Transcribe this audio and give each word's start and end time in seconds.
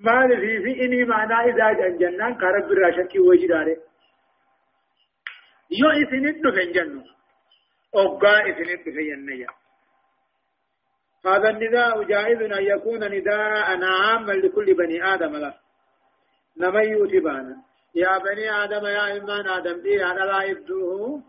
مال 0.00 0.40
في 0.40 0.84
إني 0.84 1.04
معنى 1.04 1.50
إذا 1.50 1.88
جنان 2.00 2.34
كرب 2.34 2.72
الراشكي 2.72 3.18
وجداره 3.18 3.76
يو 5.70 5.90
إثنين 6.02 6.40
دفن 6.40 6.72
جنو 6.72 7.02
أوقا 7.96 8.50
إثنين 8.50 8.76
دفن 8.76 8.92
جنيا 8.92 9.50
هذا 11.26 11.50
النداء 11.50 12.02
جائز 12.02 12.42
أن 12.42 12.64
يكون 12.64 13.04
نداء 13.14 13.84
عاما 13.84 14.32
لكل 14.32 14.74
بني 14.74 15.14
آدم 15.14 15.36
له. 15.36 15.54
نمن 16.56 16.84
يوتبانا 16.84 17.56
يا 17.94 18.18
بني 18.18 18.50
آدم 18.50 18.86
يا 18.86 19.16
إمان 19.16 19.46
آدم. 19.48 19.80
دي 19.80 20.04
أنا 20.04 20.20
لا 20.20 20.42
يبدوه 20.42 21.22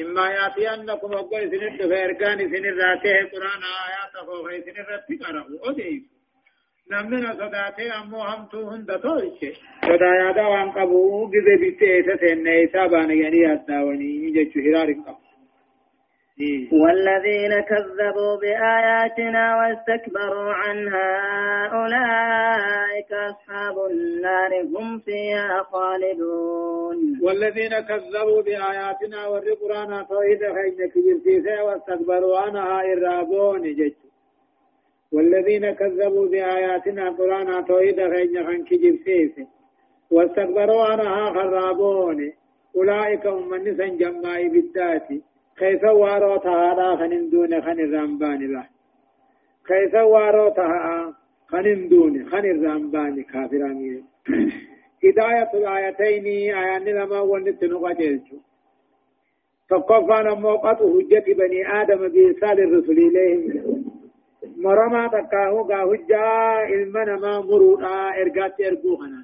إما 0.00 0.30
يأتينكم 0.30 1.12
أقوى 1.12 1.50
سنين 1.50 1.78
فإرقان 1.78 2.38
سنين 2.38 2.78
راته 2.80 3.30
قرآن 3.32 3.62
آيات 3.84 4.26
فوق 4.26 4.50
سنين 4.50 4.84
رتي 4.90 5.16
قرأوا 5.16 6.17
نمنا 6.90 7.32
صداته 7.34 8.02
أمو 8.02 8.22
هم 8.22 8.46
تو 8.52 8.68
هند 8.68 9.00
تويشه 9.02 9.52
صدا 9.82 10.06
يادا 10.06 10.46
وان 10.46 10.70
قبو 10.70 11.30
جزي 11.30 11.56
بيته 11.56 12.02
سسين 12.02 12.42
نيسا 12.42 12.86
بان 12.86 13.10
يعني 13.10 13.52
أدناوني 13.52 14.30
جيشو 14.30 14.60
هرار 14.60 14.92
قبو 14.92 15.28
والذين 16.72 17.60
كذبوا 17.60 18.36
بآياتنا 18.40 19.56
واستكبروا 19.56 20.52
عنها 20.52 21.10
أولئك 21.66 23.12
أصحاب 23.12 23.76
النار 23.90 24.62
هم 24.62 24.98
فيها 24.98 25.62
خالدون. 25.62 26.98
والذين 27.22 27.80
كذبوا 27.80 28.42
بآياتنا 28.42 29.26
والقرآن 29.26 30.06
توحيد 30.08 30.38
خينك 30.38 30.94
جرسيسة 31.06 31.64
واستكبروا 31.64 32.38
عنها 32.38 32.82
إرابون 32.92 33.62
جج 33.62 34.07
والذين 35.12 35.70
كذبوا 35.70 36.26
بآياتنا 36.26 37.10
قرآن 37.10 37.64
توحيد 37.64 37.96
خينك 37.96 38.74
جرسيسة 38.74 39.46
واستكبروا 40.10 40.84
عنها 40.84 41.32
خرابون 41.32 42.32
أولئك 42.76 43.26
هم 43.26 43.50
من 43.50 43.64
نسان 43.64 43.96
جمعي 43.96 44.48
بالذات. 44.48 45.08
كيف 45.58 45.84
وارو 45.84 46.36
تهادا 46.36 46.96
خنين 46.96 47.30
دون 47.30 47.62
خن 47.62 47.80
الرمبان 47.80 48.52
لا. 48.52 48.64
كيف 49.66 49.94
وارو 49.94 50.48
تها 50.48 51.14
خنين 51.48 51.88
دون 51.88 52.28
خن 52.30 52.44
الرمبان 52.44 53.22
كافرانية 53.22 54.02
هداية 55.04 55.50
الآيتين 55.54 56.54
آيان 56.54 56.84
لما 56.84 57.20
ونت 57.20 57.64
نقجلت 57.64 58.24
فقفا 59.70 60.22
نموقت 60.22 60.76
حجة 60.76 61.32
بني 61.32 61.82
آدم 61.82 62.08
بإرسال 62.08 62.60
الرسل 62.60 62.98
إليهم. 62.98 63.77
مرما 64.58 65.06
تكاهو 65.06 65.60
غا 65.70 65.80
حجة 65.90 66.22
علمنا 66.70 67.16
ما 67.16 67.40
مرودا 67.40 67.94
إرغات 68.22 68.60
إرغوهنا 68.60 69.20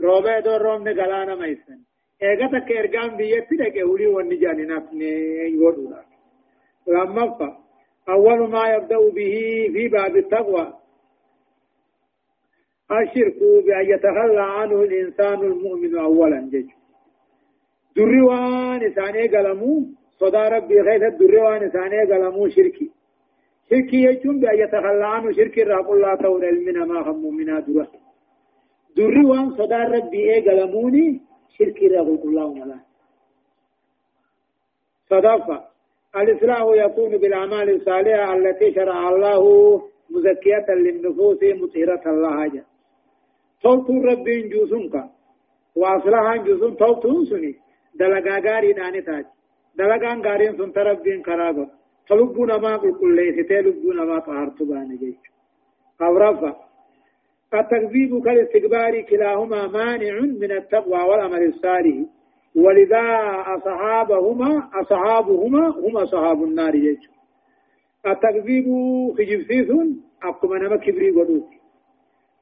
روبه 0.00 0.40
دور 0.40 0.62
روم 0.62 0.88
نغلانا 0.88 1.34
ميسن 1.34 1.78
ايغا 2.22 2.46
تك 2.46 2.72
ارغام 2.72 3.16
بيتي 3.16 3.56
دك 3.56 3.76
ولي 3.90 4.06
ونجاني 4.06 4.64
نفني 4.72 5.12
يودولا 5.54 6.02
لما 6.86 7.56
اول 8.08 8.50
ما 8.50 8.68
يبدا 8.74 8.98
به 8.98 9.34
في 9.72 9.88
باب 9.88 10.16
التقوى 10.16 10.74
الشرك 12.92 13.38
بأن 13.66 13.86
يتخلى 13.90 14.42
عنه 14.42 14.82
الإنسان 14.82 15.38
المؤمن 15.50 15.98
أولا 15.98 16.50
جج 16.52 16.70
دريوان 17.96 18.92
ثاني 18.92 19.28
قلمو 19.28 19.86
صدا 20.20 20.48
ربي 20.48 20.80
غيث 20.80 21.02
الدريوان 21.02 21.68
ثاني 21.68 22.00
قلمو 22.12 22.48
شركي 22.48 22.90
شركي 23.70 23.96
يجون 23.96 24.40
بأن 24.40 24.58
يتخلى 24.58 25.06
عنه 25.06 25.32
شركي 25.32 25.62
راب 25.62 25.92
الله 25.92 26.14
تور 26.14 26.48
المنا 26.48 26.84
ما 26.84 27.00
هم 27.06 27.36
منا 27.36 27.60
درا 27.60 27.86
دريوان 28.96 29.50
صدا 29.50 29.78
ربي 29.94 30.34
اي 30.34 30.40
قلموني 30.46 31.20
شرك 31.58 31.82
رغل 31.82 32.20
الله 32.24 32.44
ولا. 32.44 32.78
صدفة 35.10 35.64
الإصلاح 36.16 36.64
يكون 36.84 37.16
بالأعمال 37.16 37.70
الصالحة 37.76 38.34
التي 38.34 38.74
شرع 38.74 39.08
الله 39.08 39.42
مزكية 40.10 40.68
للنفوس 40.68 41.42
مطهرة 41.42 42.04
الله 42.06 42.46
جل. 42.46 42.64
توتو 43.62 43.92
ربين 44.08 44.48
جوسنك 44.48 44.94
وأصلحا 45.76 46.36
جوسن 46.36 46.76
توتو 46.76 47.24
سني. 47.24 47.52
دلقا 47.94 48.34
غاري 48.46 48.72
داني 48.72 49.00
تاج. 49.02 49.24
دلقا 49.78 50.12
غارين 50.26 50.56
سن 50.58 50.72
تربين 50.72 51.22
كراغو. 51.22 51.66
فلبونا 52.10 52.56
ما 52.58 52.76
قل 52.76 52.94
كل 53.00 53.16
ليس 53.16 53.46
تلبونا 53.48 54.04
ما 54.04 54.18
طهرت 54.18 54.62
باني 54.62 54.96
جيش. 54.96 55.16
أو 56.02 56.16
رفا 56.16 56.56
التكذيب 57.54 58.24
كالاستكبار 58.24 59.00
كلاهما 59.00 59.66
مانع 59.66 60.20
من 60.20 60.52
التقوى 60.52 61.02
والعمل 61.08 61.42
الصالح. 61.48 61.96
ولذا 62.56 63.04
أصحابهما 63.56 64.70
أصحابهما 64.82 65.68
هم 65.68 65.96
أصحاب 65.96 66.44
النار 66.44 66.74
يجو 66.74 67.10
التكذيب 68.06 68.66
خجبسيس 69.18 69.68
أقوم 70.22 70.56
نما 70.56 70.76
كبري 70.76 71.10
ودوك 71.10 71.48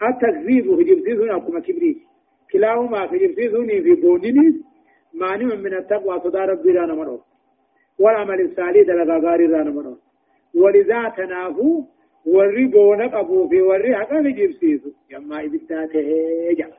التكذيب 0.03 0.77
خجبسيس 0.77 1.21
أقوم 1.31 1.59
كبري. 1.59 1.97
كلاهما 2.53 3.07
خجبسيس 3.07 3.53
في 3.85 3.95
بونين 3.95 4.63
مانع 5.15 5.55
من 5.55 5.75
التقوى 5.75 6.21
صدار 6.21 6.49
ربي 6.49 6.71
رانا 6.73 6.95
مرو 6.95 7.21
والعمل 7.99 8.41
الصالح 8.41 8.83
دلغا 8.89 9.17
غاري 9.25 9.47
رانا 9.47 9.71
مرو. 9.71 9.95
ولذا 10.55 11.01
warri 12.35 12.67
boona 12.73 13.09
qabuu 13.09 13.49
fi 13.51 13.61
warri 13.69 13.93
haqa 13.99 14.21
ni 14.21 14.33
jibsiisu 14.39 14.93
yammaa 15.15 15.43
ibiddaa 15.49 15.87
tahee 15.95 16.55
jaa 16.61 16.77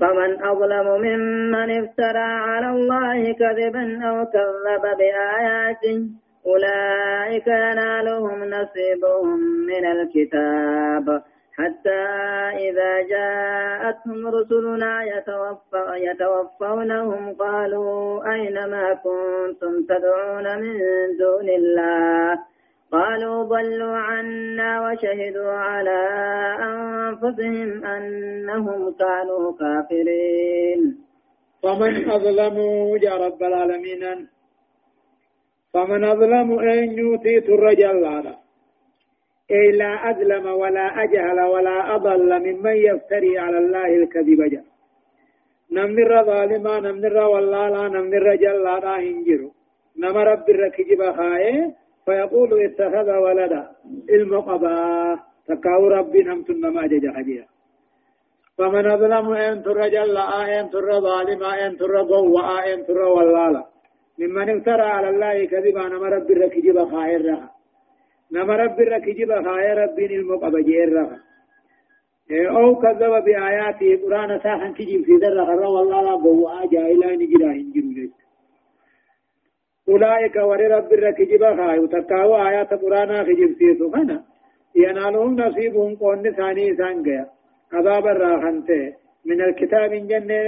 فمن 0.00 0.30
أظلم 0.50 0.86
ممن 1.06 1.70
افترى 1.82 2.28
على 2.48 2.68
الله 2.70 3.32
كذبا 3.32 3.84
أو 4.08 4.16
كذب 4.34 4.84
بآياته 4.98 5.98
أولئك 6.46 7.46
ينالهم 7.46 8.38
نصيبهم 8.44 9.38
من 9.70 9.84
الكتاب. 9.94 11.22
حتى 11.58 12.02
إذا 12.68 12.92
جاءتهم 13.12 14.26
رسلنا 14.26 14.92
يتوفونهم 15.96 17.34
قالوا 17.34 18.32
أين 18.32 18.56
ما 18.74 18.94
كنتم 18.94 19.72
تدعون 19.88 20.46
من 20.62 20.76
دون 21.18 21.48
الله؟ 21.48 22.38
قالوا 22.92 23.42
ضلوا 23.44 23.96
عنا 23.96 24.70
وشهدوا 24.84 25.52
على 25.52 26.00
أنفسهم 26.70 27.84
أنهم 27.84 28.94
كانوا 29.02 29.52
كافرين. 29.60 30.80
فمن 31.62 32.10
أظلم 32.10 32.56
يا 33.02 33.14
رب 33.26 33.42
العالمين. 33.42 34.28
فمن 35.74 36.04
أظلم 36.04 36.58
أن 36.58 36.98
يؤتي 36.98 37.38
الرجل 37.38 38.04
هذا. 38.04 38.41
أي 39.52 39.70
لا 39.70 40.10
أظلم 40.10 40.46
ولا 40.46 40.86
أجهل 41.02 41.40
ولا 41.40 41.94
أضل 41.94 42.30
ممن 42.46 42.76
يفتري 42.76 43.38
على 43.38 43.58
الله 43.58 43.86
الكذب 43.86 44.40
جاء 44.52 44.64
نمر 45.72 46.24
ظالما 46.24 46.80
نمر 46.80 47.16
والله 47.16 47.68
لا 47.68 47.88
نمر 47.88 48.34
جل 48.34 48.62
لا 48.64 48.98
هنجر 49.00 49.50
نمر 49.98 50.26
رب 50.32 50.50
الركجب 50.50 51.12
خائه 51.18 51.72
فيقول 52.06 52.64
اتخذ 52.64 53.08
ولدا. 53.24 53.62
المقبا. 54.10 55.18
تكاو 55.48 55.88
ربي 55.88 56.22
نمت 56.22 56.50
ما 56.50 56.86
جج 56.86 57.06
حجيا 57.16 57.46
فمن 58.58 58.86
أظلم 58.86 59.32
أن 59.32 59.62
تر 59.62 59.88
جل 59.88 60.16
أن 60.16 60.70
تر 60.70 61.00
ظالم 61.00 61.42
أن 61.42 61.76
تر 61.76 61.96
قوة 61.96 62.72
أن 62.72 62.86
تر 62.86 62.98
ولالا. 62.98 63.64
ممن 64.18 64.50
افترى 64.56 64.82
على 64.82 65.08
الله 65.08 65.44
كذبا 65.44 65.88
نما 65.88 66.08
رب 66.08 66.30
الركجب 66.30 66.78
خائر 66.78 67.24
رها 67.24 67.50
نما 68.32 68.56
رب 68.56 68.80
الركجب 68.80 69.44
خائر 69.44 69.78
ربي 69.78 70.16
المقبا 70.16 70.60
جير 70.60 70.92
رها 70.92 71.18
أو 72.30 72.74
كذب 72.74 73.24
بآياته 73.24 74.00
قرآن 74.02 74.38
ساحا 74.38 74.68
كجيب 74.68 75.04
في 75.04 75.12
ذر 75.12 75.40
غرى 75.40 75.66
والله 75.66 76.02
لا 76.02 76.10
قوة 76.10 76.66
جاهلا 76.72 77.16
نجرا 77.16 77.52
هنجر 77.52 78.08
أولئك 79.88 80.36
ور 80.36 80.60
رب 80.76 80.92
الركجب 80.92 81.42
خايو 81.56 81.86
تكاو 81.86 82.36
آيات 82.46 82.74
قرآن 82.74 83.24
خجب 83.26 83.50
سيسو 83.58 83.90
خنا 83.90 84.24
ينالهم 84.74 85.40
نصيبهم 85.40 85.94
قون 85.96 86.30
ثاني 86.32 86.76
سانجا 86.76 87.26
عذاب 87.72 88.06
الراحنته 88.06 88.94
من 89.24 89.40
الكتاب 89.40 89.90
جنة 90.10 90.42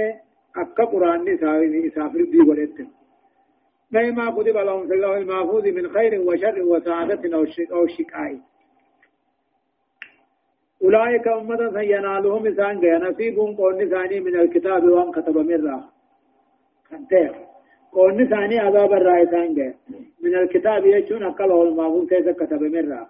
أكا 0.57 0.83
قرآن 0.83 1.37
ساوي 1.37 1.89
سافر 1.89 2.23
بي 2.31 2.39
ولدت 2.49 2.87
ما 3.91 4.31
كتب 4.31 4.57
لهم 4.57 4.87
في 4.87 4.93
الله 4.93 5.17
المحفوظ 5.17 5.65
من 5.67 5.89
خير 5.89 6.21
وشر 6.21 6.61
وسعادة 6.61 7.35
أو 7.71 7.87
شقاء. 7.87 8.39
أولئك 10.83 11.27
أمة 11.27 11.81
ينالهم 11.81 12.55
سانجا 12.55 12.97
نصيبهم 12.97 13.55
قون 13.55 13.89
ثاني 13.89 14.19
من 14.19 14.35
الكتاب 14.35 14.83
وان 14.83 15.11
كتب 15.11 15.37
راح 15.37 15.83
خنته 16.89 17.29
قولن 17.91 18.27
ثاني 18.27 18.59
عذاب 18.59 18.93
الرائسان 18.93 19.55
جاء. 19.55 19.75
من 20.23 20.35
الكتاب 20.35 20.85
يجون 20.85 21.23
أقل 21.23 21.51
هو 21.51 21.63
المعبود 21.63 22.09
كيف 22.09 22.29
كتب 22.29 22.63
مرة 22.63 23.09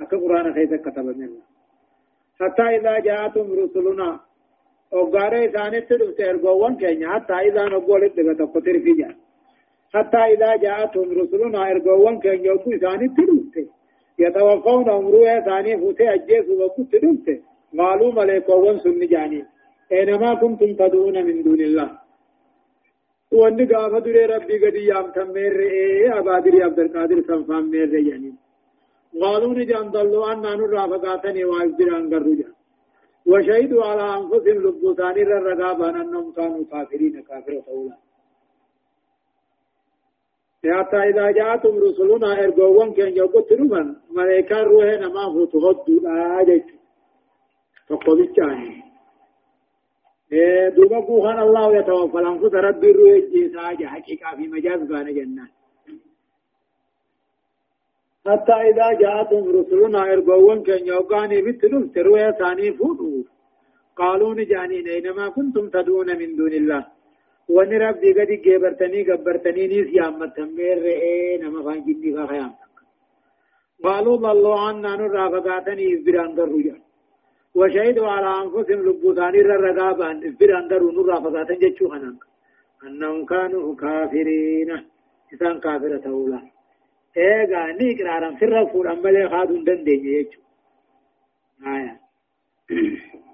أقل 0.00 0.20
قرآن 0.20 0.54
كيف 0.54 0.74
كتب 0.74 1.06
مرة 1.18 1.42
حتى 2.40 2.62
إذا 2.62 2.98
جاءتهم 2.98 3.52
رسلنا 3.52 4.20
وقارئ 4.92 5.52
ثانيت 5.52 5.92
دفت 5.92 6.20
إرقوان 6.20 6.76
كينيا. 6.76 7.08
حتى 7.08 7.32
إذا 7.32 7.64
نقول 7.64 8.04
إدغة 8.04 8.32
تقتر 8.32 8.80
في 8.84 8.92
جان 8.92 9.14
حتى 9.94 10.16
إذا 10.32 10.56
جاءتهم 10.56 11.08
رسلنا 11.20 11.60
إرقوان 11.70 12.14
كينيا 12.20 12.52
وقو 12.52 12.70
ثانيت 12.84 13.12
دفت 13.18 13.56
يتوفون 14.18 14.88
أمروها 14.98 15.40
ثاني 15.48 15.72
فوتي 15.80 16.14
أجيس 16.14 16.46
وقت 16.60 16.80
دفت 17.04 17.28
قالوا 17.78 18.12
ملائكوان 18.18 18.78
سن 18.84 19.00
جاني. 19.12 19.40
أينما 19.92 20.30
كنتم 20.42 20.70
تدعون 20.80 21.16
من 21.26 21.36
دون 21.46 21.60
الله. 21.68 21.90
وأن 23.32 23.56
قافة 23.72 23.98
دري 23.98 24.24
ربي 24.32 24.56
قد 24.62 24.74
يام 24.74 25.06
تمير 25.16 25.54
إيه 25.60 26.18
أبادري 26.18 26.62
عبد 26.62 26.78
القادر 26.84 27.18
سنفان 27.28 27.64
مير 27.72 27.94
يعني. 28.10 28.32
قالوا 29.20 29.54
نجان 29.58 29.86
ضلوا 29.94 30.32
أن 30.32 30.42
نرى 30.60 30.82
فقاتني 30.90 31.44
وعبدران 31.44 32.04
قرجا 32.14 32.50
وشهدوا 33.30 33.84
على 33.84 34.04
أنفسهم 34.18 34.58
لبوتان 34.64 35.16
الرقابة 35.26 35.90
أنهم 35.90 36.32
كانوا 36.32 36.64
كافرين 36.70 37.22
كافر 37.28 37.54
طولا 37.66 37.96
حتى 40.72 40.96
إذا 40.96 41.30
جاءتم 41.30 41.78
رسلنا 41.78 42.44
إرقوان 42.44 42.92
كان 42.92 43.16
يقول 43.16 43.44
تنمن 43.46 43.94
ملائكة 44.10 44.62
روحنا 44.62 45.08
ما 45.08 45.24
هو 45.24 45.44
تغدوا 45.44 46.00
لا 46.00 46.40
أجد 46.40 46.64
فقل 47.88 48.20
الثاني 48.20 48.84
دوبا 50.76 51.00
بوخان 51.00 51.38
الله 51.38 51.76
يتوفى 51.76 52.18
الأنفس 52.18 52.54
ربي 52.54 52.92
روح 52.92 53.12
الجيسا 53.12 53.60
حقيقة 53.86 54.36
في 54.36 54.48
مجاز 54.48 54.80
بان 54.80 55.14
جنان 55.14 55.48
حتى 58.26 58.52
إذا 58.52 58.92
جاءتهم 58.92 59.44
رسلنا 59.58 60.12
إرقوان 60.12 60.62
كان 60.62 60.86
يوقاني 60.86 61.42
بتلوم 61.42 61.86
تروي 61.94 62.32
ثاني 62.32 62.72
فوتو 62.72 63.24
قالوا 63.96 64.34
نجاني 64.34 64.98
إنما 64.98 65.28
كنتم 65.28 65.68
تدعون 65.68 66.18
من 66.18 66.36
دون 66.36 66.52
الله 66.52 66.93
وان 67.48 67.72
ربي 67.84 68.10
قد 68.18 68.30
جبرتني 68.44 69.00
قبرتني 69.08 69.66
نيس 69.66 69.88
يا 69.98 70.06
متمير 70.20 70.78
رئي 70.86 71.38
نما 71.42 71.60
فان 71.66 71.78
جني 71.86 72.10
فخيام 72.16 72.52
قالوا 73.84 74.16
ضلوا 74.16 74.60
عنا 74.64 74.92
نرى 74.96 75.24
فقاتني 75.32 75.84
إفبران 75.94 76.30
درجا 76.38 76.76
وشهدوا 77.58 78.08
على 78.14 78.30
أنفسهم 78.42 78.80
لبوثاني 78.86 79.40
الرقابان 79.40 80.16
إفبران 80.28 80.64
دروا 80.70 80.92
نرى 80.96 81.16
فقاتن 81.24 81.58
جتشو 81.62 81.86
خنانك 81.92 82.22
أنهم 82.86 83.24
كانوا 83.32 83.76
كافرين 83.82 84.70
إسان 85.32 85.56
كافرة 85.64 86.06
أولا 86.06 86.40
iqraaran 87.14 88.38
sirra 88.38 88.66
fuudhan 88.72 88.98
malee 89.02 89.26
haaduu 89.34 89.56
hin 89.56 89.66
dandeenye 89.66 90.10
jechuudha. 90.16 90.42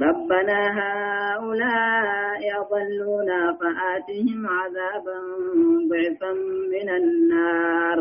ربنا 0.00 0.58
هؤلاء 0.80 2.40
أضلونا 2.60 3.56
فآتهم 3.60 4.46
عذابا 4.46 5.18
ضعفا 5.90 6.32
من 6.72 6.88
النار. 6.90 7.98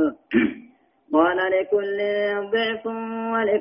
قال 1.13 1.38
لكل 1.38 2.00
ضعف 2.51 2.86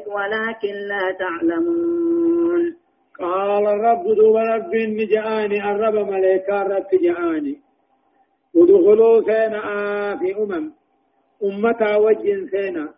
ولكن 0.07 0.75
لا 0.89 1.17
تعلمون. 1.19 2.77
قال 3.21 3.67
الرب 3.67 4.07
ذو 4.07 4.39
رب 4.39 4.73
جاءني 5.11 5.71
الرب 5.71 5.95
ملائكة 5.95 6.63
رب 6.63 6.91
جاءني. 7.03 7.65
ودخلوا 8.55 9.23
سينا 9.23 9.63
في 10.17 10.37
أمم 10.43 10.73
أمتا 11.45 11.97
وجه 11.97 12.47
سينا 12.51 12.89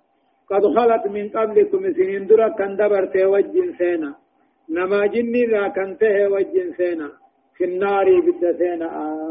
قد 0.50 0.62
خلت 0.76 1.06
من 1.06 1.28
قبلكم 1.28 1.92
سنين 1.92 2.26
درا 2.26 2.48
كان 2.48 2.76
دبرت 2.76 3.16
وجه 3.16 3.72
سينا 3.78 4.25
نما 4.68 5.06
جني 5.06 5.42
ذا 5.46 5.68
كنته 5.68 6.28
وجن 6.28 6.72
سينا 6.76 7.08
في 7.56 7.64
النار 7.64 8.06
بد 8.26 8.42
سينا 8.58 8.86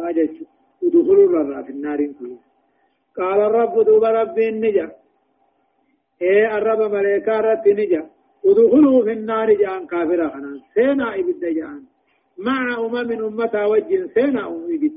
أجج 0.10 0.36
ودخلوا 0.84 1.26
الرا 1.44 1.62
في 1.66 1.72
النار 1.76 2.00
كله 2.20 2.38
قال 3.18 3.40
الرب 3.42 3.76
دوب 3.88 4.04
رب 4.04 4.38
النجا 4.40 4.88
إيه 6.22 6.58
الرب 6.58 6.82
ملائكة 6.96 7.40
رب 7.40 7.66
نجا 7.80 8.04
ودخلوا 8.46 9.04
في 9.06 9.12
النار 9.12 9.54
جان 9.62 9.82
كافر 9.92 10.30
خنا 10.34 10.52
سينا 10.74 11.08
إبد 11.20 11.44
جان 11.58 11.84
مع 12.38 12.62
أمم 12.86 13.12
أمة 13.28 13.56
وجن 13.72 14.08
سينا 14.16 14.44
إبد 14.48 14.96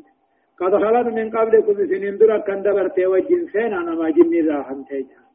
قد 0.60 0.72
خلت 0.82 1.06
من 1.18 1.26
قبلكم 1.36 1.74
سنين 1.90 2.18
درا 2.18 2.38
كان 2.46 2.62
دبرت 2.66 2.98
وجن 3.12 3.42
سينا 3.52 3.78
نما 3.86 4.10
جني 4.16 4.40
خنته 4.68 4.98
جان 5.08 5.27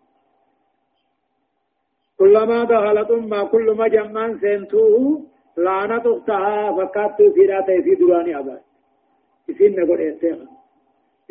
كلما 2.24 2.64
دخلت 2.64 3.12
أمة 3.12 3.44
كل 3.54 3.68
ما 3.80 3.88
جمان 3.88 4.40
سنتوه 4.40 5.22
لعنت 5.58 6.06
أختها 6.06 6.72
فكات 6.78 7.18
في 7.36 7.42
راتي 7.52 7.82
في 7.84 7.96
دراني 7.96 8.40
أبا. 8.40 8.58
إسين 9.50 9.80
نقول 9.80 10.02
إستيخ 10.02 10.38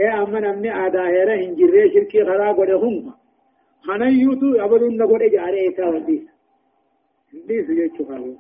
إيه 0.00 0.22
أما 0.22 0.40
نمني 0.40 0.86
آدا 0.86 1.02
هيرا 1.08 1.34
هنجري 1.34 1.90
شركي 1.94 2.24
خرا 2.24 2.52
قد 2.52 2.70
هم 2.70 3.12
خنا 3.86 4.06
يوتو 4.08 4.64
أبلون 4.64 4.96
نقول 4.96 5.22
إجاري 5.22 5.60
إيسا 5.60 5.86
وديس. 5.88 6.24
ديس 7.48 7.68
يجو 7.70 8.04
خارو 8.08 8.34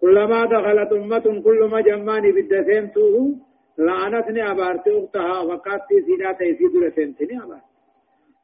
كلما 0.00 0.44
دخلت 0.44 0.92
أمة 0.92 1.26
كل 1.44 1.60
ما 1.72 1.80
جمان 1.80 2.22
بالدسنتوه 2.34 3.36
لعنتني 3.78 4.50
أبارت 4.50 4.88
أختها 4.88 5.36
فكات 5.48 5.88
في 6.06 6.12
راتي 6.24 6.54
في 6.54 6.64
درسنتني 6.74 7.42
أبارت 7.44 7.71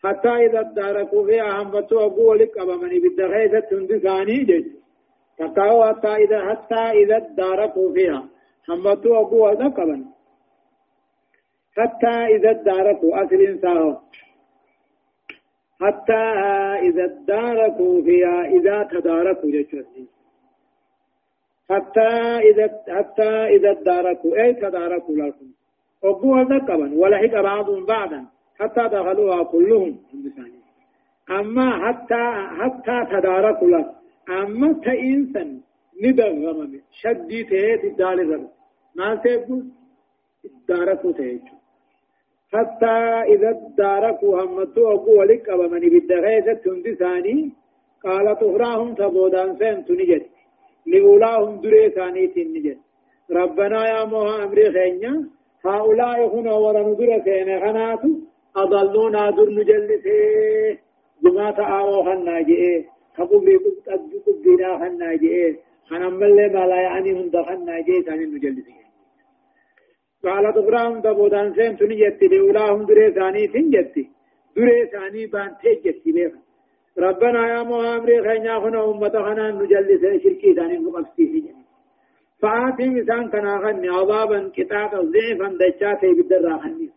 حتى 0.04 0.28
إذا 0.28 0.60
اداركوا 0.60 1.26
فيها 1.26 1.62
همتوا 1.62 2.04
أبو 2.04 2.34
لك 2.34 2.58
أبا 2.58 2.76
من 2.76 2.88
بالدغيثة 2.88 3.60
تندساني 3.60 4.44
جج 4.44 4.66
تقاو 5.38 5.84
حتى 5.84 6.08
إذا 6.08 6.50
حتى 6.50 6.74
إذا 6.74 7.16
اداركوا 7.16 7.92
فيها 7.92 8.28
أبو 9.20 9.48
لك 9.48 9.80
أبا 9.80 10.04
حتى 11.76 12.36
إذا 12.36 12.50
اداركوا 12.50 13.24
أصل 13.24 13.34
إنسان 13.34 13.96
حتى 15.80 16.22
إذا 16.88 17.04
اداركوا 17.04 18.02
فيها 18.02 18.44
إذا 18.44 18.88
تداركوا 18.92 19.50
جج 19.50 19.66
حتى 21.70 22.08
إذا 22.50 22.82
حتى 22.88 23.30
إذا 23.56 23.70
اداركوا 23.70 24.36
أي 24.44 24.54
تداركوا 24.54 25.14
لكم. 25.14 25.46
لك 26.50 26.70
أبا 26.70 26.94
ولحق 26.94 27.40
بعضهم 27.40 27.86
بعضا 27.86 28.26
حتى 28.58 28.82
دخلوها 28.96 29.42
كلهم. 29.42 29.98
أما 31.30 31.68
حتى 31.84 32.24
حتى 32.58 32.96
تداركوا 33.12 33.68
لك 33.68 33.88
أما 34.28 34.72
تإنسا 34.72 35.60
ندغمم 36.02 36.80
شدي 37.00 37.44
تهيت 37.44 37.84
الدال 37.84 38.18
رب 38.30 38.48
ما 38.96 39.14
تقول 39.14 39.64
داركوا 40.68 41.12
تهيت 41.12 41.42
حتى 42.52 42.96
إذا 43.34 43.50
داركوا 43.78 44.42
همتوا 44.42 44.92
أبو 44.94 45.20
ولك 45.20 45.48
أبا 45.48 45.66
من 45.68 45.80
بالدغيثة 45.80 46.52
تندساني 46.52 47.52
قالت 48.04 48.42
أخراهم 48.42 48.94
تبودان 48.94 49.56
سين 49.58 49.84
تنجد. 49.84 50.24
لأولاهم 50.86 51.60
دري 51.60 51.90
ثاني 51.90 52.26
تنجد. 52.26 52.78
ربنا 53.30 53.88
يا 53.88 54.04
موها 54.04 54.44
أمري 54.44 54.72
خينيا. 54.72 55.28
هؤلاء 55.64 56.18
هنا 56.34 56.52
ورن 56.52 56.96
دري 56.96 57.22
سين 57.24 57.60
خناتو. 57.60 58.08
أضلونا 58.56 59.30
در 59.30 59.48
نجلسه 59.48 60.78
جماعة 61.22 61.60
آوو 61.80 62.02
خنا 62.04 62.40
جئه 62.40 62.84
خبوبي 63.16 63.56
قد 63.86 64.00
قبنا 64.26 64.78
خنا 64.78 65.14
جئه 65.14 65.56
خنمل 65.88 66.52
ما 66.52 66.66
لا 66.66 66.76
يعني 66.76 67.12
هم 67.12 67.28
دخلنا 67.28 67.80
جئه 67.80 68.02
ثاني 68.02 68.26
نجلسه 68.26 68.78
قال 70.24 70.54
تقرام 70.54 71.00
تبودان 71.00 71.54
سين 71.54 71.76
تنجت 71.76 72.22
لأولاهم 72.22 72.86
دري 72.86 73.10
ثاني 73.10 73.46
تنجت 73.46 73.94
دري 74.56 74.86
ثاني 74.92 75.26
بان 75.26 75.50
تجت 75.62 76.02
بيخ 76.04 76.32
ربنا 76.98 77.48
يا 77.48 77.62
مهامري 77.62 78.22
خينا 78.22 78.60
خنا 78.60 78.90
أمة 78.90 79.14
خنا 79.26 79.50
نجلسه 79.50 80.18
شركي 80.22 80.54
ثاني 80.54 80.78
مقصيه 80.78 81.58
فآتهم 82.42 82.96
إنسان 82.96 83.30
كنا 83.30 83.58
خني 83.64 83.88
عذابا 83.88 84.50
كتابا 84.56 85.00
ضعفا 85.14 85.48
دجاته 85.60 86.12
بالدرا 86.16 86.58
خني 86.58 86.87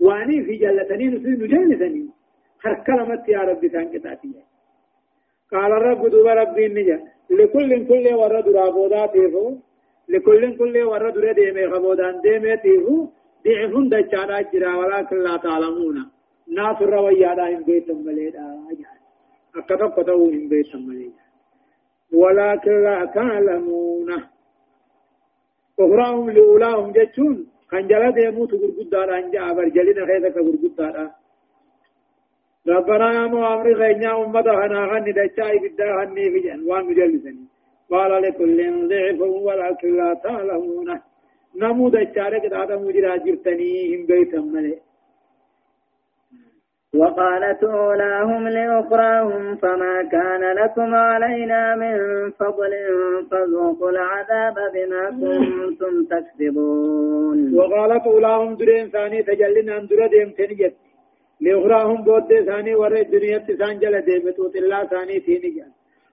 واني 0.00 0.44
في 0.44 0.56
جلتني 0.56 1.06
نسيد 1.06 1.42
نجلسني 1.42 2.08
هركلمت 2.64 3.28
يا 3.28 3.38
ربي 3.38 3.68
كان 3.68 3.88
كتاتي 3.92 4.32
قال 5.52 5.72
الرب 5.72 6.06
دوب 6.06 6.26
ربي 6.26 6.68
نجا. 6.68 6.98
لكل 7.30 7.70
كل 7.88 8.14
ورد 8.14 8.48
رابودا 8.48 9.06
تيفو. 9.06 9.56
لكل 10.08 10.56
كل 10.56 10.82
ورد 10.82 11.18
رديمي 11.18 11.70
خبودان 11.70 12.20
ديمي 12.20 12.56
تيفو. 12.56 13.08
ضعف 13.44 13.72
دجانا 13.92 14.40
جرا 14.40 14.76
ولكن 14.76 15.16
لا 15.16 15.36
تعلمون 15.36 15.96
ناس 16.48 16.82
الرويا 16.82 17.56
هم 17.56 17.62
بيتم 17.62 17.98
مليدا. 18.06 18.44
أكتب 19.56 19.90
كتبوا 19.90 20.30
هم 20.30 20.48
بيتم 20.48 20.86
مليدا. 20.88 21.24
ولكن 22.12 22.82
لا 22.82 23.04
تعلمون 23.04 24.10
أخراهم 25.80 26.30
لأولاهم 26.30 26.92
جتون 26.92 27.46
كان 27.74 27.86
جلا 27.90 28.10
ديموت 28.16 28.52
غرغدا 28.60 29.00
رانجا 29.10 29.52
برجلنا 29.56 30.02
خيزك 30.08 30.36
غرغدا 30.46 31.10
ربنا 32.74 33.08
يا 33.16 33.26
مؤمر 33.32 33.66
غينا 33.80 34.10
أمة 34.24 34.48
هنا 34.60 34.80
غني 34.90 35.12
دجاي 35.18 35.56
بدا 35.62 35.88
هني 35.98 36.24
في 36.32 36.40
جن 36.44 36.60
وان 36.68 36.84
مجلسني 36.88 37.44
قال 37.90 38.12
لكل 38.22 38.58
ضعف 38.90 39.20
ولكن 39.46 39.90
لا 39.98 40.08
تعلمون 40.24 40.88
نمو 41.60 41.88
دجارك 41.94 42.44
دادا 42.54 42.76
مجرا 42.84 43.16
جرتني 43.24 43.70
هم 43.90 44.02
بيتم 44.08 44.44
ملئ 44.54 44.78
وقالت 46.94 47.64
أولاهم 47.64 48.48
لأخراهم 48.48 49.56
فما 49.56 50.02
كان 50.12 50.42
لكم 50.60 50.94
علينا 50.94 51.76
من 51.76 51.96
فضل 52.30 52.72
فذوقوا 53.30 53.90
العذاب 53.90 54.54
بما 54.74 55.10
كنتم 55.10 56.04
تكسبون 56.04 57.54
وقالت 57.58 58.06
أولاهم 58.06 58.54
درين 58.54 58.88
ثاني 58.88 59.22
تجلنا 59.22 59.78
أن 59.78 59.86
درد 59.86 60.12
يمتنجت 60.12 60.74
لأخراهم 61.40 62.04
بود 62.04 62.40
ثاني 62.46 62.74
ورد 62.74 62.96
الدنيا 62.96 63.38
تسان 63.38 63.78
جل 63.78 64.00
ديبتوت 64.00 64.56
الله 64.56 64.84
ثاني 64.84 65.20
تيني 65.20 65.64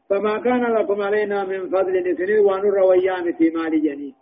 فما 0.09 0.37
كان 0.37 0.63
لكم 0.63 1.01
علينا 1.01 1.43
من 1.43 1.69
فضل 1.69 2.11
نسني 2.11 2.39
وانو 2.39 2.69
رويان 2.69 3.33
في 3.33 3.49
مال 3.49 3.83
جنين 3.83 4.15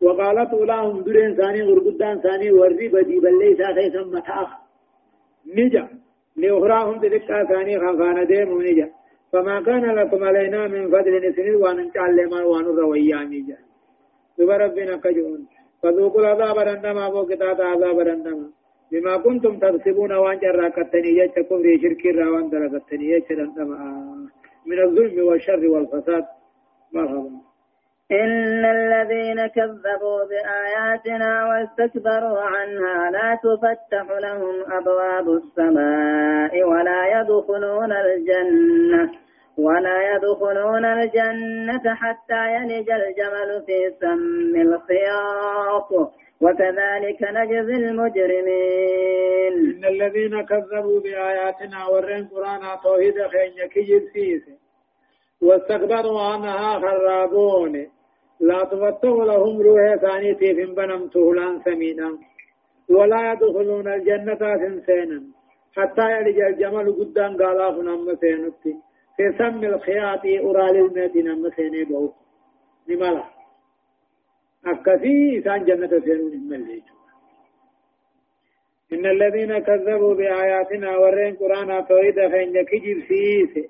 وقالت 0.00 0.50
أولاهم 0.50 1.00
درين 1.00 1.34
ثاني 1.34 1.62
غرقدان 1.62 2.20
ثاني 2.20 2.52
ورد 2.52 2.80
بدي 2.92 3.18
بل 3.20 3.38
ليس 3.38 3.60
خيثا 3.76 4.02
متاخ. 4.02 4.69
نجا. 5.56 5.88
لأخراهم 6.36 7.00
تلقى 7.00 7.46
ثاني 7.48 7.78
خانخان 7.80 8.26
ديم 8.26 8.62
نجا. 8.62 8.88
فما 9.32 9.60
كان 9.60 9.84
لكم 9.98 10.24
علينا 10.24 10.68
من 10.68 10.88
فضل 10.88 11.28
نسنين 11.28 11.54
وان 11.54 11.76
نتعلم 11.76 12.32
وان 12.32 12.64
الرويان 12.64 13.26
نجا. 13.30 13.58
ثم 14.36 14.50
ربنا 14.50 14.96
كجون 14.96 15.46
فذوقوا 15.82 16.20
العذاب 16.20 16.58
رندما 16.58 17.06
وقتات 17.06 17.60
عذاب 17.60 17.98
رندما. 17.98 18.48
بما 18.92 19.16
كنتم 19.16 19.58
تكسبون 19.58 20.12
وان 20.12 20.38
جرى 20.38 20.70
كتني 20.70 21.10
يجتكم 21.20 21.62
في 21.62 21.78
شرك 21.82 22.06
الراوان 22.06 22.50
دركتني 22.50 23.06
يجتكم 23.10 23.68
من 24.66 24.78
الظلم 24.82 25.26
والشر 25.28 25.68
والفساد. 25.68 26.24
مرحبا. 26.92 27.49
إن 28.12 28.64
الذين 28.64 29.46
كذبوا 29.46 30.24
بآياتنا 30.30 31.46
واستكبروا 31.48 32.40
عنها 32.40 33.10
لا 33.10 33.38
تفتح 33.44 34.10
لهم 34.18 34.72
أبواب 34.72 35.28
السماء 35.30 36.62
ولا 36.64 37.20
يدخلون 37.20 37.92
الجنة 37.92 39.10
ولا 39.58 40.14
يدخلون 40.14 40.84
الجنة 40.84 41.94
حتى 41.94 42.54
يلج 42.54 42.90
الجمل 42.90 43.62
في 43.66 43.94
سم 44.00 44.60
الخياط. 44.60 46.12
وكذلك 46.40 47.22
نجزي 47.22 47.76
المجرمين. 47.76 49.54
إن 49.76 49.84
الذين 49.84 50.42
كذبوا 50.42 51.00
بآياتنا 51.00 51.86
ورين 51.86 52.28
قرآن 52.28 52.60
توحيد 52.82 53.14
خين 53.14 53.68
كجب 53.74 54.02
فيه 54.12 54.40
واستكبروا 55.42 56.20
عنها 56.20 56.78
خرابون. 56.78 57.86
لا 58.40 58.64
تفتح 58.64 59.14
لهم 59.30 59.60
روح 59.60 59.94
ثاني 59.94 60.34
تيفن 60.34 60.74
بنم 60.74 61.08
تهلان 61.08 61.60
سمينا 61.64 62.18
ولا 62.88 63.32
يدخلون 63.32 63.88
الجنة 63.88 64.38
سنسينا. 64.62 65.22
حتى 65.76 66.06
يلج 66.12 66.40
الجمل 66.40 66.92
قدام 66.92 67.36
قالاف 67.36 67.76
نم 67.78 68.16
سينتي 68.20 68.74
في 69.16 69.24
سم 69.38 69.64
الخياط 69.64 70.24
أرال 70.46 70.76
الميت 70.76 71.16
نم 71.16 71.50
سيني 71.56 71.84
بوت 71.84 72.14
نمالا. 72.88 73.24
أكثي 74.66 75.38
إسان 75.38 75.64
جنة 75.64 76.00
سينون 76.00 76.32
المليج 76.32 76.82
إن 78.92 79.06
الذين 79.06 79.58
كذبوا 79.58 80.14
بآياتنا 80.14 80.96
ورين 80.98 81.34
قرآن 81.36 81.86
توحيد 81.88 82.14
فإن 82.14 82.62
كجب 82.70 82.98
سيسي 83.08 83.68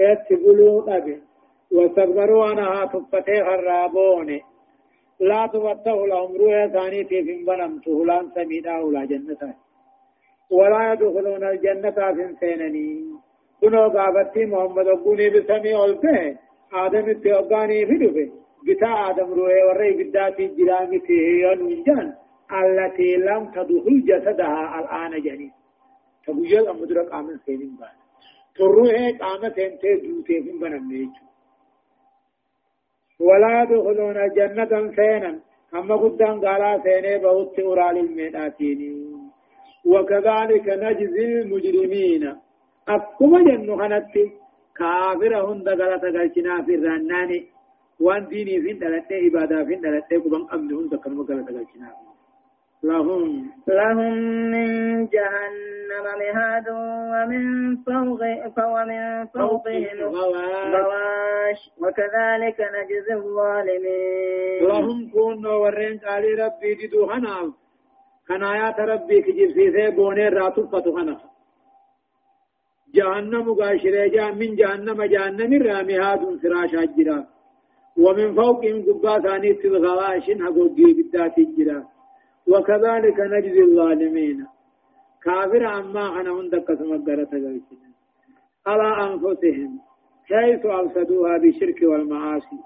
اتقلوا 0.00 0.96
أبي. 0.96 1.27
واستكبروا 1.72 2.44
عنها 2.44 2.84
تفتح 2.84 3.28
الرابون 3.28 4.40
لا 5.20 5.46
تفتح 5.46 5.92
لهم 5.92 6.36
روح 6.36 6.66
ثاني 6.66 7.04
في 7.04 7.44
بنم 7.46 7.80
سهلان 7.84 8.30
سميدا 8.34 8.78
ولا 8.78 9.04
جنة. 9.04 9.54
ولا 10.50 10.92
يدخلون 10.92 11.44
الجنة 11.44 11.90
في 11.90 12.34
سينني 12.40 13.04
كنو 13.60 13.88
قابتي 13.88 14.46
محمد 14.46 14.86
أبوني 14.88 15.30
بسمي 15.30 15.84
ألفه. 15.84 16.36
آدم 16.72 17.08
التوقاني 17.08 17.86
في 17.86 17.96
دفه. 18.02 18.28
بتا 18.66 18.86
آدم 19.10 19.32
روح 19.32 19.52
ورأي 19.68 20.02
قداتي 20.02 20.46
جرامي 20.46 20.98
تهيان 20.98 21.82
جان 21.86 22.14
التي 22.62 23.16
لم 23.16 23.42
تدخل 23.54 24.04
جسدها 24.08 24.80
الآن 24.80 25.22
جنين 25.22 25.52
تبوجل 26.26 26.68
أمدرك 26.68 27.12
آمن 27.12 27.38
سينين 27.46 27.76
بان 27.80 27.96
تروح 28.56 28.92
قامت 29.20 29.58
انتي 29.58 29.94
دوتي 29.94 30.42
في 30.42 30.50
بنم 30.60 30.92
نيجو. 30.92 31.27
ولا 33.20 33.62
يدخلون 33.62 34.16
الجنة 34.16 34.72
سينا 34.96 35.40
أما 35.74 35.96
قدام 35.96 36.40
قالا 36.44 36.82
سيني 36.84 37.18
بوت 37.18 37.58
أورال 37.58 37.96
الميناتين 37.98 38.80
وكذلك 39.84 40.66
نجزي 40.68 41.26
المجرمين. 41.40 42.24
أكما 42.88 43.38
جنو 43.46 43.76
خنت 43.80 44.14
كافر 44.78 45.32
هند 45.48 45.68
غلط 45.68 46.04
غلچنا 46.14 46.62
في 46.66 46.74
الرناني. 46.74 47.40
وان 48.00 48.26
ديني 48.28 48.60
فين 48.62 48.78
دلته 48.78 49.16
عبادة 49.24 49.64
فين 49.64 49.80
دلته 49.80 50.18
كبان 50.22 50.42
أمن 50.54 50.72
هند 50.78 50.94
كنما 50.94 51.22
غلط 51.28 51.48
غلچنا 51.50 52.07
لهم. 52.82 53.50
لهم 53.68 54.14
من 54.50 54.68
جهنم 55.06 56.04
مهاد 56.20 56.68
ومن 57.12 57.76
فوق 57.76 58.20
ومن 58.58 59.26
فوقهم 59.26 59.98
غواش. 60.04 61.60
وكذلك 61.80 62.58
نجزي 62.60 63.14
الظالمين. 63.14 64.68
لهم 64.68 65.10
كون 65.10 65.46
ورين 65.46 65.98
قال 65.98 66.24
ربي 66.38 66.74
ددو 66.74 67.10
هنا. 67.10 67.52
كنايات 68.28 68.80
ربي 68.80 69.22
كجيب 69.22 69.50
سيسي 69.50 69.90
بوني 69.96 70.28
راتو 70.28 70.66
فتو 70.66 70.98
هنا. 70.98 71.20
جهنم 72.94 73.50
غاشرة 73.50 74.30
من 74.30 74.54
جهنم 74.56 75.02
جهنم 75.02 75.62
رامهاد 75.62 76.20
فراش 76.42 76.74
الجرا 76.74 77.26
ومن 77.98 78.34
فوقهم 78.34 78.82
قبا 78.86 79.20
ثاني 79.20 79.50
الغواش 79.64 80.30
هقو 80.30 80.68
بالذات 80.68 81.38
الجرا 81.38 81.97
وكذلك 82.52 83.20
نجزي 83.20 83.62
الظالمين. 83.62 84.46
كافر 85.24 85.64
عما 85.66 86.20
أنا 86.20 86.30
عندك 86.30 86.74
سمقرة 86.78 87.24
قلتنا 87.24 87.90
على 88.66 88.88
أنفسهم 89.12 89.80
حيث 90.24 90.66
أفسدوها 90.66 91.38
بالشرك 91.38 91.82
والمعاصي. 91.82 92.60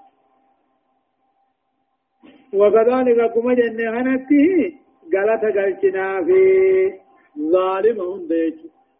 وكذلك 2.53 3.33
كما 3.33 3.53
جنة 3.53 3.85
هنته 3.97 4.47
غلط 5.13 5.43
قلتنا 5.57 6.23
في 6.23 6.41
ظالمهم 7.53 8.27
ديج 8.27 8.57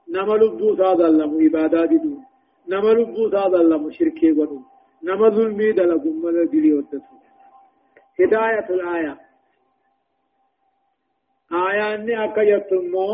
نما 0.10 0.34
لبو 0.34 0.76
ساظلم 0.76 1.32
عبادات 1.44 1.90
دون 1.90 2.24
نما 2.72 2.90
لبو 2.90 3.30
ساظلم 3.30 3.92
شركي 3.92 4.32
ودون 4.32 4.64
نما 5.04 5.30
ظلمي 5.30 5.72
دلقم 5.72 6.16
مدى 6.24 6.46
دليوتت 6.46 7.02
هداية 8.20 8.68
الآية. 8.70 9.23
آياني 11.54 12.24
أكيتمو. 12.24 13.10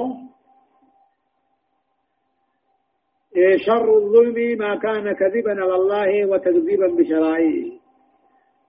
إيه 3.36 3.58
شر 3.58 3.98
الظلم 3.98 4.58
ما 4.58 4.76
كان 4.76 5.12
كذبا 5.14 5.52
على 5.52 5.76
الله 5.76 6.26
وتكذيبا 6.26 6.88
بشرائعه 6.88 7.80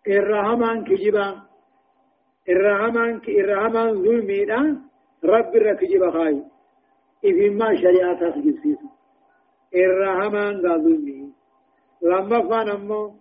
إرهمان 0.09 0.85
كجبا. 0.85 1.43
إرهمان 2.49 3.21
إرهمان 3.29 4.03
ظلمي 4.03 4.45
رب 5.25 5.57
الركجب 5.57 6.11
خاي. 6.11 6.45
إذن 7.25 7.59
ما 7.59 7.77
شريعة 7.77 8.21
إرهمان 9.75 10.61
ذا 10.61 10.77
ظلمي. 10.77 11.33
لما 12.03 12.49
فان 12.49 12.69
أمو 12.69 13.15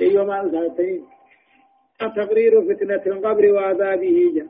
يوم 0.00 0.30
الغالتين 0.30 1.13
تقرير 1.98 2.74
فتنة 2.74 3.02
القبر 3.06 3.52
وعذابه 3.52 4.32
جا. 4.34 4.48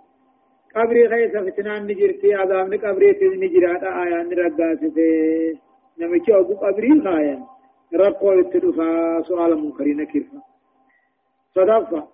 قبر 0.76 1.08
خيس 1.08 1.36
فتنة 1.36 1.78
نجرتي 1.78 2.34
عذاب 2.34 2.74
قبر 2.74 3.14
نجرات 3.22 3.82
آية 3.82 4.22
نرقاس 4.22 4.78
في 4.78 5.58
نمشي 5.98 6.34
أبو 6.34 6.54
قبر 6.54 7.00
خايا 7.04 7.46
رقوا 7.94 8.34
يتدفع 8.34 9.22
سؤال 9.22 9.58
منكرين 9.58 10.04
كيفا 10.04 10.42
صدفة 11.54 12.08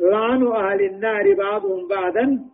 لعن 0.00 0.46
أهل 0.46 0.80
النار 0.84 1.34
بعضهم 1.34 1.88
بعدا. 1.88 2.44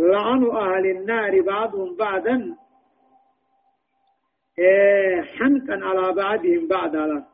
لعن 0.00 0.44
أهل 0.50 0.86
النار 0.86 1.40
بعضهم 1.40 1.96
بعدا. 1.96 2.56
إيه 4.58 5.22
حنقا 5.22 5.86
على 5.86 6.12
بعضهم 6.12 6.68
إيه 6.68 7.24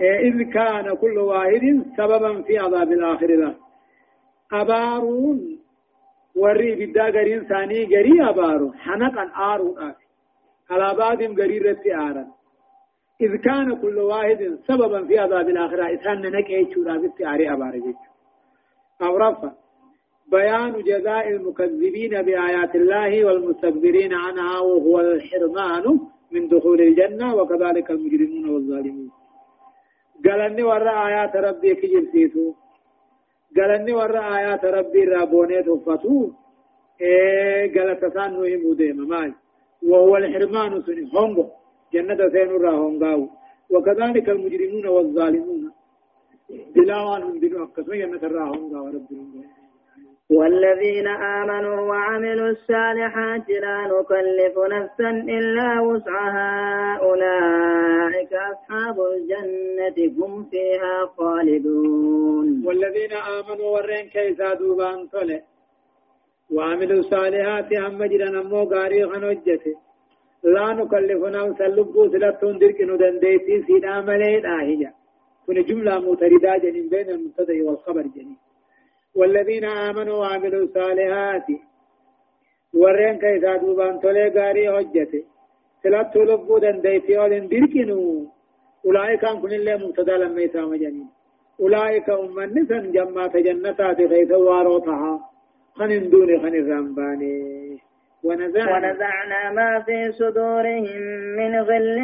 إذ 0.00 0.42
كان 0.42 0.94
كل 0.96 1.18
واحد 1.18 1.84
سببا 1.96 2.42
في 2.42 2.58
عذاب 2.58 2.92
الآخر 2.92 3.26
له 3.26 3.54
أبارون 4.52 5.58
وري 6.36 6.86
بدا 6.86 7.04
غرين 7.04 7.44
ثاني 7.44 7.84
غري 7.84 8.28
أبارو 8.30 8.72
حنقا 8.72 9.54
آرو 9.54 9.76
آفي 9.78 10.06
على 10.70 10.98
بعضهم 10.98 11.32
غري 11.40 11.58
رتي 11.58 11.94
آرا 11.94 12.40
إذ 13.20 13.36
كان 13.36 13.76
كل 13.76 13.98
واحد 13.98 14.58
سببا 14.68 15.06
في 15.06 15.18
عذاب 15.18 15.48
الآخرة. 15.48 15.94
إسان 15.94 16.22
نكي 16.22 16.74
شورا 16.74 17.08
في 17.16 17.26
آري 17.26 17.52
أباري 17.52 17.94
أو 19.02 19.16
رفع. 19.16 19.52
بيان 20.32 20.82
جزاء 20.82 21.28
المكذبين 21.28 22.22
بآيات 22.22 22.74
الله 22.74 23.24
والمستكبرين 23.24 24.14
عنها 24.14 24.58
وهو 24.60 25.00
الحرمان 25.00 26.00
من 26.32 26.48
دخول 26.48 26.80
الجنة 26.80 27.34
وكذلك 27.34 27.90
المجرمون 27.90 28.48
والظالمون. 28.48 29.10
قالني 30.24 30.62
ورا 30.62 30.92
آيات 31.06 31.34
ربي 31.46 31.74
كجر 31.80 32.04
سيتو 32.12 32.44
قالني 33.56 33.92
ورا 33.98 34.22
آيات 34.38 34.64
ربي 34.76 35.04
رابوني 35.04 35.62
تفتو 35.66 36.16
إيه 37.00 37.62
قالت 37.74 38.02
سانو 38.14 38.42
موديم 38.64 38.98
مال 39.12 39.30
وهو 39.88 40.16
الحرمان 40.16 40.72
سني 40.86 41.02
هونغو 41.14 41.44
جنة 41.92 42.20
سينو 42.34 42.56
را 42.64 42.72
هونغاو 42.80 43.22
وكذلك 43.72 44.26
المجرمون 44.34 44.86
والظالمون 44.94 45.62
بلاوان 46.74 47.22
بنو 47.40 47.64
أكسو 47.64 47.92
جنة 48.00 48.22
را 48.34 48.44
هونغاو 48.50 48.86
رب 48.94 49.08
العالمين 49.12 49.59
والذين 50.30 51.08
آمنوا 51.08 51.80
وعملوا 51.90 52.48
الصالحات 52.48 53.48
لا 53.50 53.78
نكلف 53.92 54.54
نفسا 54.58 55.10
إلا 55.10 55.80
وسعها. 55.80 56.96
أولئك 56.96 58.32
أصحاب 58.32 58.96
الجنة 59.12 59.98
هم 60.18 60.44
فيها 60.50 61.06
خالدون. 61.16 62.62
والذين 62.66 63.12
آمنوا 63.12 63.68
ورين 63.74 64.06
كيسا 64.14 64.54
دوبان 64.54 65.06
طلع 65.12 65.40
وعملوا 66.50 66.98
الصالحات 66.98 67.72
هم 67.74 68.04
جرا 68.04 68.30
نمو 68.30 68.62
غاري 68.72 69.06
خنوجته 69.06 69.74
لا 70.44 70.66
نكلف 70.72 71.20
نفسا 71.36 71.66
لبو 71.76 72.08
سلطون 72.12 72.58
درك 72.58 72.80
ندنديتي 72.80 73.62
سيدا 73.66 74.00
مليد 74.00 74.44
آهجا 74.46 74.90
كن 75.46 75.62
جملة 75.68 75.98
متردة 76.06 76.56
جنين 76.62 76.88
بين 76.88 77.08
المبتدأ 77.10 77.56
والخبر 77.66 78.02
جنين 78.14 78.38
والذين 79.14 79.64
آمنوا 79.64 80.16
وعملوا 80.18 80.64
الصالحات 80.64 81.46
ورين 82.74 83.18
كيسا 83.18 83.56
دوبان 83.56 84.00
تولي 84.00 84.28
غاري 84.28 84.64
حجته 84.76 85.22
سلات 85.82 86.16
لبو 86.16 86.58
دنديتي 86.58 87.18
ولن 87.18 87.48
دركنو 87.48 88.26
أولئك 88.86 89.24
أن 89.24 89.40
كن 89.40 89.52
الله 89.52 89.76
مبتدا 89.76 90.16
لما 90.16 90.40
يسام 90.40 90.74
جنين 90.74 91.08
أولئك 91.60 92.10
أمن 92.10 92.48
نسن 92.58 92.92
جمعة 92.92 93.34
جنتات 93.46 93.96
خيث 93.96 94.30
واروتها 94.32 95.12
خن 95.74 96.10
دون 96.10 96.40
خن 96.42 96.54
الرمباني 96.54 97.78
ونزعنا, 98.22 98.76
ونزعنا 98.76 99.52
ما 99.52 99.82
في 99.86 100.12
صدورهم 100.12 101.00
من 101.38 101.60
غل 101.60 101.98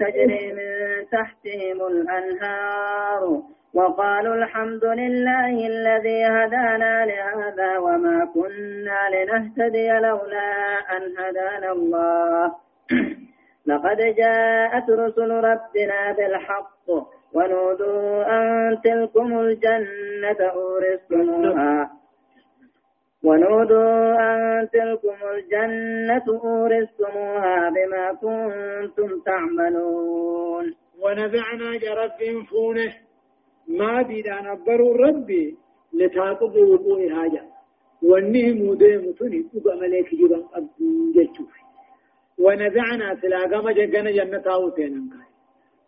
تجري 0.00 0.52
من 0.52 0.68
تحتهم 1.12 1.86
الأنهار 1.86 3.42
وقالوا 3.74 4.34
الحمد 4.34 4.84
لله 4.84 5.66
الذي 5.66 6.24
هدانا 6.26 7.06
لهذا 7.06 7.78
وما 7.78 8.24
كنا 8.34 8.98
لنهتدي 9.14 9.88
لولا 9.88 10.52
أن 10.96 11.02
هدانا 11.18 11.72
الله. 11.72 12.54
لقد 13.66 13.96
جاءت 13.96 14.90
رسل 14.90 15.30
ربنا 15.30 16.12
بالحق 16.16 16.90
ونودوا 17.34 18.24
أن 18.36 18.78
تلكم 18.84 19.38
الجنة 19.38 20.40
أورثتموها. 20.40 21.90
ونودوا 23.24 24.16
أن 24.20 24.68
تلكم 24.72 25.16
الجنة 25.34 26.40
أورثتموها 26.44 27.70
بما 27.70 28.12
كنتم 28.12 29.20
تعملون. 29.26 30.74
ونزعنا 31.00 31.78
جرب 31.82 32.44
فونة. 32.50 32.92
ما 33.68 34.02
بيدان 34.02 34.46
أبروا 34.46 34.96
ربي 34.96 35.56
لتعقب 35.92 36.56
وقوع 36.56 37.14
حاجة 37.14 37.42
وانه 38.02 38.52
مودي 38.54 38.96
متوني 38.96 39.46
أبا 39.56 39.74
مليك 39.74 40.14
جبان 40.14 40.44
أبو 40.54 41.12
جتشوف 41.16 41.52
ونزعنا 42.38 43.16
سلاقم 43.22 43.70
جگن 43.70 44.06
جنة 44.12 44.42
آوتين 44.46 45.10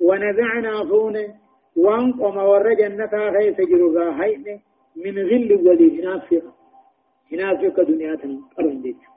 ونزعنا 0.01 0.85
فونه 0.85 1.35
وانقم 1.77 2.37
ور 2.37 2.75
جنة 2.75 3.15
خيس 3.35 3.57
جرغا 3.71 4.07
هين 4.25 4.61
من 4.97 5.19
غل 5.19 5.51
ولي 5.67 5.89
هنافق 6.01 6.45
هنافق 7.33 7.81
دنيا 7.83 8.15
تنقرن 8.15 8.83
جتشوف 8.83 9.15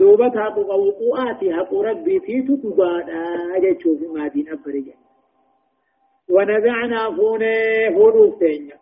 دوبت 0.00 0.36
حقوق 0.36 0.70
وقوعاتي 0.74 1.54
حقوق 1.54 1.82
ربي 1.84 2.18
تيتو 2.18 2.56
تبادا 2.56 3.58
جتشوف 3.58 4.00
ما 4.14 4.28
دين 4.28 4.48
أبرجان 4.48 5.05
ونزعنا 6.34 7.10
فوني 7.16 7.54
فورو 7.94 8.30
تينيا 8.38 8.76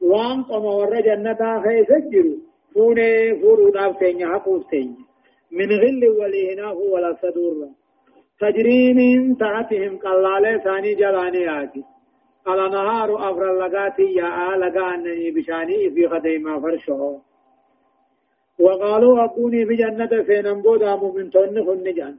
وان 0.00 0.42
قم 0.42 0.64
ور 0.64 1.00
جنة 1.00 1.40
خيس 1.64 1.90
جرو 2.12 2.34
فوني 2.74 3.40
فورو 3.40 3.70
داف 3.70 3.98
تينيا 3.98 4.26
حقوق 4.32 4.62
تينيا 4.70 5.04
من 5.52 5.68
غل 5.82 6.02
ولينا 6.18 6.66
هو 6.66 6.94
ولا 6.94 7.16
صدور. 7.22 7.68
تجري 8.40 8.94
من 8.94 9.36
تحتهم 9.36 9.98
قلالة 9.98 10.58
ثاني 10.58 10.94
جلاني 10.94 11.62
آتي. 11.62 11.84
على 12.48 12.68
نهار 12.68 13.30
أفر 13.30 13.44
لغاتي 13.60 14.02
يا 14.02 14.56
لغانني 14.56 15.30
بشاني 15.30 15.90
في 15.90 16.08
خديما 16.08 16.60
فرشه 16.60 17.20
وقالوا 18.64 19.24
أبوني 19.24 19.66
في 19.66 19.74
جنة 19.74 20.22
فينم 20.26 20.62
بودا 20.62 20.96
مؤمن 20.96 21.30
تون 21.30 21.82
جان 21.98 22.16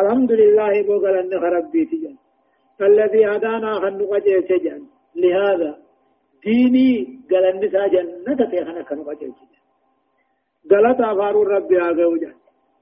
الحمد 0.00 0.32
لله 0.32 0.82
بوغل 0.82 1.16
أن 1.22 1.40
خربي 1.42 1.84
تجان 1.90 2.16
الذي 2.80 3.26
هدانا 3.26 3.80
خنق 3.80 4.16
جيشجان 4.16 4.82
لهذا 5.16 5.78
ديني 6.44 7.20
قال 7.30 7.44
النساء 7.44 7.88
جنة 7.88 8.50
تيخنا 8.50 8.82
خنق 8.84 9.08
جيشجان 9.20 9.62
قالت 10.70 11.00
أفار 11.00 11.34
ربي 11.56 11.80
آغوجان 11.80 12.34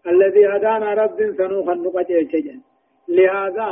الذي 0.06 0.46
هدانا 0.46 0.94
رب 0.94 1.18
سنو 1.38 1.64
خنق 1.68 1.96
جيشجان 2.08 2.60
لهذا 3.08 3.70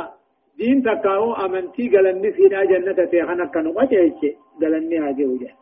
دين 0.57 0.83
تكاو 0.83 1.33
أمنتي 1.45 1.89
قال 1.93 2.07
النساء 2.07 2.65
جنة 2.71 3.05
تيخنا 3.05 3.45
خنق 3.53 3.77
جيشجان 3.91 4.35
قال 4.61 4.73
النساء 4.75 5.09
آغوجان 5.09 5.55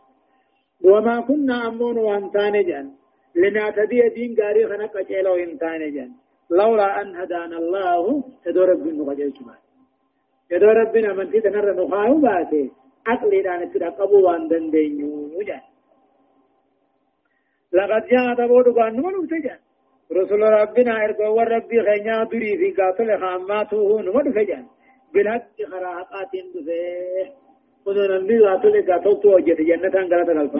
وما 0.84 1.20
كنا 1.20 1.68
أمون 1.68 1.98
وانتان 1.98 2.54
جان 2.68 2.86
لنعتدي 3.34 4.00
دين 4.16 4.30
قاري 4.38 4.62
خنق 4.70 4.94
جيلو 5.08 5.34
انتان 5.34 5.82
جان 5.94 6.10
لولا 6.50 7.00
أن 7.00 7.16
هدانا 7.16 7.58
الله 7.58 8.24
تدور 8.44 8.68
رب 8.68 8.86
النقجيشجان 8.86 9.67
يدو 10.52 10.68
ربنا 10.80 11.12
من 11.12 11.30
تيتا 11.30 11.50
نرى 11.50 11.72
نخاو 11.78 12.14
باتي 12.24 12.62
عقلي 13.06 13.42
دانا 13.42 13.64
تدقبوا 13.72 14.20
وان 14.26 14.48
دندينيو 14.48 15.42
جان 15.48 15.64
لقد 17.72 18.06
جاء 18.10 18.34
تبودو 18.38 18.72
بان 18.72 18.92
نمو 18.96 19.26
تجان 19.30 19.60
رسول 20.18 20.42
ربنا 20.42 20.92
ارقوا 21.04 21.28
والربي 21.36 21.78
خينا 21.86 22.24
دري 22.24 22.52
في 22.60 22.68
قاتل 22.78 23.10
خاماته 23.20 24.00
نمو 24.06 24.20
فجان 24.36 24.64
بالحق 25.12 25.56
خراقات 25.70 26.32
دفه 26.54 27.32
خذنا 27.84 28.16
النبي 28.16 28.38
قاتل 28.46 28.74
قاتل 28.88 29.20
توجد 29.22 29.58
جنة 29.68 29.96
غلط 30.10 30.54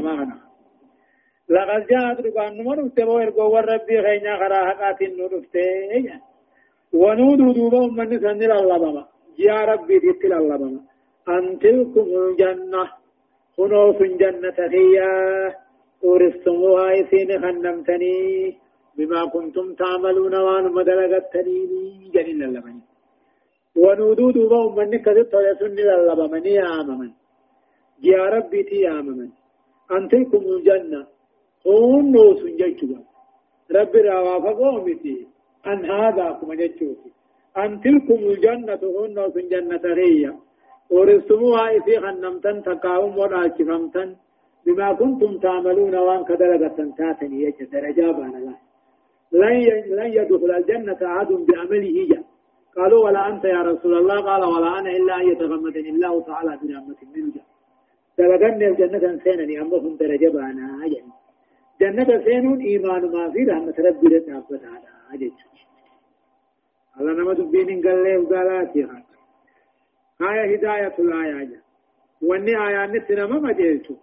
لقد 1.55 1.83
جاء 1.90 2.14
تبان 2.14 2.53
نمو 2.59 2.88
تبو 2.96 3.18
ارقوا 3.18 3.48
والربي 3.55 3.96
خينا 4.07 4.33
خراقات 4.40 5.01
نرفته 5.18 6.20
ونودو 6.92 7.53
دوبهم 7.53 7.96
من 7.96 8.18
سنر 8.24 8.53
الله 8.59 8.79
بابا 8.85 9.05
يا 9.38 9.59
ربي 9.70 9.98
ديتل 9.98 10.33
الله 10.33 10.81
أن 11.29 11.59
تلكم 11.59 12.07
الجنة 12.22 12.83
خنوف 13.57 13.98
جنة 14.03 14.59
هي 14.77 14.96
ورثتموها 16.03 17.01
إثين 17.01 17.31
خنمتني 17.42 18.16
بما 18.96 19.20
كنتم 19.35 19.74
تعملون 19.74 20.35
وأن 20.46 20.72
مدلغتني. 20.72 21.59
جنين 22.14 22.42
اللبني 22.42 22.83
ونودود 23.77 24.37
بهم 24.51 24.77
من 24.77 24.90
كذبت 25.07 25.35
ويسن 25.35 25.79
اللبمن 25.98 26.46
يا 26.46 26.66
آممن 26.81 27.11
يا 28.11 28.22
ربي 28.35 28.62
تي 28.68 28.88
آممن 28.88 29.29
أن 29.94 30.09
تلكم 30.09 30.42
الجنة 30.55 31.07
خنوف 31.64 32.40
جيتوا 32.61 33.03
ربي 33.77 34.01
روافقوا 34.01 34.81
متي 34.87 35.27
أن 35.66 35.90
هذا 35.90 36.27
كما 36.38 36.55
جيتوا 36.55 36.94
أن 37.64 37.81
تلكم 37.85 38.21
الجنة 38.33 38.83
هن 38.99 39.16
في 39.33 39.40
جنة 39.53 39.85
ريا 39.85 40.33
ورثتموها 40.90 41.64
إسي 41.77 41.94
خنمتن 42.05 42.57
تقاوم 42.62 43.18
وراشفمتن 43.18 44.09
بما 44.66 44.88
كنتم 45.01 45.38
تعملون 45.38 45.94
وان 46.07 46.25
كدرجة 46.29 46.79
تاتني 46.99 47.37
يجد 47.42 47.71
درجة 47.71 48.11
بانا 48.16 48.38
الله 48.38 48.57
لن 49.99 50.11
يدخل 50.18 50.51
الجنة 50.59 51.01
أحد 51.03 51.31
بعمله 51.49 51.97
جاء 52.11 52.25
قالوا 52.77 53.05
ولا 53.05 53.29
أنت 53.29 53.44
يا 53.44 53.62
رسول 53.62 53.94
الله؟ 53.99 54.16
قال 54.29 54.42
ولا 54.55 54.79
أنا 54.79 54.90
إلا 54.99 55.12
أن 55.21 55.29
يتغمدني 55.31 55.90
الله 55.90 56.14
تعالى 56.29 56.51
برحمة 56.62 57.01
منه 57.14 57.33
جاء 57.35 57.47
دلقني 58.18 58.68
الجنة 58.68 59.05
سينني 59.25 59.61
أمهم 59.61 59.97
درجة 59.97 60.29
بانا 60.35 60.88
جنة 61.81 62.25
سينون 62.25 62.61
إيمان 62.61 63.03
ما 63.14 63.31
في 63.33 63.44
رحمة 63.44 63.75
ربي 63.79 64.07
لتعبد 64.07 64.61
على 64.64 64.88
الله 67.01 67.13
نما 67.13 67.33
دبين 67.35 67.69
قال 67.85 67.99
له 68.05 68.29
قالات 68.29 68.77
يا 68.77 68.89
آية 70.31 70.45
هداية 70.57 70.95
الآية 70.99 71.63
واني 72.23 72.55
آية 72.67 72.87
نتنا 72.87 73.27
ما 73.27 73.39
مجيتو 73.41 73.95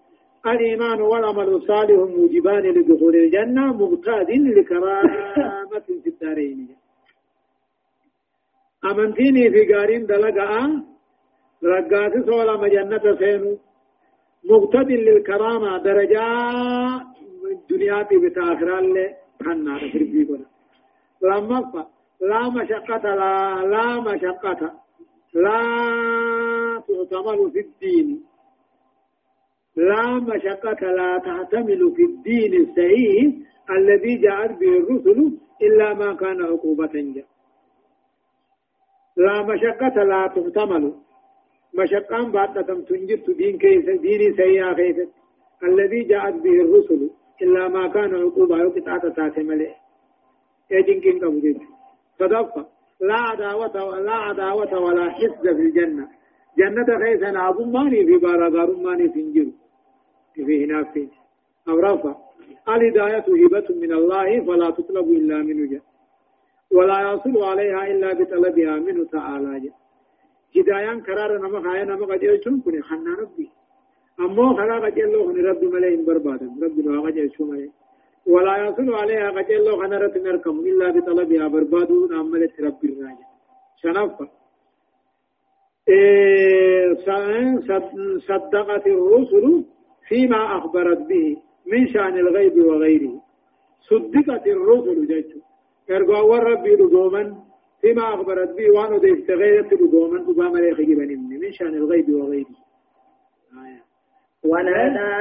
الإيمان 0.48 1.02
والعمل 1.02 1.50
الصالح 1.50 1.98
موجبان 2.16 2.64
لدخول 2.76 3.16
الجنة 3.16 3.74
مقتاد 3.74 4.30
لكرامة 4.32 5.86
في 6.04 6.10
الدارين. 6.10 6.76
أمنتيني 8.92 9.50
في 9.54 9.74
قارين 9.74 10.06
دلقاء 10.06 10.62
رقات 11.64 12.14
سولا 12.26 12.58
مجنة 12.58 13.06
سينو. 13.20 13.58
مقتد 14.50 14.90
للكرامة 14.92 15.78
درجات 15.78 17.02
الدنيا 17.52 18.08
بتاخرة 18.24 18.80
اللي 18.80 19.16
حنا 19.46 19.78
تفرقي 19.78 20.26
كنا 20.26 20.46
لما 21.22 21.86
لا 22.30 22.50
مشقة 22.50 23.16
لا 23.16 23.66
لا 23.74 24.00
مشقة. 24.02 24.62
لا 25.34 25.60
تعتمل 26.88 27.52
في 27.52 27.60
الدين. 27.60 28.24
لا 29.76 30.20
مشقة 30.20 30.92
لا 30.92 31.18
تحتمل 31.18 31.94
في 31.96 32.04
الدين 32.04 32.54
الصحيح 32.62 33.34
الذي 33.70 34.16
جاءت 34.16 34.52
به 34.60 34.78
الرسل 34.78 35.38
إلا 35.62 35.94
ما 35.94 36.14
كان 36.14 36.42
عقوبة 36.46 36.92
جاء 36.94 37.26
لا 39.18 39.44
مشقة 39.44 40.04
لا 40.04 40.28
تحتمل 40.28 40.94
مشقة 41.74 42.32
بعد 42.32 42.66
تنجبت 42.66 43.30
دين 43.30 43.58
كيف 43.58 43.86
دين 44.02 44.36
سيئة 44.36 44.74
كيف؟ 44.74 45.10
الذي 45.64 46.04
جاءت 46.04 46.34
به 46.34 46.62
الرسل 46.62 47.10
إلا 47.42 47.68
ما 47.68 47.88
كان 47.88 48.16
عقوبة 48.16 48.58
يقطع 48.58 48.98
تاتمل 48.98 49.68
يجن 50.72 51.00
كين 51.00 51.20
صدفة 52.19 52.65
لا 53.01 53.15
عداوة 53.15 53.99
لا 53.99 54.12
عداوة 54.12 54.80
ولا 54.80 55.10
حسد 55.10 55.43
في 55.43 55.62
الجنة. 55.67 56.08
جنة 56.58 56.99
خيسا 56.99 57.38
عظم 57.38 57.71
ماني 57.71 58.06
في 58.06 58.17
بارا 58.17 58.49
غارم 58.49 58.84
ماني 58.84 59.10
في 59.10 59.51
فيه 60.36 60.65
نافين 60.65 61.10
أو 61.67 61.80
رفع 61.80 62.15
الهداية 62.69 63.25
هبة 63.45 63.67
من 63.69 63.91
الله 63.91 64.45
فلا 64.45 64.69
تطلب 64.69 65.10
إلا 65.10 65.38
منه 65.38 65.71
جاء. 65.71 65.82
ولا 66.71 66.97
يصل 67.12 67.43
عليها 67.43 67.88
إلا 67.91 68.13
بطلبها 68.13 68.75
منه 68.80 69.06
تعالى 69.06 69.60
جاء. 69.60 69.73
هدايان 70.58 71.01
قرار 71.01 71.38
نما 71.38 71.62
خايا 71.63 71.86
نما 71.86 72.06
قجل 72.06 72.43
شون 72.43 72.62
كوني 72.62 72.82
خنا 72.82 73.15
ربي 73.21 73.49
أمو 74.19 74.54
خلا 74.58 74.75
قجل 74.86 75.12
لو 75.12 75.28
خن 75.28 75.38
ربي 75.45 75.67
ملئ 75.67 75.95
بربادا 76.08 76.47
ربي 76.63 76.82
نوا 76.82 77.10
قجل 77.10 77.32
ملئ 77.39 77.69
ولا 78.28 78.68
يصل 78.68 78.94
عليها 78.94 79.30
قجل 79.30 79.66
لو 79.66 79.78
خن 79.82 79.94
رت 79.94 80.18
نركم 80.18 80.60
إلا 80.60 80.92
بطلبها 80.92 81.48
بربادو 81.48 82.08
نعملت 82.08 82.62
ربي 82.62 82.88
الراجع 82.94 83.28
شنفة 83.82 84.30
إيه 85.90 86.94
صدقت 88.28 88.88
الرسل 88.88 89.66
فيما 90.08 90.58
أخبرت 90.58 90.98
به 90.98 91.38
من 91.66 91.88
شأن 91.88 92.18
الغيب 92.18 92.58
وغيره. 92.58 93.22
صدقت 93.90 94.48
الرسل 94.48 95.08
جيتو 95.08 95.40
ارجو 95.92 96.34
ربي 96.36 96.76
لقوما 96.76 97.36
فيما 97.82 98.14
أخبرت 98.14 98.50
به 98.58 98.72
وأنا 98.72 98.98
ديفت 98.98 99.32
غيرت 99.32 99.74
لقوما 99.74 100.20
قبام 100.28 100.58
لي 100.58 100.74
خجبا 100.76 101.06
من 101.06 101.52
شأن 101.52 101.76
الغيب 101.76 102.10
وغيره. 102.10 102.56
آية. 103.66 103.85
ونادى 104.46 105.12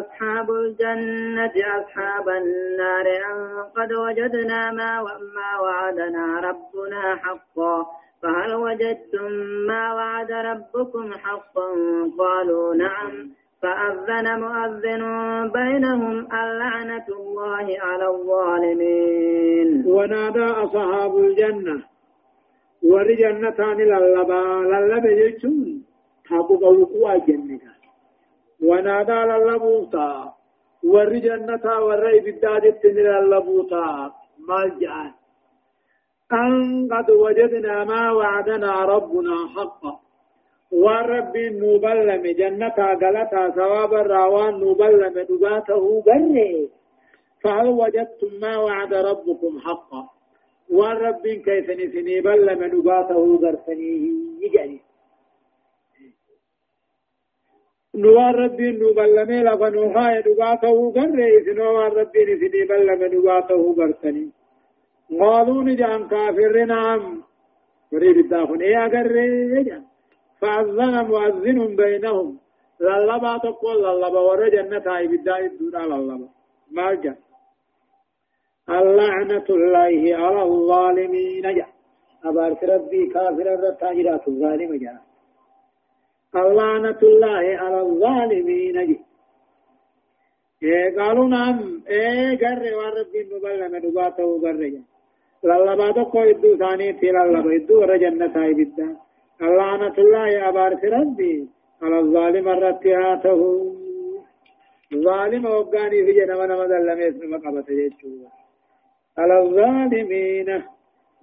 أصحاب 0.00 0.50
الجنة 0.50 1.52
أصحاب 1.80 2.28
النار 2.28 3.06
أن 3.30 3.62
قد 3.76 3.92
وجدنا 3.92 4.70
ما 4.72 5.02
ما 5.36 5.60
وعدنا 5.62 6.40
ربنا 6.40 7.16
حقا 7.16 7.86
فهل 8.22 8.54
وجدتم 8.54 9.32
ما 9.66 9.94
وعد 9.94 10.32
ربكم 10.32 11.12
حقا؟ 11.12 11.68
قالوا 12.18 12.74
نعم. 12.74 13.30
فأذن 13.62 14.40
مؤذن 14.40 15.02
بينهم 15.52 16.18
اللعنة 16.18 17.06
الله 17.08 17.76
على 17.80 18.06
الظالمين. 18.06 19.84
ونادى 19.86 20.44
أصحاب 20.44 21.16
الجنة. 21.16 21.82
ورجنتان 22.82 23.76
للبا 23.76 24.42
للبا 24.72 25.10
يجون. 25.10 25.82
تابو 26.28 26.56
قوقوا 26.56 27.16
جنة 27.26 27.41
ونادى 28.62 29.20
للبوتا 29.30 30.32
ورجنتا 30.84 31.78
ورأي 31.78 32.20
بالدادت 32.20 32.84
للبوتا. 32.84 34.12
مالجان 34.48 35.12
أن 36.32 36.88
قد 36.92 37.10
وجدنا 37.10 37.84
ما 37.84 38.12
وعدنا 38.12 38.84
ربنا 38.84 39.36
حقا. 39.56 40.00
ورب 40.72 41.36
نوبلم 41.36 42.22
جنة 42.40 42.78
غلطا 43.02 43.50
ثواب 43.50 43.94
الراوان 43.94 44.60
نوبلم 44.60 45.14
دباته 45.30 46.02
بره 46.06 46.68
فهل 47.42 47.68
وجدتم 47.68 48.32
ما 48.40 48.56
وعد 48.56 48.94
ربكم 48.94 49.58
حقا؟ 49.60 50.08
والرب 50.70 51.22
كيف 51.26 51.70
نسني 51.70 52.20
بلم 52.20 52.60
دباته 52.64 53.38
غرسنيه 53.42 54.04
يجري. 54.40 54.80
نوار 57.94 58.34
ربي 58.34 58.70
نوبلم 58.70 59.30
لفنوها 59.46 60.20
دباته 60.20 60.92
غره 60.96 61.28
سنوار 61.46 61.92
ربي 61.96 62.20
نسني 62.28 62.64
بلم 62.70 63.06
دباته 63.14 63.74
غرسني 63.78 64.30
قالوا 65.20 65.62
نجان 65.62 66.08
كافر 66.08 66.64
نعم 66.64 67.22
وريد 67.92 68.16
الدافن 68.16 68.60
إيه 68.62 68.84
اغره 68.84 69.82
فأذن 70.40 70.94
مؤذن 71.10 71.76
بينهم 71.76 72.38
للبا 72.80 73.38
تقول 73.38 73.76
للبا 73.84 74.20
ورجنة 74.20 74.86
إبدا 75.04 75.38
الدون 75.38 75.76
على 75.76 75.94
اللبا 75.94 76.28
ما 76.70 76.94
جاء 76.94 77.18
اللعنة 78.70 79.44
الله 79.50 80.16
على 80.22 80.42
الظالمين 80.42 81.42
جاء 81.42 81.68
أبارك 82.24 82.64
ربي 82.64 83.06
كافر 83.06 83.46
الرتاجرات 83.54 84.28
الظالم 84.28 84.74
جاء 84.82 85.11
اللعنة 86.36 86.98
الله 87.02 87.44
على 87.62 87.80
الظالمين 87.80 88.72
جاء 88.82 89.00
إيه 90.62 90.96
قالوا 90.98 91.28
نعم 91.28 91.82
إيه 91.88 92.38
قرر 92.42 92.64
وربي 92.78 93.20
نبلغ 93.32 93.66
نباته 93.86 94.40
قرر 94.42 94.72
للبا 95.44 95.90
تقول 95.90 96.28
إدو 96.28 96.56
ثاني 96.56 96.92
تيلا 96.92 97.22
للبا 97.26 97.56
إدو 97.56 97.80
ورجنة 97.80 98.36
إبدا 98.50 98.88
لعنة 99.40 99.94
الله 99.98 100.48
أبارك 100.48 100.84
ربي 100.84 101.48
على 101.82 101.98
الظالم 101.98 102.48
الرتياته 102.48 103.40
ظالم 104.94 105.44
وقاني 105.46 106.04
في 106.04 106.12
جنة 106.12 106.36
ونما 106.38 106.64
ذلم 106.72 106.98
اسم 107.08 107.30
مقبة 107.34 107.64
يجوه 107.68 108.28
على 109.18 109.34
الظالمين 109.42 110.62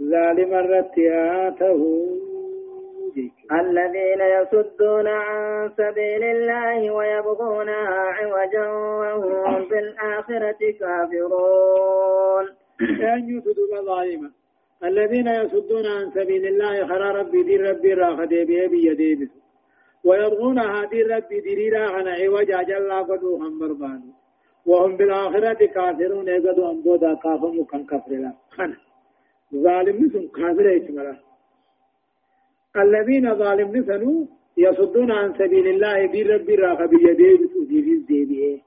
ظالم 0.02 0.54
الرتياته 0.54 1.80
الذين 3.51 4.21
يصدون 4.21 5.07
عن 5.07 5.69
سبيل 5.77 6.23
الله 6.23 6.91
ويبغونها 6.91 7.99
عوجا 8.17 8.67
وهم 8.69 9.69
بالآخرة 9.69 10.71
كافرون. 10.79 12.45
أن 12.81 13.29
يسدوا 13.29 13.81
ظالما 13.81 14.31
الذين 14.83 15.27
يصدون 15.27 15.85
عن 15.85 16.12
سبيل 16.12 16.47
الله 16.47 16.88
خرى 16.88 17.19
ربي 17.19 17.43
دين 17.43 17.65
ربي 17.65 17.93
راخ 17.93 18.23
ديبي 18.23 18.67
بيدي 18.67 19.15
بس 19.15 19.29
ويبغون 20.03 20.59
هذه 20.59 21.15
ربي 21.15 21.39
ديرا 21.39 21.89
عن 21.89 22.07
عوجا 22.07 22.62
جل 22.63 22.91
قدو 22.91 23.35
هم 23.35 23.59
بربان. 23.59 24.01
وهم 24.65 24.97
بالآخرة 24.97 25.65
كافرون 25.65 26.27
يقدوا 26.27 26.71
أن 26.71 26.81
بودا 26.81 27.13
كافم 27.13 27.63
كان 27.63 27.85
كفر 27.85 28.12
لا 28.12 28.33
خنا. 28.49 28.77
ظالم 29.55 30.05
نسم 30.05 30.27
كافر 30.27 30.69
يتمرا 30.69 31.28
الذين 32.77 33.36
ظالم 33.36 33.75
نسنو 33.75 34.27
يصدون 34.58 35.12
عن 35.12 35.34
سبيل 35.34 35.67
الله 35.67 36.05
دين 36.05 36.27
ربي 36.27 36.55
راخ 36.55 36.86
بيدي 36.86 37.38
بس 37.38 37.67
ديبي 37.67 37.95
ديبي 38.08 38.62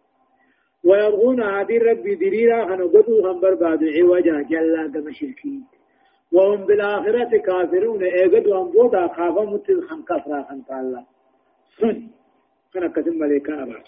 ويبغون 0.85 1.43
هذه 1.43 1.79
ربي 1.79 2.15
ديرا 2.15 2.57
عن 2.65 2.89
قدو 2.89 3.27
هم 3.27 3.41
بربان 3.41 3.89
عوجا 3.97 4.43
جل 4.51 4.93
قم 4.95 5.13
شركين 5.13 5.65
وهم 6.33 6.67
بالآخرة 6.67 7.39
كافرون 7.39 8.03
ايقدوا 8.03 8.63
ان 8.63 8.71
بودا 8.71 9.09
خافا 9.09 9.45
متل 9.45 9.83
خم 9.83 10.03
كفرا 10.03 10.43
خم 10.43 10.61
تعالى 10.69 11.03
سن. 11.79 12.09
كان 12.75 12.93
كتم 12.93 13.19
ملائكة 13.19 13.63
أبعث 13.63 13.87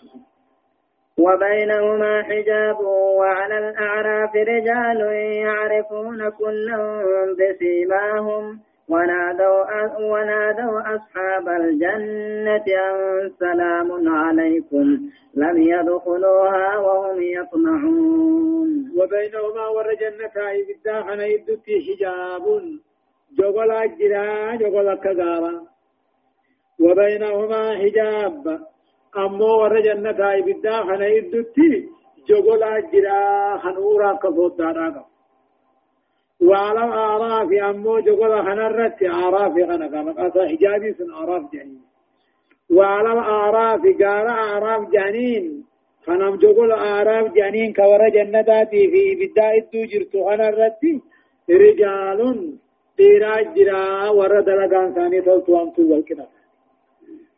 وبينهما 1.19 2.23
حجاب 2.23 2.81
وعلى 3.19 3.59
الأعراف 3.59 4.37
رجال 4.37 5.01
يعرفون 5.33 6.29
كلا 6.29 6.79
بسيماهم. 7.39 8.61
ونادوا 8.89 9.61
ونادوا 10.13 10.81
أصحاب 10.97 11.49
الجنة 11.49 12.65
أن 12.67 13.31
سلام 13.39 14.09
عليكم. 14.09 14.87
لم 15.35 15.57
يدخلوها 15.63 16.79
وهم 16.79 17.23
يطمعون. 17.23 18.69
وبينهما 18.99 19.67
ورجنة 19.69 20.37
إبدا 20.37 21.03
خنا 21.03 21.27
يدتي 21.27 21.75
حجاب 21.87 22.45
جغل 23.39 23.71
أجرا 23.71 24.57
جغل 24.57 24.95
كغارا 24.95 25.63
وبينهما 26.81 27.79
حجاب. 27.79 28.61
أمو 29.17 29.63
ورجنة 29.63 30.21
إبدا 30.39 30.83
خنا 30.83 31.07
يدتي 31.07 31.89
جغل 32.29 32.63
أجرا 32.63 33.59
خنورا 33.59 34.13
كفوت 34.23 34.59
دارا 34.59 35.14
وعلى 36.49 36.85
الأعراف 36.85 37.49
أمو 37.71 37.99
جغل 37.99 38.33
خنرت 38.47 39.03
أعراف 39.03 39.55
خنا 39.69 39.87
كما 39.93 40.13
قصة 40.13 40.49
حجابي 40.49 40.93
سن 40.99 41.11
أعراف 41.13 41.43
جنين. 41.53 41.83
وعلى 42.71 43.13
الأعراف 43.13 43.83
قال 44.03 44.27
أعراف 44.27 44.83
جنين. 44.97 45.65
خنم 46.07 46.35
جغل 46.37 46.71
أعراف 46.73 47.33
جنين 47.33 47.73
كورا 47.73 48.09
جنتاتي 48.09 48.83
في 48.93 49.05
بداية 49.21 49.65
تجرت 49.73 50.13
خنرت 50.27 50.83
رجال 51.51 52.21
ديراج 52.99 53.47
جرا 53.57 54.09
ورد 54.09 54.49
لغان 54.49 54.89
ثاني 54.95 55.21
تلتو 55.21 55.63
أمتو 55.63 55.83
والكنا. 55.93 56.27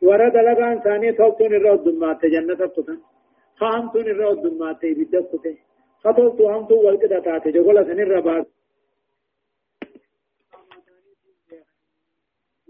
ورد 0.03 0.37
لغان 0.37 0.77
ثاني 0.81 1.13
دمات 1.13 2.25
دمات 4.45 4.85
تاتي. 7.25 7.51
جغل 7.57 7.79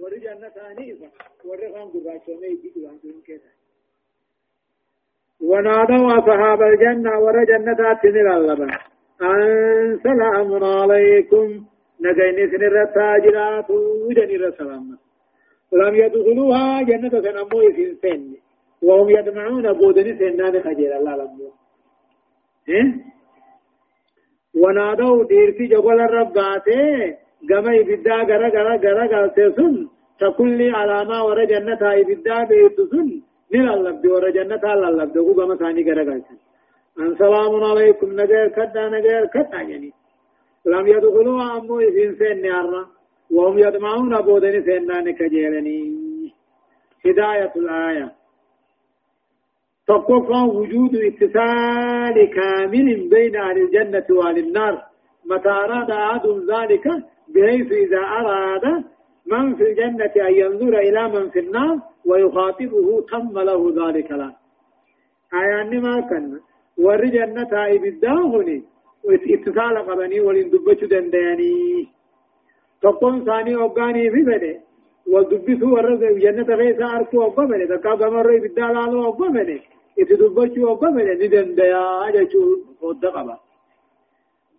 وري 0.06 0.18
جنة 0.18 0.48
ثانية 0.48 0.94
وري 1.44 1.72
خام 1.72 1.88
قراشومي 1.94 2.46
يجي 2.46 2.68
قراشومي 2.74 3.22
كذا 3.26 3.50
ونادوا 5.40 6.18
أصحاب 6.18 6.62
الجنة 6.62 7.18
ورى 7.24 7.44
جنة 7.46 7.94
تنر 8.02 8.36
اللبن 8.36 8.70
أن 9.22 10.00
سلام 10.02 10.64
عليكم 10.64 11.64
نجيني 12.00 12.44
سنر 12.50 12.82
التاجرات 12.82 13.70
وجنر 13.70 14.48
السلام 14.48 14.98
لم 15.72 15.94
يدخلوها 15.94 16.82
جنة 16.82 17.14
سنمو 17.24 17.60
في 17.76 17.94
سن. 18.02 18.34
وهم 18.82 19.10
يدمعون 19.10 19.72
بودني 19.72 20.12
سنان 20.18 20.62
خجل 20.62 20.92
الله 20.92 21.16
لمو. 21.16 21.52
إيه؟ 22.68 22.88
ونادوا 24.62 25.24
ديرتي 25.24 25.66
جبل 25.66 26.00
الرباتي 26.00 27.16
قم 27.48 27.66
إبدا 27.80 28.14
غرا 28.14 28.48
غرا 28.54 28.76
غرا 28.76 29.06
غرا 29.06 29.52
سن 29.56 29.95
تكل 30.20 30.74
على 30.74 31.04
ما 31.04 31.22
ور 31.22 31.44
جنة 31.44 31.82
إبدا 31.82 32.44
بيت 32.44 32.80
سن 32.90 33.22
نل 33.54 33.68
اللبد 33.74 34.06
ور 34.06 34.30
جنة 34.30 34.64
اللبد. 34.74 35.16
ثاني 35.58 35.82
غرا 35.90 36.02
غرا 36.02 36.20
أن 37.00 37.14
سلام 37.18 37.64
عليكم. 37.64 38.08
نجر 38.20 38.48
كدا 38.48 38.88
نجر 38.88 39.26
كدا 39.34 39.60
يعني. 39.70 39.92
لم 40.66 40.86
يدخلوا 40.86 41.56
أمو 41.56 41.80
إذن 41.80 42.14
سن 42.18 42.42
نارا 42.42 42.86
وهم 43.30 43.58
يدمعون 43.58 44.20
بودن 44.20 44.62
سنان 44.66 45.06
كجيرني. 45.18 45.80
هداية 47.06 47.52
الآية. 47.56 48.12
تقوى 49.88 50.42
وجود 50.56 50.94
اتصال 50.94 52.16
كامل 52.36 53.08
بين 53.08 53.36
أهل 53.36 53.56
الجنة 53.64 54.06
وأهل 54.10 54.38
النار. 54.38 54.82
متى 55.30 55.48
أراد 55.48 55.90
أحد 55.90 56.26
ذلك؟ 56.26 56.86
بحيث 57.34 57.72
إذا 57.72 57.98
أراد 57.98 58.84
من 59.26 59.54
في 59.56 59.62
الجنة 59.62 60.14
أن 60.28 60.34
ينظر 60.34 60.78
إلى 60.78 61.08
من 61.08 61.30
في 61.30 61.38
النار 61.38 61.78
ويخاطبه 62.04 63.06
تم 63.10 63.38
له 63.38 63.60
ذلك 63.80 64.10
لا. 64.10 64.32
آيان 65.34 65.82
ما 65.82 66.00
كان. 66.00 66.40
ور 66.78 67.04
جنة 67.04 67.52
إبداهني 67.52 68.62
اتصال 69.10 69.76
قبني 69.88 70.20
ولن 70.20 70.50
دبچ 70.50 70.84
دندياني 70.84 71.88
تقوم 72.82 73.24
ثاني 73.24 73.54
أبغاني 73.64 74.10
في 74.10 74.22
بني 74.28 74.60
ودبسوا 75.12 75.70
ور 75.74 75.94
جنة 76.24 76.54
غيث 76.60 76.80
أركو 76.82 77.26
أبغاني 77.26 77.66
تكا 77.66 77.94
بمر 77.94 78.36
إبدالالو 78.36 79.08
أبغاني 79.08 79.60
اتدبچ 80.00 80.54
أبغاني 80.58 81.02
ندنديا. 81.20 81.82
أجاچو 82.08 82.40
قد 82.80 83.06
قبا 83.06 83.36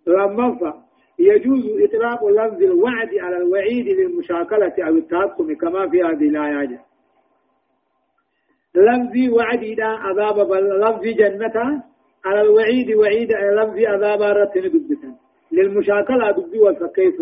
لما 0.08 0.87
يجوز 1.20 1.64
إطلاق 1.82 2.26
لفظ 2.26 2.62
الوعد 2.64 3.10
على 3.20 3.38
الوعيد 3.38 3.88
للمشاكلة 3.88 4.74
أو 4.88 4.96
التحكم 4.96 5.56
كما 5.56 5.90
في 5.90 6.04
هذه 6.04 6.30
الآيات 6.30 6.70
لفظ 8.76 9.34
وعد 9.34 9.64
إلى 9.64 9.84
عذاب 9.84 10.52
لفظ 10.54 11.02
جنة 11.02 11.84
على 12.26 12.42
الوعيد 12.42 12.92
وعيد 12.92 13.32
لفظ 13.32 13.80
عذاب 13.80 14.22
رتن 14.22 14.62
دبتا 14.62 15.16
للمشاكلة 15.52 16.32
دبي 16.32 16.60
والفكيس 16.60 17.14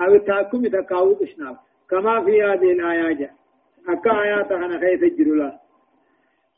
أو 0.00 0.14
التحكم 0.14 0.62
تكاوت 0.66 1.22
إشناف 1.22 1.56
كما 1.90 2.24
في 2.24 2.42
هذه 2.42 2.72
الآيات 2.72 3.30
أكا 3.88 4.22
آيات 4.22 4.52
أنا 4.52 4.78
خيف 4.78 5.02
الجلولة 5.02 5.58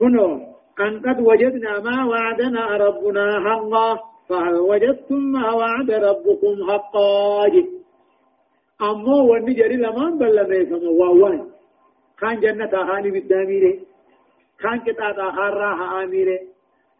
هنا 0.03 0.57
أن 0.81 1.01
قد 1.01 1.21
وجدنا 1.21 1.81
ما 1.81 2.05
وعدنا 2.05 2.77
ربنا 2.77 3.41
حقا 3.41 4.16
فهل 4.29 4.55
وجدتم 4.55 5.23
ما 5.33 5.53
وعد 5.53 5.91
ربكم 5.91 6.71
حقا. 6.71 7.47
أمو 8.83 9.33
ونجري 9.33 9.77
لمن 9.77 10.19
بل 10.19 10.49
ميسم 10.49 10.87
ووان 10.89 11.51
كان 12.19 12.41
جنة 12.41 12.71
هاني 12.75 13.11
بالداميري. 13.11 13.81
كان 14.61 14.79
كتاب 14.81 15.19
راها 15.19 16.05
آميري. 16.05 16.39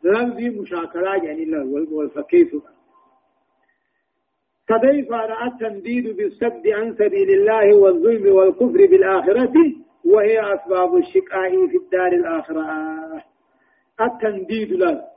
لمزي 0.05 0.49
مشاكلة 0.51 1.15
يعني 1.25 1.43
الله 1.43 1.87
والفكيف 1.93 2.55
كيف 4.69 5.13
رأى 5.13 5.47
التنديد 5.47 6.17
بالسد 6.17 6.69
عن 6.69 6.95
سبيل 6.95 7.31
الله 7.31 7.77
والظلم 7.77 8.37
والكفر 8.37 8.87
بالآخرة 8.87 9.55
وهي 10.05 10.55
أسباب 10.55 10.97
الشقاء 10.97 11.67
في 11.67 11.77
الدار 11.77 12.13
الآخرة. 12.13 12.67
التنديد 14.01 14.73
له 14.73 15.16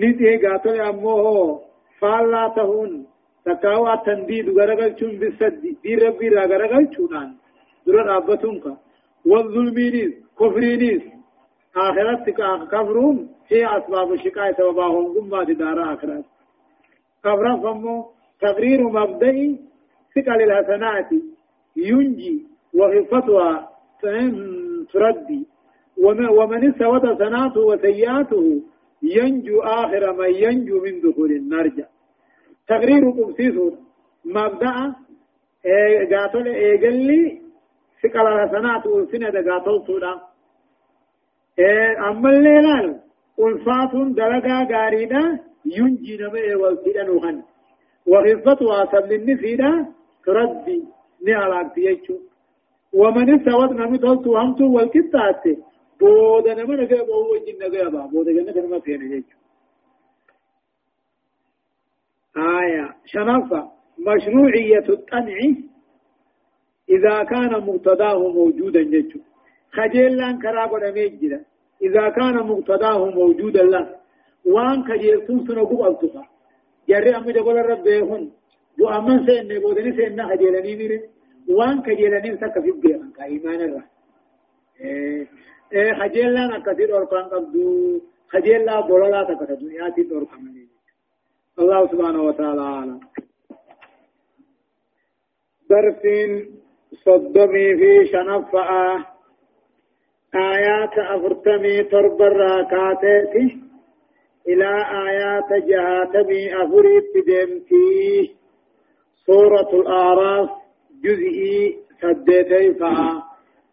نتي 0.00 0.36
قاتل 0.46 0.80
أمه 0.80 1.60
فالا 2.00 2.52
تهون 2.56 3.06
تكاوى 3.44 3.92
التنديد 3.92 4.48
غرقل 4.58 4.98
شون 5.00 5.18
بالسد 5.18 5.62
دي 5.82 5.94
ربي 5.94 6.28
را 6.28 6.42
غرقل 6.46 6.94
شونان 6.96 7.30
درر 7.86 8.16
أبتونك 8.16 8.64
والظلمينيس 9.26 10.12
كفرينيس 10.40 11.02
آخرتك 11.76 12.40
كفرون 12.72 13.28
هي 13.48 13.78
أسباب 13.78 14.12
الشقاء 14.12 14.52
سبباهم 14.52 15.04
قمة 15.14 15.44
دار 15.44 15.94
آخرت. 15.94 16.24
كفرا 17.24 17.56
فمو 17.56 18.06
تقرير 18.40 18.80
مبدئي 18.88 19.60
ثقل 20.14 20.42
الحسنات 20.42 21.08
ينجي 21.76 22.46
وخفتها 22.74 23.68
تردي. 24.92 25.46
ومن 26.38 26.68
استوت 26.70 27.06
حسناته 27.06 27.60
وسيئاته 27.60 28.62
ينجو 29.16 29.60
آخر 29.60 30.12
من 30.18 30.30
ينجو 30.44 30.76
من 30.84 30.94
دخول 31.00 31.30
النار 31.40 31.66
تقرير 32.68 33.02
قبسيسو 33.10 33.66
مبدأ 34.24 34.76
قاتل 36.12 36.46
إيقلي 36.48 37.40
ثقل 38.02 38.26
الحسنات 38.32 38.86
والسنة 38.86 39.30
قاتل 39.48 39.76
صودا 39.86 40.12
أما 42.08 42.30
الليلان 42.30 43.00
ألفات 43.44 43.92
درجة 43.94 44.56
غارينا 44.72 45.22
ينجي 45.76 46.16
نمي 46.16 46.54
والسيدة 46.54 47.02
نوخن 47.04 47.42
وخفتها 48.06 48.78
سبل 48.92 49.12
النفيدة 49.14 49.86
تردي 50.24 50.84
نعلاك 51.26 51.74
تيجو 51.74 52.16
ومن 53.00 53.26
استوت 53.34 53.70
نمي 53.80 53.98
تلتو 53.98 54.36
همتو 54.36 54.64
والكتات 54.76 55.44
بودا 56.00 56.54
نمي 56.54 56.76
نقيا 56.76 57.02
بوهو 57.02 57.32
وجين 57.32 57.58
نقيا 57.58 57.88
با 57.88 58.06
بودا 58.06 58.32
جنة 58.32 58.66
نما 58.66 58.80
فينا 58.80 59.04
يجو 59.14 59.36
آية 62.36 62.86
شنفة 63.12 63.70
مشروعية 63.98 64.88
الطمع 64.88 65.38
إذا 66.88 67.22
كان 67.22 67.52
مقتضاه 67.66 68.28
موجودا 68.38 68.80
يجو 68.80 69.20
خجيلان 69.72 70.38
كرابو 70.42 70.76
نميجدا 70.76 71.44
إذا 71.82 72.08
كان 72.08 72.36
مقتضاه 72.50 73.10
موجودا 73.10 73.62
له 73.62 73.96
وان 74.44 74.84
خجيلتون 74.88 75.46
سنو 75.46 75.66
قبل 75.66 76.24
jarri 76.88 77.12
amma 77.14 77.32
jagola 77.32 77.62
rabbeehun 77.72 78.22
du'amman 78.78 79.18
seenne 79.26 79.56
boodani 79.64 79.92
seenna 79.98 80.28
kajeelanii 80.30 80.76
mire 80.80 80.98
waan 81.58 81.82
kajeelaniin 81.86 82.38
sakka 82.42 82.62
fi 82.64 82.72
beekan 82.82 83.10
ka 83.16 83.22
imaanirra 83.36 83.82
إيه 84.80 85.26
إيه 85.72 85.94
خجيلا 85.94 86.62
كثير 86.66 86.96
أركان 86.96 87.22
قبضو 87.24 88.00
خجيلا 88.28 88.80
بولا 88.80 89.22
تكتب 89.24 89.62
ياتي 89.62 90.08
أركان 90.16 90.66
الله 91.58 91.86
سبحانه 91.86 92.22
وتعالى 92.22 92.60
أعلم 92.60 93.00
درس 95.70 96.02
صدمي 97.04 97.76
في 97.76 98.06
شنفة 98.12 99.04
آيات 100.34 100.98
أفرتمي 100.98 101.82
ترب 101.82 102.22
الراكاتي 102.22 103.58
إلى 104.48 104.70
آيات 105.08 105.64
جهاتمي 105.68 106.62
أفريت 106.64 107.12
دمتي 107.26 108.34
سورة 109.26 109.70
الأعراف 109.80 110.50
جزئي 111.04 111.76
سديتي 112.02 112.74
فها 112.74 113.25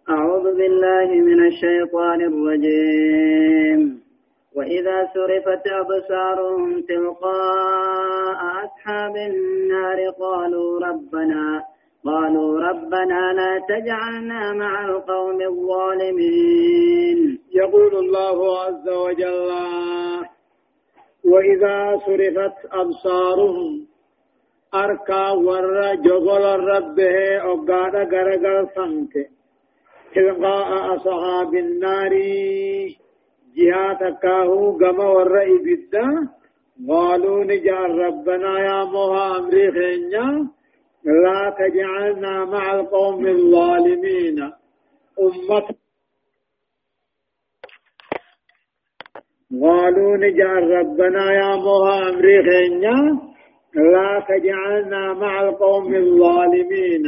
أعوذ 0.09 0.43
بالله 0.57 1.09
من 1.29 1.45
الشيطان 1.47 2.21
الرجيم. 2.21 4.03
وإذا 4.55 5.09
سرفت 5.13 5.67
أبصارهم 5.67 6.81
تلقاء 6.81 8.39
أصحاب 8.65 9.15
النار 9.15 10.09
قالوا 10.19 10.79
ربنا 10.87 11.63
قالوا 12.05 12.59
ربنا 12.59 13.33
لا 13.33 13.61
تجعلنا 13.69 14.53
مع 14.53 14.85
القوم 14.85 15.41
الظالمين. 15.41 17.39
يقول 17.53 17.95
الله 17.95 18.59
عز 18.59 18.89
وجل 18.89 19.49
وإذا 21.25 21.97
صرفت 22.05 22.57
أبصارهم 22.71 23.85
أركا 24.75 25.31
ور 25.31 25.95
جغل 25.95 26.43
الرب 26.43 26.99
أقاد 27.53 27.95
غرغر 28.13 28.67
سمت 28.75 29.13
تلقاء 30.15 30.95
أصحاب 30.95 31.55
النار. 31.55 32.13
جهات 33.57 34.21
كاهو 34.21 34.77
غم 34.81 34.99
ور 34.99 35.41
إبدا 35.41 36.07
قالوا 36.89 37.43
نجعل 37.43 37.91
ربنا 37.91 38.59
يا 38.59 38.83
موها 38.83 39.37
أمري 39.37 39.69
لا 41.05 41.55
تجعلنا 41.59 42.45
مع 42.45 42.73
القوم 42.73 43.27
الظالمين. 43.27 44.37
أمة. 45.19 45.67
قالوا 49.61 50.17
نجعل 50.17 50.63
ربنا 50.63 51.33
يا 51.33 51.55
موها 51.55 52.09
أمري 52.09 52.39
لا 53.75 54.25
تجعلنا 54.29 55.13
مع 55.13 55.41
القوم 55.41 55.95
الظالمين. 55.95 57.05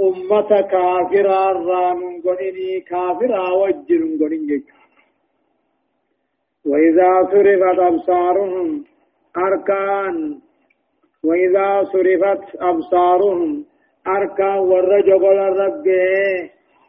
أمة 0.00 0.60
كافرة 0.60 1.52
ران 1.68 2.00
قنيني 2.24 2.80
كافرة 2.80 3.52
وجر 3.54 4.02
قنيني. 4.20 4.64
وإذا 6.66 7.10
صرفت 7.32 7.78
أبصارهم 7.78 8.84
أركان 9.36 10.38
وإذا 11.24 11.84
صرفت 11.92 12.56
أبصارهم 12.56 13.64
أركا 14.06 14.54
والرجل 14.54 15.24
الرب 15.24 15.86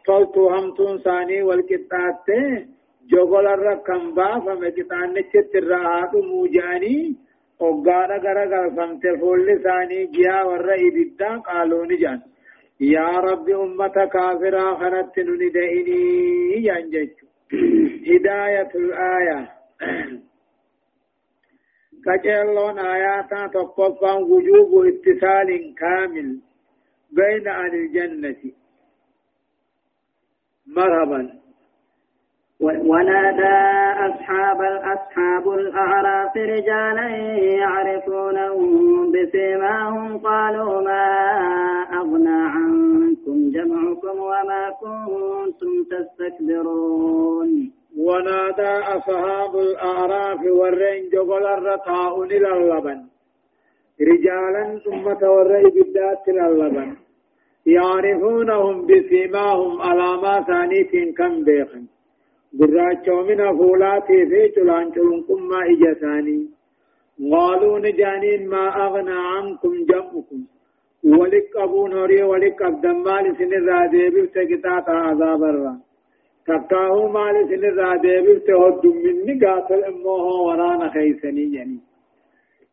فلتو 0.06 0.48
همتون 0.48 0.98
ثاني 0.98 1.42
والكتات 1.42 2.26
جغل 3.10 3.46
الركم 3.46 4.14
با 4.14 4.40
فمكتان 4.40 5.14
نچت 5.14 5.54
الرهات 5.54 6.14
موجاني 6.14 7.16
وقال 7.60 8.10
غرغر 8.24 8.70
فمت 8.76 9.04
فول 9.20 9.60
ثاني 9.64 10.06
جيا 10.06 10.42
والرئي 10.42 10.90
بدا 10.90 11.36
قالوا 11.36 11.86
نجان. 11.86 12.20
يا 12.80 13.08
رب 13.20 13.48
أمة 13.48 13.88
كافرة 14.12 14.74
خنت 14.78 15.18
ندئني 15.18 16.02
ينجج 16.56 17.10
هداية 18.10 18.70
الآية 18.74 19.52
كجلون 22.04 22.78
آياتا 22.78 23.46
تقفا 23.46 24.12
وجوب 24.12 24.86
اتصال 24.86 25.74
كامل 25.78 26.40
بين 27.12 27.48
أهل 27.48 27.74
الجنة 27.74 28.36
مرحبا 30.66 31.40
ونادى 32.60 33.58
أصحاب 34.08 34.62
الأصحاب 34.62 35.48
الأعراف 35.48 36.36
رجالا 36.36 37.08
يعرفونهم 37.62 39.12
بسيماهم 39.12 40.18
قالوا 40.18 40.80
ما 40.80 41.04
أغنى 42.00 42.42
عنكم 42.54 43.50
جمعكم 43.50 44.18
وما 44.18 44.70
كنتم 44.80 45.84
تستكبرون. 45.90 47.72
ونادى 47.98 48.72
أصحاب 48.96 49.56
الأعراف 49.56 50.40
والرين 50.46 51.08
جبل 51.12 51.46
إلى 52.32 52.52
اللبن 52.56 53.00
رجالا 54.00 54.80
ثم 54.84 55.12
توري 55.12 55.62
بالذات 55.62 56.28
إلى 56.28 56.46
اللبن 56.46 56.96
يعرفونهم 57.66 58.86
بسيماهم 58.86 59.82
على 59.82 60.22
ما 60.22 60.42
ثانيت 60.42 61.16
كم 61.18 61.44
بيخن 61.44 61.84
براچو 62.58 63.22
من 63.28 63.40
فولاتي 63.58 64.26
في 64.30 64.48
چلان 64.54 64.90
چلون 64.94 65.42
ما 65.50 65.60
إجساني 65.72 66.48
قالوا 67.32 67.78
نجانين 67.78 68.48
ما 68.48 68.86
أغنى 68.86 69.18
عنكم 69.32 69.84
جمعكم 69.90 70.40
ولك 71.04 71.56
أبو 71.56 71.86
نوري 71.86 72.22
ولك 72.22 72.62
أبدمال 72.62 73.36
سن 73.38 73.52
الرادي 73.60 74.08
بفتكتات 74.08 74.88
عذاب 74.88 75.42
الرحم 75.42 75.80
تقاهو 76.46 77.08
مال 77.08 77.36
سن 77.50 77.64
را 77.78 77.96
ديبت 77.96 78.50
هدوم 78.50 78.96
مني 79.04 79.34
قاتل 79.44 79.84
امه 79.84 80.24
ورانا 80.46 80.88
خيسني 80.94 81.54
يعني 81.54 81.78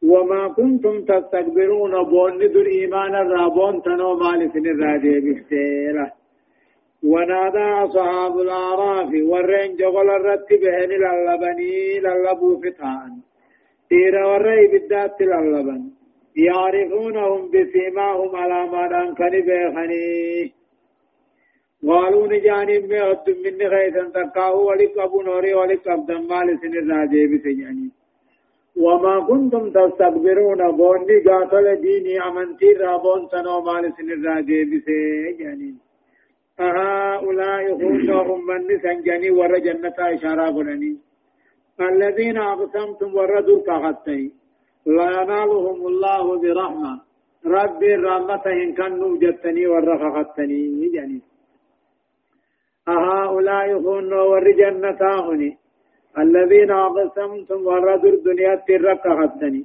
وما 0.04 0.48
كنتم 0.48 1.02
تستكبرون 1.06 2.04
بون 2.12 2.38
در 2.38 2.68
ايمان 2.68 3.16
الرابون 3.16 3.82
تنو 3.82 4.16
مال 4.24 4.50
سن 4.54 4.66
را 4.82 4.98
ديبت 4.98 5.52
ونادى 7.04 7.86
أصحاب 7.86 8.40
الأعراف 8.40 9.10
والرين 9.30 9.76
جغل 9.76 10.10
الرتب 10.10 10.60
بهن 10.62 10.90
للبني 10.90 12.00
للبو 12.00 12.62
فتحان. 12.62 13.12
إيرا 13.92 14.26
والرئي 14.26 14.68
بالذات 14.68 15.22
للبن. 15.22 15.82
يعرفونهم 16.36 17.52
بسيماهم 17.52 18.36
على 18.36 18.60
ما 18.72 18.88
دان 18.88 19.14
بيخني. 19.48 20.54
قالوا 21.88 22.28
نجاني 22.28 22.80
من 22.80 22.94
أد 22.94 23.28
من 23.44 23.70
خيثا 23.70 24.04
تقاه 24.16 24.56
ولك 24.56 24.98
أبو 24.98 25.22
نوري 25.22 25.54
ولك 25.54 25.88
أبدا 25.88 26.18
مال 26.20 26.60
سن 26.62 26.74
الراجي 26.78 27.28
بسجاني. 27.28 27.90
وما 28.84 29.20
كنتم 29.30 29.70
تستكبرون 29.70 30.72
بوني 30.78 31.18
قاتل 31.26 31.82
ديني 31.82 32.20
أمنتي 32.28 32.74
رابون 32.82 33.28
سنو 33.32 33.62
مال 33.62 33.94
سن 33.98 34.10
الراجي 34.18 34.60
بسجاني. 34.72 35.87
أهؤلاء 36.60 37.64
خونهم 37.80 38.40
من 38.48 38.62
سنجاني 38.84 39.30
ور 39.32 39.58
جنة 39.58 39.98
إشارة 40.00 40.46
قلني 40.56 40.98
الذين 41.82 42.38
أقسمتم 42.38 43.10
وردوا 43.16 43.62
كغتي 43.68 44.22
لا 44.86 45.08
ينالهم 45.18 45.80
الله 45.88 46.26
برحمة. 46.42 46.94
ربي 47.46 47.92
رحمتهم 47.96 48.74
كانوا 48.74 49.18
جتني 49.24 49.68
ورخختني 49.68 50.62
يعني. 50.98 51.20
أهؤلاء 52.88 53.68
خون 53.84 54.14
ور 54.14 54.46
جنتاهني 54.62 55.58
الذين 56.24 56.72
أقسمتم 56.72 57.60
ورد 57.68 58.06
الدنيا 58.06 58.56
ترك 58.68 59.04
حدني 59.20 59.64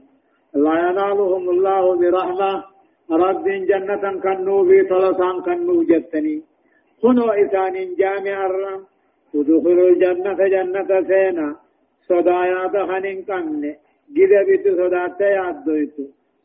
لا 0.54 0.74
ينالهم 0.86 1.44
الله 1.54 1.84
برحمة. 2.00 2.52
رب 3.10 3.46
جنة 3.70 4.04
كنو 4.24 4.56
في 4.68 4.78
طلسان 4.90 5.36
كنو 5.46 5.82
جتني 5.90 6.36
خنو 7.02 7.30
إسان 7.42 7.74
جامع 7.98 8.46
الرم. 8.46 8.82
ودخلوا 9.34 9.88
الجنة 9.90 10.40
جنة 10.54 10.90
سينا. 11.10 11.56
صدايا 12.08 12.66
دخنين 12.66 13.22
كنن. 13.28 13.74
جد 14.16 14.32
بيت 14.46 14.64
صدات 14.78 15.20
يادويت 15.20 15.96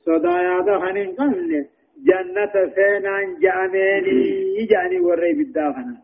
صدايا 0.06 0.62
دخنين 0.62 1.10
كنن. 1.18 1.66
جنة 2.10 2.56
سينا 2.76 3.16
جامعني. 3.44 4.66
جاني 4.72 5.00
وري 5.00 5.34
بالداخنه 5.34 5.98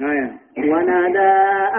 آية. 0.00 0.30
ونادى 0.58 1.32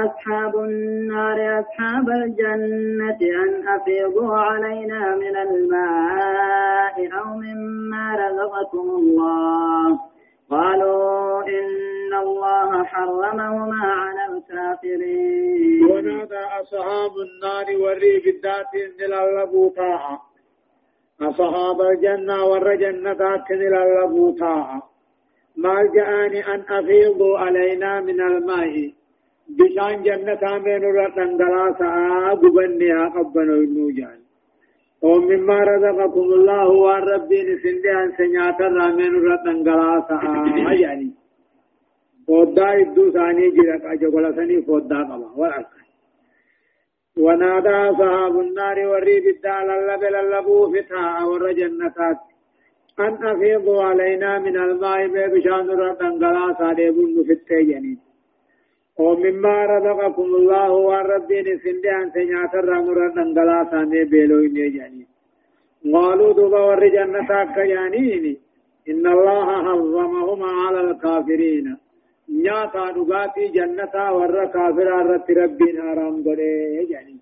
أصحاب 0.06 0.56
النار 0.56 1.60
أصحاب 1.60 2.10
الجنة 2.10 3.22
أن 3.44 3.68
أفيضوا 3.68 4.36
علينا 4.36 5.16
من 5.16 5.36
الماء 5.48 6.96
أو 7.20 7.28
مما 7.44 8.06
رزقكم 8.24 8.88
الله. 9.00 10.13
قالوا 10.54 11.44
إن 11.60 12.14
الله 12.26 12.84
حرمهما 12.84 13.84
على 14.04 14.24
الكافرين. 14.32 15.86
ونادى 15.92 16.44
أصحاب 16.62 17.12
النار 17.28 17.68
والريب 17.84 18.24
الذات 18.36 18.72
إن 18.86 18.98
طاعة 19.70 20.22
أصحاب 21.22 21.82
الجنة 21.82 22.44
والرجنة 22.46 23.14
إن 23.14 23.52
للبوطاعة 23.52 24.80
ما 25.58 25.76
جاءني 25.96 26.40
أن 26.54 26.64
أفيضوا 26.70 27.38
علينا 27.40 28.02
من 28.02 28.22
الماء. 28.22 28.92
بشان 29.50 30.04
جنة 30.04 30.44
من 30.66 30.82
رتن 30.98 31.38
دلاسا 31.38 31.90
قبنها 32.42 33.10
قبنا 33.10 33.54
النوجان 33.54 34.23
ومما 35.04 35.60
رزقكم 35.64 36.28
الله 36.38 36.68
والربي 36.68 37.40
نسندي 37.44 37.92
أن 37.92 38.12
سنيات 38.18 38.62
الرامين 38.62 39.14
رتن 39.28 39.64
دلاسا 39.64 40.20
يعني. 40.86 41.10
فودا 42.28 42.82
إدو 42.82 43.12
ثاني 43.12 43.50
جرق 43.50 43.84
أجقل 43.92 44.36
سني 44.36 44.62
فودا 44.62 45.00
قبا. 45.10 45.30
والأكل 45.36 45.84
ونادى 47.18 47.70
أصحاب 47.70 48.40
النار 48.40 48.78
والريب 48.88 49.26
الدال 49.28 49.68
اللبل 49.78 50.16
اللبو 50.16 50.72
فتاة 50.74 51.28
والرجنتات. 51.30 52.18
أن 53.00 53.14
أفيضوا 53.32 53.84
علينا 53.84 54.40
من 54.40 54.56
الماء 54.58 55.08
بشان 55.08 55.70
رتنقلا 55.70 56.54
صادبون 56.60 57.24
في 57.28 57.34
التيجنين. 57.34 58.00
ومما 59.00 59.66
رزقكم 59.66 60.30
الله 60.40 60.72
والربين 60.72 61.48
سندي 61.64 61.92
أن 61.92 62.12
سنيات 62.16 62.54
الرمر 62.56 62.98
رتنقلا 62.98 63.60
صادب 63.72 64.10
بيلوين 64.10 64.58
يجنين 64.58 65.08
قالوا 65.94 66.34
دوبا 66.34 66.60
والرجنتات 66.60 67.48
كيانين 67.56 68.38
إن 68.92 69.08
الله 69.08 69.48
حرمهما 69.66 70.52
على 70.64 70.80
الكافرين. 70.82 71.78
نياتا 72.30 72.92
دغاتي 72.96 73.48
جنتا 73.48 74.10
ور 74.10 74.46
كافر 74.46 74.88
رت 75.10 75.28
ربين 75.32 75.76
حرام 75.82 76.16
غدي 76.26 76.86
جاني. 76.92 77.18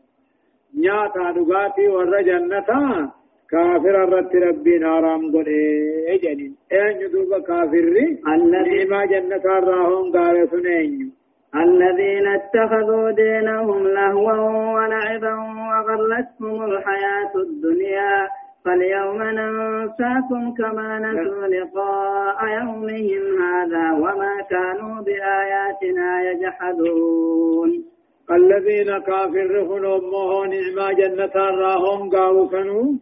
نياتا 0.77 1.31
دغاتي 1.37 1.87
ور 1.87 2.21
جنتا 2.21 3.11
كافر 3.51 3.95
رت 4.13 4.35
ربين 4.35 4.83
حرام 4.93 5.21
غدي 5.35 6.17
جاني. 6.23 6.47
أين 6.71 7.11
دوبا 7.11 7.39
كافر 7.39 7.85
الذي 8.33 8.85
ما 8.91 9.05
جنتا 9.05 9.55
راهم 9.69 10.11
قال 10.15 10.49
سنين. 10.51 11.20
الذين 11.55 12.27
اتخذوا 12.27 13.11
دينهم 13.11 13.87
لهوا 13.87 14.73
ولعبا 14.75 15.33
وغرتهم 15.71 16.63
الحياة 16.63 17.33
الدنيا. 17.35 18.27
فاليوم 18.65 19.23
ننساكم 19.23 20.53
كما 20.57 20.99
نسوا 20.99 21.47
لقاء 21.47 22.45
يومهم 22.47 23.23
هذا 23.41 23.91
وما 23.91 24.35
كانوا 24.49 25.01
بآياتنا 25.01 26.21
يجحدون. 26.31 27.91
الذين 28.31 28.99
كافرون 28.99 29.85
أمه 29.85 30.45
نعما 30.45 30.93
جنة 30.93 31.35
راهم 31.35 32.09
قاوسنوا 32.09 32.93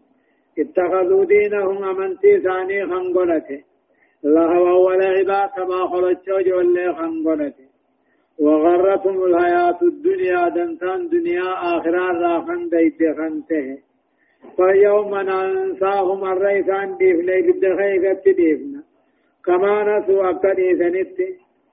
اتخذوا 0.60 1.26
دينهم 1.26 1.84
أمنتي 1.84 2.40
ثاني 2.40 2.86
خنقلته 2.86 3.64
لهوا 4.24 4.78
ولعبا 4.88 5.46
كما 5.46 5.88
خرجوا 5.88 6.42
جولي 6.42 6.94
خنقلته 6.94 7.69
وغرتهم 8.40 9.24
الحياة 9.24 9.80
الدنيا 9.82 10.50
دنتان 10.50 11.10
دنيا 11.10 11.50
آخرا 11.74 12.06
راخن 12.24 12.70
ديت 12.70 13.00
خنته 13.18 13.78
فيوم 14.56 15.12
ننساهم 15.16 16.22
الرئيسان 16.34 16.98
ديفنا 16.98 17.36
بالدخيقة 17.46 18.24
ديفنا 18.40 18.82
كما 19.46 19.74
نسوا 19.90 20.30
أكدي 20.30 20.70
سنت 20.80 21.18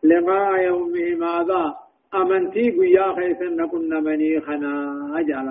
لقاء 0.04 0.62
يومهم 0.62 1.24
هذا. 1.24 1.86
أمنتي 2.14 2.70
قيا 2.70 3.12
خيسا 3.16 3.66
كنا 3.66 4.00
مني 4.00 4.40
خنا 4.40 4.72
أجعل 5.18 5.46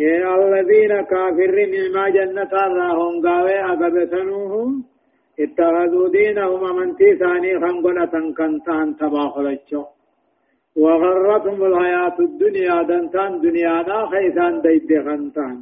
الذين 0.00 1.00
كافرين 1.00 1.92
ما 1.94 2.08
جنة 2.08 2.52
راهم 2.52 3.26
قاوي 3.26 3.60
أقبتنوهم 3.72 4.84
اتخذوا 5.38 6.08
دينهم 6.08 6.64
أمنتي 6.64 7.16
ثاني 7.16 7.60
خنقلة 7.60 8.14
كنتان 8.38 8.96
تباخلتشو 8.96 9.84
وغرتهم 10.76 11.64
الحياة 11.64 12.16
الدنيا 12.20 12.82
دنتان 12.82 13.40
دنيا 13.40 13.82
نا 13.88 14.06
خيسان 14.06 14.60
ديد 14.60 14.90
خنتان. 15.06 15.56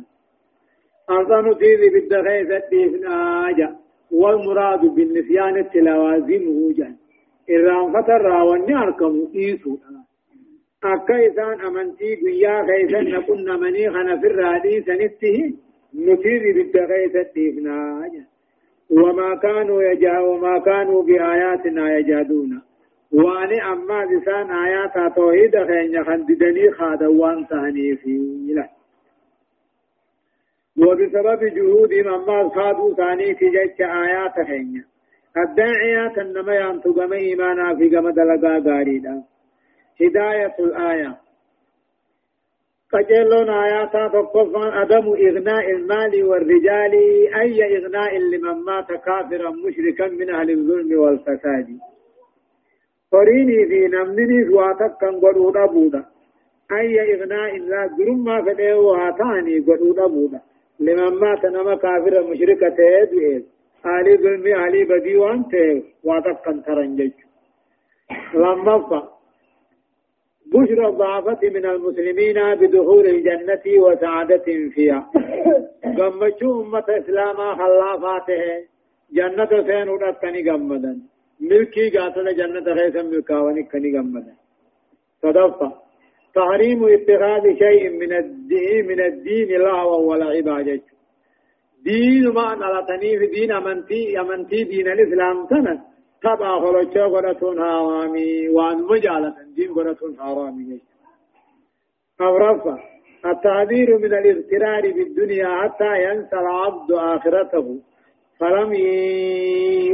أرضان 1.11 1.59
تيذي 1.59 1.89
بالدخيث 1.95 2.51
الديفنا 2.51 3.15
آجا. 3.49 3.77
والمراد 4.11 4.81
بالنسيان 4.81 5.57
التلوازم 5.57 6.45
وجان 6.49 6.95
إرام 7.51 7.93
فتر 7.93 8.21
راواني 8.23 8.75
أركم 8.77 9.29
إيسو. 9.35 9.77
أكا 10.85 11.69
أمنتي 11.69 12.15
قيا 12.23 12.55
خيسان 12.69 13.05
نكون 13.15 13.61
مني 13.61 13.91
خنا 13.91 14.21
في 14.21 14.27
الرادي 14.27 14.83
سنته 14.83 15.39
نتيذي 15.95 16.53
بالدخيث 16.57 17.17
الديفنا 17.17 18.05
آجا. 18.05 18.25
وما 18.91 19.35
كانوا 19.35 19.83
يجا 19.83 20.19
وما 20.19 20.59
كانوا 20.59 21.03
بآياتنا 21.03 21.99
يجادون. 21.99 22.63
وأني 23.13 23.63
أما 23.73 24.05
بسان 24.05 24.51
آيات 24.51 25.15
توحيد 25.17 25.65
خين 25.65 26.05
خنددني 26.05 26.71
خادوان 26.71 27.47
ثاني 27.47 27.97
في 27.97 28.19
له 28.55 28.69
وبسبب 30.77 31.45
جهودهم 31.45 32.15
أما 32.15 32.49
خادوا 32.49 32.95
ثاني 32.95 33.35
في 33.35 33.45
جيش 33.51 33.81
آيات 33.81 34.47
خين 34.47 34.85
الداعيات 35.37 36.19
انما 36.19 36.55
ينتقم 36.55 37.13
إيمانا 37.13 37.77
في 37.77 37.97
قمد 37.97 38.19
لقا 38.19 38.59
غاريدا 38.59 39.23
هداية 40.01 40.55
الآية. 40.59 41.17
قجلون 42.93 43.51
آيات 43.51 44.13
فقفان 44.13 44.69
عدم 44.79 45.07
إغناء 45.27 45.71
المال 45.71 46.25
والرجال 46.25 46.95
أي 47.41 47.77
إغناء 47.77 48.19
لمن 48.19 48.65
مات 48.65 48.87
كافرا 48.87 49.51
مشركا 49.51 50.07
من 50.09 50.35
أهل 50.35 50.51
الظلم 50.51 51.01
والفساد. 51.01 51.69
فريني 53.13 53.67
في 53.67 53.87
نمني 53.87 54.45
سواتك 54.51 54.97
كان 55.01 55.15
قدودا 55.21 55.67
بودا. 55.67 56.05
أي 56.73 57.15
إغناء 57.15 57.57
الله 57.57 57.83
قرم 57.97 58.25
ما 58.25 58.43
فده 58.43 58.79
وهاتاني 58.79 59.59
قدودا 59.59 60.07
بودا. 60.07 60.41
لمن 60.81 61.15
مات 61.21 61.45
نما 61.45 61.75
كافر 61.75 62.31
مشركة 62.31 62.69
تهدئ 62.69 63.43
آلي 63.87 64.17
ظلم 64.17 64.47
آلي 64.65 64.85
بدي 64.85 65.17
وان 65.17 65.49
تهد 65.49 65.83
واتك 66.05 66.41
كان 66.45 66.63
ترنجج. 66.63 67.13
لما 68.35 68.79
فا 68.89 69.18
بشرى 70.53 70.87
الضعفة 70.87 71.39
من 71.43 71.67
المسلمين 71.67 72.55
بدخول 72.61 73.07
الجنة 73.07 73.65
وسعادة 73.85 74.47
فيها. 74.75 75.11
قمتشو 75.99 76.63
أمة 76.63 76.85
إسلاما 76.89 77.55
خلافاته. 77.61 78.43
جنة 79.13 79.53
سين 79.67 79.89
ودتني 79.89 80.51
قمدا 80.51 80.93
ملكي 81.41 81.91
قاتل 81.91 82.37
جنة 82.37 82.67
غيثا 82.79 83.03
ملكاوني 83.03 83.63
كني 83.63 83.99
غمدا 83.99 84.35
صدفة. 85.23 85.73
تحريم 86.35 86.81
اتخاذ 86.85 87.45
شيء 87.63 87.91
من 88.01 88.13
الدين 88.13 88.87
من 88.87 89.01
الدين 89.01 89.49
لهوا 89.49 90.01
ولا 90.11 90.27
عبادة. 90.37 90.81
دين 91.85 92.29
ما 92.37 92.49
نلتني 92.55 93.19
في 93.19 93.27
دين 93.27 93.53
أمنتي 93.53 94.21
أمنتي 94.21 94.65
دين 94.65 94.87
الإسلام 94.89 95.47
سنة. 95.51 95.89
تبع 96.23 96.61
خلوشة 96.61 97.05
قرأتون 97.15 97.59
حرامي 97.61 98.49
وان 98.49 98.83
مجالة 98.83 99.35
دين 99.59 99.75
قرأتون 99.75 100.17
حرامي. 100.21 100.81
أو 102.21 102.37
التعبير 103.27 103.99
من 103.99 104.13
الاغترار 104.15 104.83
بالدنيا 104.93 105.49
حتى 105.63 105.93
ينسى 106.05 106.37
العبد 106.37 106.93
آخرته. 106.93 107.81
فلم 108.39 108.73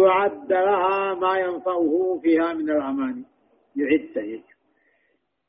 يعد 0.01 0.53
لها 0.53 1.15
ما 1.15 1.39
ينفعه 1.39 2.21
فيها 2.23 2.53
من 2.53 2.71
الأمان. 2.71 3.25
يعد 3.77 4.43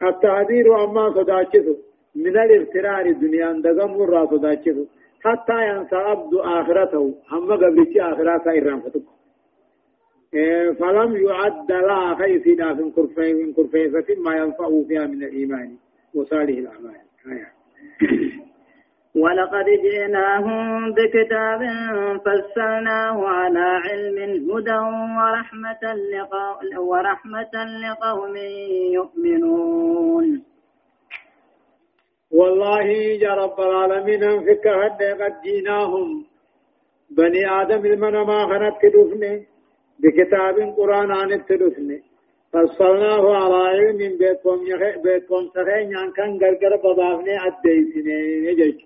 التعبير 0.04 0.84
أما 0.84 1.14
صداكته 1.14 1.78
من 2.16 2.38
الاغترار 2.38 3.06
الدنيا 3.06 3.52
دقم 3.52 3.92
مرة 3.98 4.26
صداكته 4.26 4.88
حتى 5.24 5.58
ينسى 5.70 5.96
عبد 5.96 6.34
آخرته. 6.36 7.16
هم 7.32 7.52
قبلتي 7.52 8.02
آخرته 8.02 8.52
إرام 8.52 8.80
فتك 8.82 8.96
إيه، 8.96 9.15
فلم 10.80 11.16
يعد 11.16 11.72
لها 11.72 12.16
خيسنا 12.16 12.76
في 12.76 12.92
كرفين 12.96 13.54
كرفين 13.54 14.24
ما 14.24 14.36
ينفعه 14.36 14.86
فيها 14.88 15.06
من 15.08 15.24
الإيمان 15.24 15.76
وصالح 16.16 16.58
الأعمال. 16.58 17.02
ولقد 19.16 19.66
جئناهم 19.66 20.92
بكتاب 20.94 21.62
فسرناه 22.26 23.28
على 23.28 23.80
علم 23.86 24.18
هدى 24.52 24.80
ورحمة 25.20 25.84
لقوم, 26.14 26.88
ورحمة 26.88 27.56
لقوم 27.84 28.36
يؤمنون. 28.94 30.44
والله 32.32 32.88
يا 33.22 33.34
رب 33.34 33.60
العالمين 33.60 34.24
انفك 34.24 34.68
هد 34.68 35.02
قد 35.22 35.42
جئناهم. 35.46 36.26
بني 37.10 37.52
آدم 37.62 37.86
المنا 37.86 38.24
ما 38.24 38.46
خنت 38.46 38.76
تدفن 38.82 39.55
بكتاب 40.00 40.74
قرآن 40.78 41.12
عن 41.12 41.46
تدفن 41.46 42.00
فصلناه 42.54 43.36
على 43.36 43.56
علم 43.56 43.98
بيتكم 43.98 44.58
بيتكم 45.04 45.48
سخين 45.56 45.98
عن 45.98 46.12
كان 46.12 46.40
قرقر 46.40 46.76
بضافني 46.84 47.38
عديسني 47.38 48.46
يجيش 48.48 48.86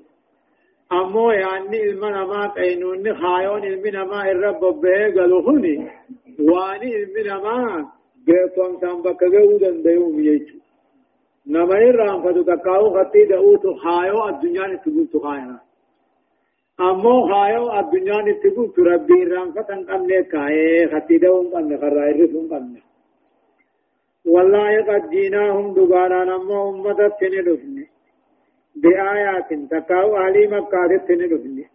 أمو 0.92 1.32
يعني 1.32 1.84
المنا 1.90 2.26
ما 2.26 2.48
قينون 2.48 3.16
خايون 3.22 3.64
المنا 3.64 4.04
ما 4.04 4.32
الرب 4.32 4.60
به 4.82 5.02
قالوا 5.16 5.52
هني 5.52 5.76
واني 6.40 7.06
من 7.16 7.28
ما 7.44 7.86
بيكون 8.26 8.80
سام 8.82 9.02
بكغو 9.02 9.58
دنديوم 9.58 10.20
يجو. 10.20 10.60
نما 11.48 11.80
يرام 11.80 12.24
فدو 12.24 12.42
تكاو 12.44 12.90
خطي 12.96 13.26
دعوتو 13.30 13.74
خايو 13.74 14.28
الدنيا 14.30 14.68
نتبوتو 14.68 15.20
خاينا 15.20 15.60
أمو 16.88 17.28
خايو 17.30 17.64
الدنيا 17.80 18.18
نتبوتو 18.28 18.82
ربي 18.84 19.24
رام 19.24 19.52
فتن 19.56 19.82
قمني 19.90 20.24
كاي 20.32 20.88
خطي 20.92 21.18
دعوم 21.24 21.48
قمني 21.54 21.78
خرائي 21.82 22.14
رفون 22.20 22.46
قمني 22.52 22.82
والله 24.34 24.72
قد 24.88 25.10
جيناهم 25.10 25.68
دبانا 25.74 26.20
نمو 26.30 26.70
أمتا 26.70 27.08
تندفني 27.20 27.86
بآيات 28.82 29.50
تكاو 29.72 30.18
أهلي 30.18 30.48
مكة 30.54 30.98
تندفني 31.08 31.66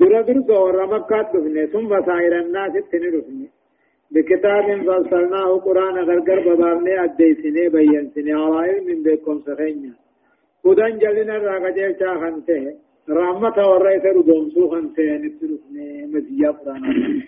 درا 0.00 0.20
در 0.20 0.38
دور 0.48 0.76
مكة 0.94 1.22
دفني 1.32 1.66
ثم 1.66 1.90
سائر 2.06 2.32
الناس 2.44 2.72
تندفني 2.92 3.48
بكتاب 4.12 4.66
فصلناه 4.86 5.50
قرآن 5.66 5.96
غرغر 6.08 6.38
ببارني 6.46 7.04
أديسني 7.04 7.68
بيّنسني 7.74 8.32
على 8.32 8.58
علم 8.68 9.02
بكم 9.04 9.38
سخينيا 9.46 9.94
قدن 10.64 10.98
جلنا 11.02 11.36
راقجل 11.46 11.90
شاخنته 12.00 12.87
رحمة 13.08 13.68
ورئيس 13.68 14.04
ردومسو 14.04 14.68
خنته 14.70 15.16
نترفني 15.16 16.06
مزيا 16.06 16.50
قرآن 16.50 17.22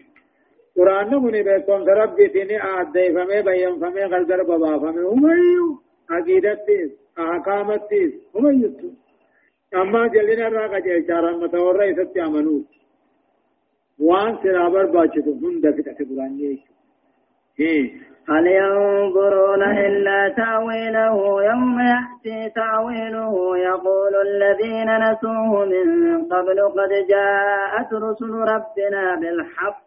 قرآن 0.77 1.11
نموني 1.11 1.43
بكم 1.43 1.83
ربي 2.01 2.29
تني 2.29 2.57
آدي 2.63 3.13
فمي 3.15 3.43
بيّن 3.43 3.75
فمي 3.81 4.05
غرغر 4.05 4.43
ببا 4.43 4.79
فمي 4.79 5.03
هميو 5.13 5.79
عقيدتيس 6.11 6.91
أحكامتيس 7.19 8.13
هميو 8.35 8.71
أما 9.75 10.07
جلنا 10.07 10.49
راقجل 10.49 11.07
شاخنته 11.07 11.65
ورئيس 11.65 11.97
تأمنوه 12.15 12.65
وان 13.99 14.39
سرابر 14.43 14.87
باچتو 14.87 15.33
هند 15.43 15.65
في 15.75 15.83
تقران 15.83 16.59
هل 18.29 18.47
ينظرون 18.47 19.63
إلا 19.63 20.35
تأويله 20.37 21.45
يوم 21.45 21.81
يأتي 21.81 22.51
تأويله 22.55 23.59
يقول 23.59 24.15
الذين 24.27 24.99
نسوه 24.99 25.65
من 25.65 26.25
قبل 26.25 26.61
قد 26.61 26.91
جاءت 27.09 27.93
رسل 27.93 28.31
ربنا 28.31 29.17
بالحق 29.21 29.81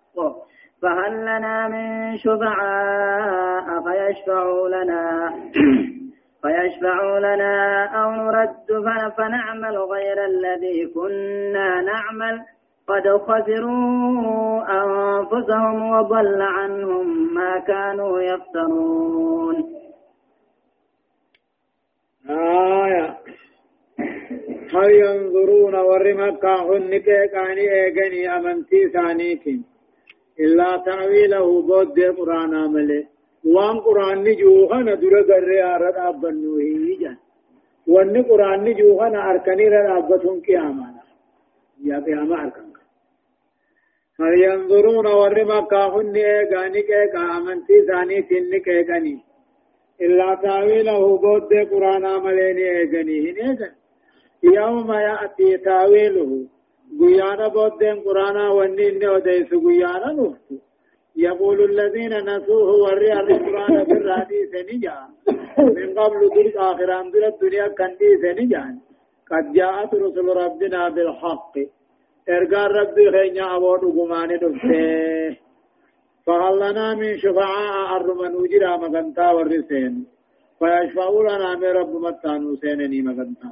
فهل 0.82 1.21
لنا 1.21 1.67
من 1.67 2.17
شفعاء 2.17 3.82
فيشفعوا 3.84 4.69
لنا؟ 4.69 5.34
فيشفعوا 6.41 7.19
لنا 7.19 7.86
أو 7.86 8.11
نرد 8.11 9.11
فنعمل 9.17 9.78
غير 9.78 10.26
الذي 10.26 10.86
كنا 10.95 11.82
نعمل. 11.82 12.41
قد 12.88 13.06
خسروا 13.28 14.64
أنفسهم 14.82 15.92
وضل 15.92 16.42
عنهم 16.42 17.34
ما 17.34 17.60
كانوا 17.60 18.22
يفترون. 18.22 19.56
آية. 22.30 23.18
هل 24.74 24.92
ينظرون 24.92 25.76
ورمك 25.76 26.46
هنك 26.46 27.06
كأني 27.32 27.66
ايغني 27.74 28.38
أمنتي 28.38 28.90
ثانيكين 28.90 29.64
إلا 30.40 30.78
تأويله 30.78 31.62
بود 31.62 32.00
قرآن 32.00 32.74
ملي 32.74 33.08
وان 33.46 33.80
قرآن 33.80 34.18
نجوهنا 34.24 34.96
در 34.96 35.22
در 35.22 35.50
آرد 35.74 35.98
أبنوه 35.98 36.98
جان 37.02 37.18
وان 37.88 38.24
قرآن 38.24 38.64
نجوهنا 38.64 39.30
أركني 39.30 39.68
رد 39.70 39.90
أبتهم 39.98 40.42
قيامانا. 40.48 41.04
يا 41.84 42.00
قياما 42.00 42.44
أركن. 42.44 42.72
هل 44.22 44.34
ينظرون 44.41 45.07
ورما 45.07 45.59
كاهن 45.61 46.16
ايغاني 46.16 46.82
كيكا 46.82 47.22
امنتي 47.38 47.78
ثاني 47.88 48.22
سن 48.30 48.57
كيغني 48.66 49.16
إلا 50.01 50.36
تاويله 50.43 51.18
بود 51.24 51.53
قرآن 51.72 52.05
عملين 52.05 52.57
ايغني 52.57 53.18
هن 53.32 53.59
يوم 54.43 54.91
يأتي 55.07 55.57
تاويله 55.57 56.32
قيانا 56.99 57.47
بود 57.47 57.84
قرآن 58.05 58.38
ونين 58.57 59.09
وديس 59.14 59.49
قيانا 59.66 60.11
نفتو 60.20 60.55
يقول 61.16 61.57
الذين 61.72 62.14
نسوه 62.30 62.70
ورئ 62.84 63.14
القرآن 63.14 63.86
في 63.86 63.91
الرحديث 63.91 64.51
نجا 64.70 64.97
من 65.78 65.89
قبل 65.99 66.20
دل 66.36 66.57
آخران 66.57 67.11
دل 67.11 67.24
الدنيا 67.24 67.68
كنديس 67.68 68.24
نجا 68.39 68.64
قد 69.32 69.53
جاءت 69.53 69.93
رسل 69.93 70.28
ربنا 70.43 70.89
بالحق 70.89 71.55
ارغان 72.30 72.71
ربي 72.80 73.11
خينيا 73.11 73.55
ابو 73.55 73.76
دغماني 73.84 74.38
دفته 74.43 75.38
فهل 76.26 76.55
لنا 76.63 76.88
من 76.99 77.17
شفعاء 77.24 77.95
ارمن 77.95 78.34
وجرا 78.41 78.78
مغنتا 78.84 79.32
ورسين 79.36 79.93
فيشفعوا 80.59 81.24
لنا 81.24 81.49
من 81.61 81.71
رب 81.80 81.93
متانو 82.05 82.55
سينني 82.61 83.01
مغنتا 83.07 83.49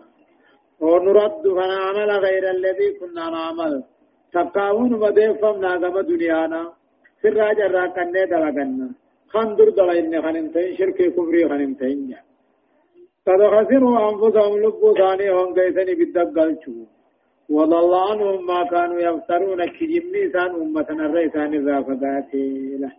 ونرد 0.79 1.43
فنعمل 1.57 2.11
غير 2.25 2.43
الذي 2.57 2.89
كنا 2.99 3.25
نعمل 3.35 3.73
تقاون 4.33 4.91
بديفم 5.03 5.55
ناغم 5.63 5.95
دنيانا 6.11 6.61
سر 7.21 7.39
جرا 7.57 7.85
كنه 7.95 8.23
دلغنا 8.31 8.87
خندر 9.33 9.69
دلين 9.77 10.13
خننتين 10.23 10.75
شرك 10.77 10.99
كفري 11.15 11.41
خننتين 11.49 11.99
قد 13.27 13.41
خسروا 13.53 13.97
انفسهم 14.09 14.53
لبوا 14.63 14.93
ثاني 14.99 15.27
هم 15.37 15.49
كيسني 15.55 15.93
بالدقل 15.99 16.51
وضل 17.55 17.93
عنهم 17.93 18.45
ما 18.47 18.63
كانوا 18.73 18.99
يفترون 19.07 19.59
كجمني 19.75 20.23
سان 20.33 20.51
أمة 20.63 20.87
الرئيسان 21.05 21.53
الرافقاتي 21.53 22.77
له 22.81 22.91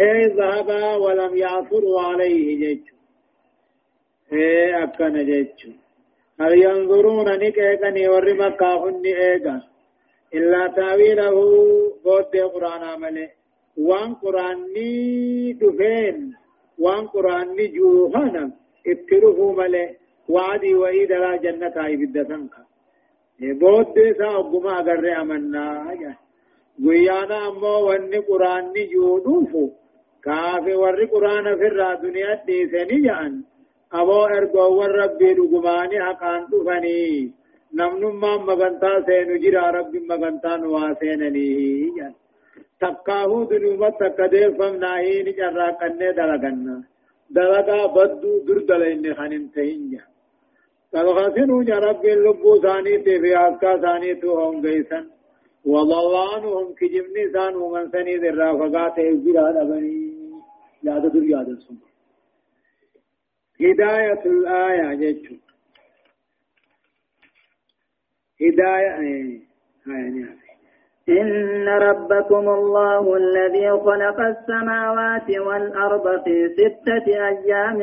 إيه 0.00 0.26
ذهبا 0.38 0.96
ولم 1.04 1.32
يعثروا 1.36 2.00
عليه 2.00 2.44
جيش 2.62 2.84
إيه 4.32 4.84
أكن 4.84 5.14
جيش 5.30 5.58
هل 6.40 6.52
ينظرون 6.62 7.28
نكيكني 7.42 8.08
ورمكا 8.08 8.70
هني 8.82 9.12
إيغا 9.26 9.56
إلا 10.34 10.62
تاويله 10.76 11.34
بود 12.04 12.36
قرآن 12.54 12.82
عمله 12.92 13.28
وان 13.76 14.14
قرآني 14.14 15.52
دفين. 15.60 16.16
وان 16.78 17.06
قرآني 17.14 17.66
جوهنا 17.76 18.44
اتره 18.86 19.38
مله 19.58 19.88
وعدي 20.28 20.74
وإيد 20.74 21.12
لا 21.12 21.36
جنة 21.36 21.72
عيبدة 21.76 22.22
سنكا 22.30 22.62
بود 23.50 23.94
سا 24.18 24.28
أقما 24.40 24.80
أغر 24.80 25.20
أمنا 25.20 25.68
گویانا 26.78 27.38
امو 27.48 27.74
ونی 27.86 28.18
قرآن 28.28 28.74
جودوفو 28.92 29.70
کافی 30.24 30.72
ور 30.72 31.04
قرآن 31.12 31.56
فر 31.60 31.74
را 31.80 31.94
دنیا 31.94 32.34
دیسنی 32.46 33.00
جان 33.06 33.44
ابو 33.92 34.18
ارگو 34.36 34.66
ور 34.78 34.92
ربی 35.00 35.34
رگمانی 35.34 35.96
حقان 35.96 36.46
دفنی 36.52 37.34
نمنما 37.74 38.32
مگنتا 38.38 38.92
سینو 39.06 39.36
جرا 39.42 39.70
ربی 39.70 39.98
مگنتا 39.98 40.56
نوا 40.56 40.94
سیننی 41.00 41.90
جان 41.96 42.14
تقاهو 42.80 43.44
دنومت 43.44 43.98
تقدیر 43.98 44.50
فم 44.50 44.76
ناهین 44.84 45.32
جرا 45.38 45.68
کننے 45.80 46.12
دلگنا 46.12 46.76
دلگا 47.34 47.88
بدو 47.88 48.32
در 48.46 48.58
دلین 48.68 49.14
خانن 49.14 49.48
تهین 49.54 49.90
جان 49.90 50.11
فالغاسنون 50.92 51.68
يا 51.68 51.78
رب 51.78 52.04
اللبو 52.04 52.60
ثاني 52.62 53.02
في 53.02 53.36
آسكا 53.36 53.76
ثاني 53.80 54.14
تو 54.14 54.40
هم 54.40 54.66
غيسن 54.66 55.04
وضلانهم 55.64 56.74
كجمني 56.74 57.24
ثان 57.32 57.56
ومن 57.56 57.90
سني 57.90 58.16
ذر 58.16 58.34
رافقات 58.38 58.98
إبجرا 58.98 59.50
لبني 59.50 60.12
ياد 60.82 61.12
در 61.12 61.22
ياد 61.22 61.58
سن. 61.58 61.76
هداية 63.60 64.22
الآية 64.26 64.94
جيتشو 64.94 65.34
هداية 68.42 68.90
آية 69.86 70.42
إن 71.08 71.68
ربكم 71.68 72.48
الله 72.48 73.16
الذي 73.16 73.70
خلق 73.70 74.20
السماوات 74.20 75.30
والأرض 75.30 76.24
في 76.24 76.48
ستة 76.58 77.06
أيام 77.06 77.78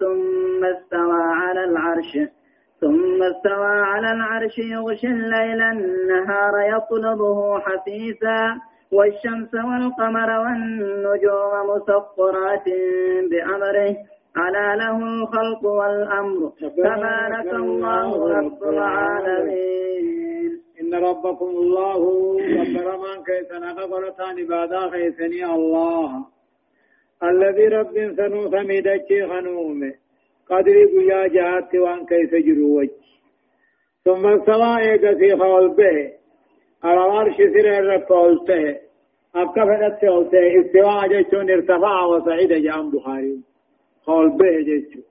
ثم 0.00 0.64
استوى 0.64 1.22
على 1.22 1.64
العرش. 1.64 2.18
ثم 2.82 3.22
استوى 3.22 3.74
على 3.90 4.12
العرش 4.12 4.58
يغشي 4.58 5.06
الليل 5.06 5.62
النهار 5.62 6.54
يطلبه 6.74 7.60
حثيثا 7.60 8.42
والشمس 8.92 9.54
والقمر 9.54 10.30
والنجوم 10.44 11.52
مسخرات 11.70 12.66
بأمره. 13.30 13.96
ألا 14.36 14.68
له 14.76 14.96
الخلق 14.96 15.62
والأمر. 15.64 16.52
تبارك 16.60 17.50
الله 17.54 18.08
رب 18.38 18.62
العالمين. 18.62 20.52
إن 20.80 20.94
ربكم 20.94 21.50
الله 21.62 22.00
وكرمان 22.58 23.18
كيسنا 23.28 23.72
قبرتان 23.72 24.36
بعدا 24.50 24.90
خيسني 24.90 25.44
الله. 25.44 26.08
الذي 27.22 27.66
رب 27.68 27.94
سنو 28.16 28.50
ثميدك 28.50 29.08
خنومه 29.30 30.01
قدري 30.52 30.84
قيا 30.92 31.26
جهات 31.26 31.74
وان 31.74 32.06
كيف 32.06 32.34
جروج 32.46 32.88
ثم 34.04 34.24
سوا 34.46 34.78
ايغا 34.78 35.14
في 35.14 35.36
خول 35.36 35.68
به. 35.76 36.12
على 36.84 37.00
عرش 37.00 37.36
سر 37.36 37.66
الرقولته 37.78 38.76
أكفنت 39.34 40.04
أولته 40.04 40.60
استواء 40.60 41.08
جيشون 41.08 41.50
ارتفع 41.50 42.04
وصعد 42.04 42.52
جام 42.66 42.90
بخاري. 42.90 43.36
قول 44.06 44.30
به 44.38 44.56
جيشون 44.68 45.02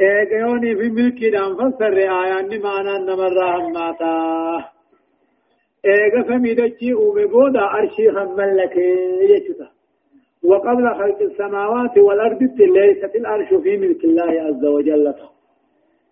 ايقيوني 0.00 0.76
في 0.76 0.88
ملكي 0.90 1.30
دام 1.30 1.54
فسر 1.56 1.96
آيان 1.98 2.62
معنى 2.62 2.98
نمر 3.06 3.38
هماتا 3.56 4.14
ايقا 5.84 6.22
فميدتشي 6.28 6.92
اومي 6.92 7.24
بودا 7.24 7.60
أرشي 7.60 8.10
خمال 8.10 8.56
لك 8.56 8.76
يجتا 9.30 9.77
وقبل 10.44 10.94
خلق 10.94 11.22
السماوات 11.22 11.98
والأرض 11.98 12.42
ليست 12.58 13.16
الأرش 13.16 13.48
في 13.62 13.76
ملك 13.76 14.04
الله 14.04 14.30
عز 14.46 14.64
وجل. 14.64 15.14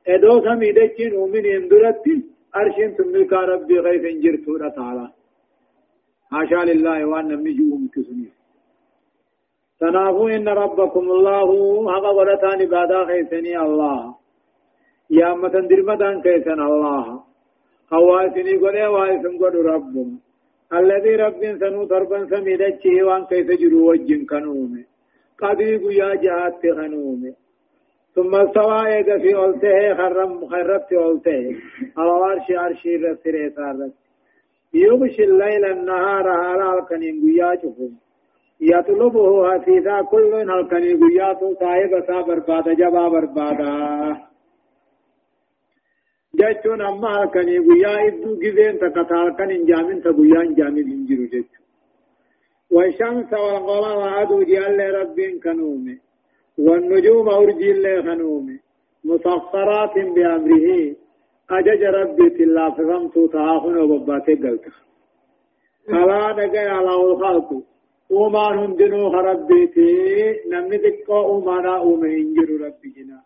ادو 0.09 0.41
فميدتشي 0.41 1.16
اومين 1.16 1.47
اندرتي 1.47 2.24
أرشين 2.57 2.97
تملك 2.97 3.33
ربي 3.33 3.79
غيث 3.79 4.05
انجرتو 4.05 4.59
تعالى. 4.59 5.09
حاشا 6.31 6.62
لله 6.70 7.05
وأن 7.05 7.29
نمني 7.29 7.53
جوهم 7.59 7.89
كسني. 7.95 8.29
تنافوا 9.81 10.31
إن 10.31 10.49
ربكم 10.49 11.05
الله 11.16 11.49
هذا 11.93 12.09
ولتان 12.09 12.61
بادا 12.72 13.05
خيسني 13.05 13.59
الله. 13.59 14.14
يا 15.11 15.35
متن 15.35 15.66
درمدان 15.68 16.22
كيسن 16.22 16.61
الله. 16.61 17.05
خواسني 17.91 18.55
قل 18.62 18.77
واسم 18.87 19.39
قل 19.41 19.55
ربهم. 19.72 20.26
الذي 20.72 21.16
رب 21.16 21.58
سنو 21.60 21.84
تربا 21.84 22.26
سميدتشه 22.26 23.04
وان 23.06 23.24
كيس 23.24 23.46
جرو 23.60 23.90
وجن 23.90 24.24
كنومه 24.30 24.84
قديق 25.38 25.82
يا 25.92 26.14
جهات 26.14 26.62
خنومه 26.76 27.34
ثم 28.14 28.34
استوى 28.34 28.86
ايغا 28.86 29.18
في 29.18 29.34
اولته 29.34 29.94
خرم 29.94 30.48
خربت 30.48 30.92
اولته 30.92 31.56
على 31.96 32.10
عرش 32.10 32.50
عرشي 32.50 32.96
رسره 32.96 33.48
سارت 33.56 33.92
يغشي 34.74 35.24
الليل 35.24 35.64
النهار 35.64 36.28
على 36.28 36.78
الكنين 36.78 37.14
قيا 37.24 37.54
شفهم 37.62 37.92
يطلبه 38.60 39.50
حثيثا 39.50 40.02
كل 40.02 40.50
هلكني 40.50 40.92
قيا 41.02 41.34
صاحب 41.60 42.04
سا 42.06 42.20
بربادا 42.20 42.72
جبا 42.74 43.08
بربادا. 43.08 44.16
جچون 46.41 46.80
اما 46.91 47.11
هلكني 47.16 47.59
قيا 47.66 47.93
ادو 48.07 48.30
گزين 48.43 48.78
تکتا 48.82 49.22
هلکن 49.22 49.51
انجامن 49.59 50.01
تا 50.07 50.11
قيا 50.18 50.41
انجامن 50.49 50.87
انجرو 50.97 51.26
جچ 51.32 51.51
والشمس 52.70 53.32
والقمر 53.32 54.09
عدو 54.09 54.43
جل 54.43 54.80
رب 54.99 55.20
كنومه 55.45 55.97
والنجوم 56.59 57.28
أرجي 57.28 57.70
الله 57.70 58.03
خنومه 58.03 58.59
مسخرات 59.05 59.95
بأمره 59.99 60.95
أجج 61.51 61.82
ربي 61.99 62.30
تلا 62.30 62.70
فغمت 62.70 63.18
تاخن 63.32 63.76
وبباتي 63.78 64.34
قلت 64.34 64.64
فلا 65.87 66.22
نقي 66.39 66.66
على 66.76 66.95
الخلق 66.95 67.62
وما 68.11 68.47
هندنو 68.59 69.09
ربيتي 69.28 69.91
نمني 70.51 70.76
دقا 70.84 71.20
وما 71.20 71.76
أومه 71.76 72.09
انجر 72.09 72.49
ربي 72.66 72.89
جنا 72.97 73.18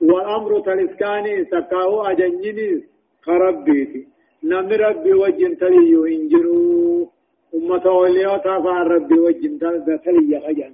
والأمر 0.00 0.60
تلسكاني 0.60 1.44
سكاو 1.44 2.02
أجنجني 2.02 2.84
خربيتي. 3.22 4.08
نمني 4.44 4.76
ربي 4.76 5.12
وجن 5.12 5.56
تليو 5.56 6.06
انجرو 6.06 7.08
أمة 7.54 7.86
وليوتا 7.86 8.54
فان 8.64 8.86
ربي 8.94 9.18
وجن 9.18 9.58
تلي 9.58 10.40
خجان 10.44 10.72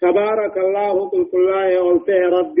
تبارك 0.00 0.58
الله 0.58 1.08
قل 1.08 1.24
قل 1.24 1.38
الله 1.38 2.28
رب 2.28 2.58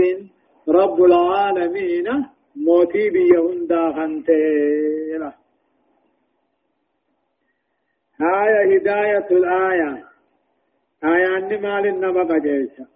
رب 0.68 1.02
العالمين 1.02 2.26
موتي 2.56 3.10
بيهندا 3.10 3.92
خنتيلا 3.92 5.32
هاي 8.20 8.76
هداية 8.76 9.28
الآية. 9.30 10.04
آية 11.04 11.36
النمال 11.38 11.86
النما 11.86 12.22
قجيسا 12.22 12.86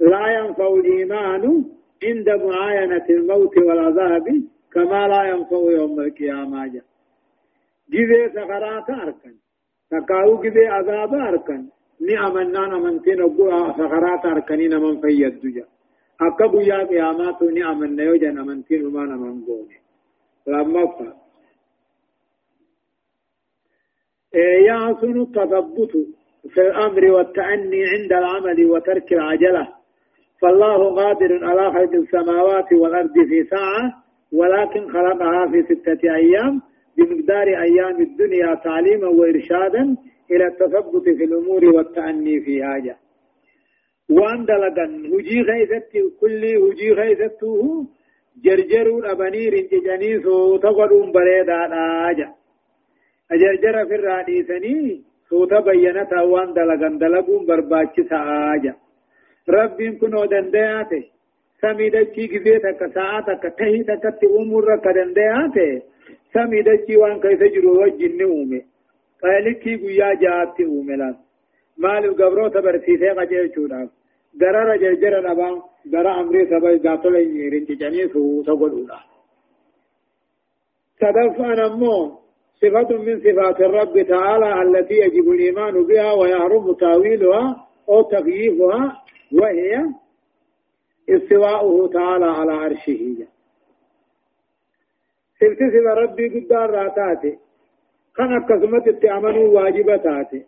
لا 0.00 0.26
ينفع 0.38 0.68
الإيمان 0.68 1.64
عند 2.04 2.28
معاينة 2.28 3.06
الموت 3.10 3.58
والعذاب 3.58 4.26
كما 4.72 5.08
لا 5.08 5.22
ينفع 5.24 5.56
يوم 5.56 6.00
القيامة. 6.00 6.82
جذي 7.92 8.28
سخرات 8.34 8.90
أركن 8.90 9.34
تقاو 9.90 10.42
جذي 10.42 10.66
عذاب 10.66 11.14
أركن. 11.14 11.66
نعمنا 12.00 12.66
نمنتين 12.66 13.20
سخرات 13.78 14.26
أركنين 14.26 14.76
من 14.76 15.00
فيد 15.00 15.40
دجا 15.40 15.66
akka 16.18 16.48
guyyaa 16.48 16.86
qiyaamaatu 16.88 17.50
ni 17.50 17.62
amanna 17.62 18.02
yoo 18.02 18.16
jan 18.16 18.38
amantiin 18.38 18.84
humaan 18.84 19.12
aman 19.12 19.40
goone 19.46 19.76
lammaffaa 20.46 21.14
يحسن 24.68 25.20
التثبت 25.20 25.92
في 26.52 26.60
الأمر 26.60 27.04
والتأني 27.10 27.80
عند 27.92 28.12
العمل 28.12 28.66
وترك 28.70 29.12
العجلة. 29.12 29.75
فالله 30.42 30.94
قادر 30.94 31.44
على 31.44 31.72
خلق 31.72 31.94
السماوات 31.94 32.72
والأرض 32.72 33.14
في 33.28 33.44
ساعة 33.44 34.02
ولكن 34.32 34.92
خلقها 34.92 35.46
في 35.50 35.62
ستة 35.62 36.14
أيام 36.14 36.62
بمقدار 36.96 37.46
أيام 37.48 38.00
الدنيا 38.00 38.54
تعليما 38.54 39.08
وإرشادا 39.08 39.96
إلى 40.30 40.46
التثبت 40.46 41.04
في 41.04 41.24
الأمور 41.24 41.64
والتأني 41.64 42.40
في 42.40 42.64
حاجة. 42.64 42.96
وان 44.10 44.44
دلغن 44.44 45.06
هجي 45.12 45.44
خيست 45.44 45.92
كل 46.20 46.42
هجي 46.64 46.94
خيسته 46.94 47.86
جرجرون 48.44 49.04
أبنير 49.04 49.54
جني 49.86 50.22
سو 50.22 50.56
تقدون 50.56 51.12
بريدا 51.12 51.60
آجا 52.10 52.28
أجرجر 53.32 53.86
في 53.88 53.94
الراديسني 53.94 55.02
سو 55.28 55.44
تبينتا 55.44 56.20
وان 56.20 56.52
دلغن 56.52 56.98
دلغون 56.98 57.46
برباچ 57.46 57.96
آجا 58.12 58.74
ربين 59.48 59.98
كنو 59.98 60.24
دندياته 60.24 61.02
سميدچي 61.60 62.26
گزي 62.32 62.58
تک 62.64 62.86
ساعت 62.94 63.26
تک 63.26 63.46
تهي 63.58 63.82
تک 63.90 64.06
تی 64.20 64.26
عمر 64.38 64.76
کا 64.86 64.92
دندياته 64.92 65.82
سميدچي 66.34 66.96
وان 66.96 67.20
كيف 67.20 67.42
جرو 67.54 67.76
وجن 67.82 68.22
اومه 68.22 68.60
قالكي 69.22 69.76
گویا 69.76 70.12
جاتی 70.24 70.64
اومه 70.64 70.96
لأن 70.96 71.14
مال 71.78 72.14
قبرو 72.14 72.48
تبرسيسه 72.48 73.14
قجل 73.20 73.48
چوداف 73.54 73.88
درر 74.40 74.76
جرجر 74.76 75.30
نبا 75.30 75.50
در 75.92 76.06
امری 76.06 76.44
سبا 76.50 76.76
ذاتو 76.76 77.08
لئی 77.08 77.50
رنچ 77.50 77.70
جنی 77.80 78.08
سو 78.12 78.42
تقولولا 78.46 78.98
صدف 81.00 81.40
نمو 81.40 81.96
صفة 82.60 82.96
من 82.98 83.20
صفات 83.20 83.60
الرب 83.60 84.02
تعالى 84.02 84.62
التي 84.62 84.94
يجب 84.94 85.30
الإيمان 85.30 85.82
بها 85.86 86.12
ويحرم 86.12 86.72
تاويلها 86.72 87.66
أو 87.88 88.02
تكييفها 88.02 89.02
وهي 89.32 89.86
استواؤه 91.08 91.88
تعالى 91.88 92.26
على 92.26 92.52
عرشه. 92.52 93.26
سبا 95.38 95.94
ربي 95.94 96.28
قدار 96.28 96.70
راتاتي. 96.70 97.38
خان 98.16 98.32
أكسمت 98.36 98.88
التعمنوا 98.88 99.48
واجبتاتي 99.48 100.42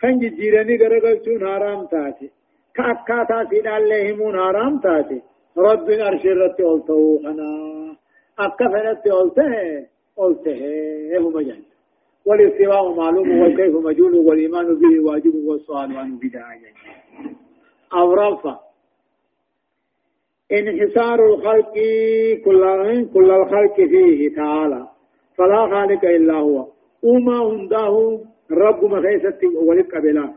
خان 0.00 0.18
جيراني 0.18 0.76
غرقل 0.76 1.46
حرام 1.46 1.86
تاتي 1.86 2.30
كأكاتا 2.74 3.44
سيدا 3.50 3.76
اللهم 3.76 4.20
حرام 4.36 4.78
تاتي 4.78 5.20
رب 5.58 5.90
الأرش 5.90 6.24
الرت 6.26 6.60
أولته 6.60 7.20
خنا. 7.22 7.50
أكفرت 8.38 9.06
أولته 9.06 9.86
أولته 10.18 10.60
هو 11.18 11.30
مجال 11.30 11.62
والاستواء 12.26 12.94
معلوم 12.94 13.40
والكيف 13.40 13.74
مجهول 13.74 14.14
والإيمان 14.14 14.66
به 14.74 15.00
واجب 15.04 15.34
والسؤال 15.34 15.96
عنه 15.96 16.18
بداية. 16.22 16.72
أو 17.94 18.14
رفع 18.14 18.58
انحصار 20.52 21.26
الخلق 21.26 21.74
كل 22.44 22.62
كل 23.14 23.30
الخلق 23.30 23.74
فيه 23.74 24.34
تعالى 24.36 24.88
فلا 25.38 25.66
خالق 25.66 26.04
إلا 26.04 26.34
هو. 26.34 26.66
وما 27.02 27.38
عنده 27.38 28.20
رب 28.50 28.84
مخيسة 28.84 29.40
ولد 29.68 29.86
قبلان 29.86 30.34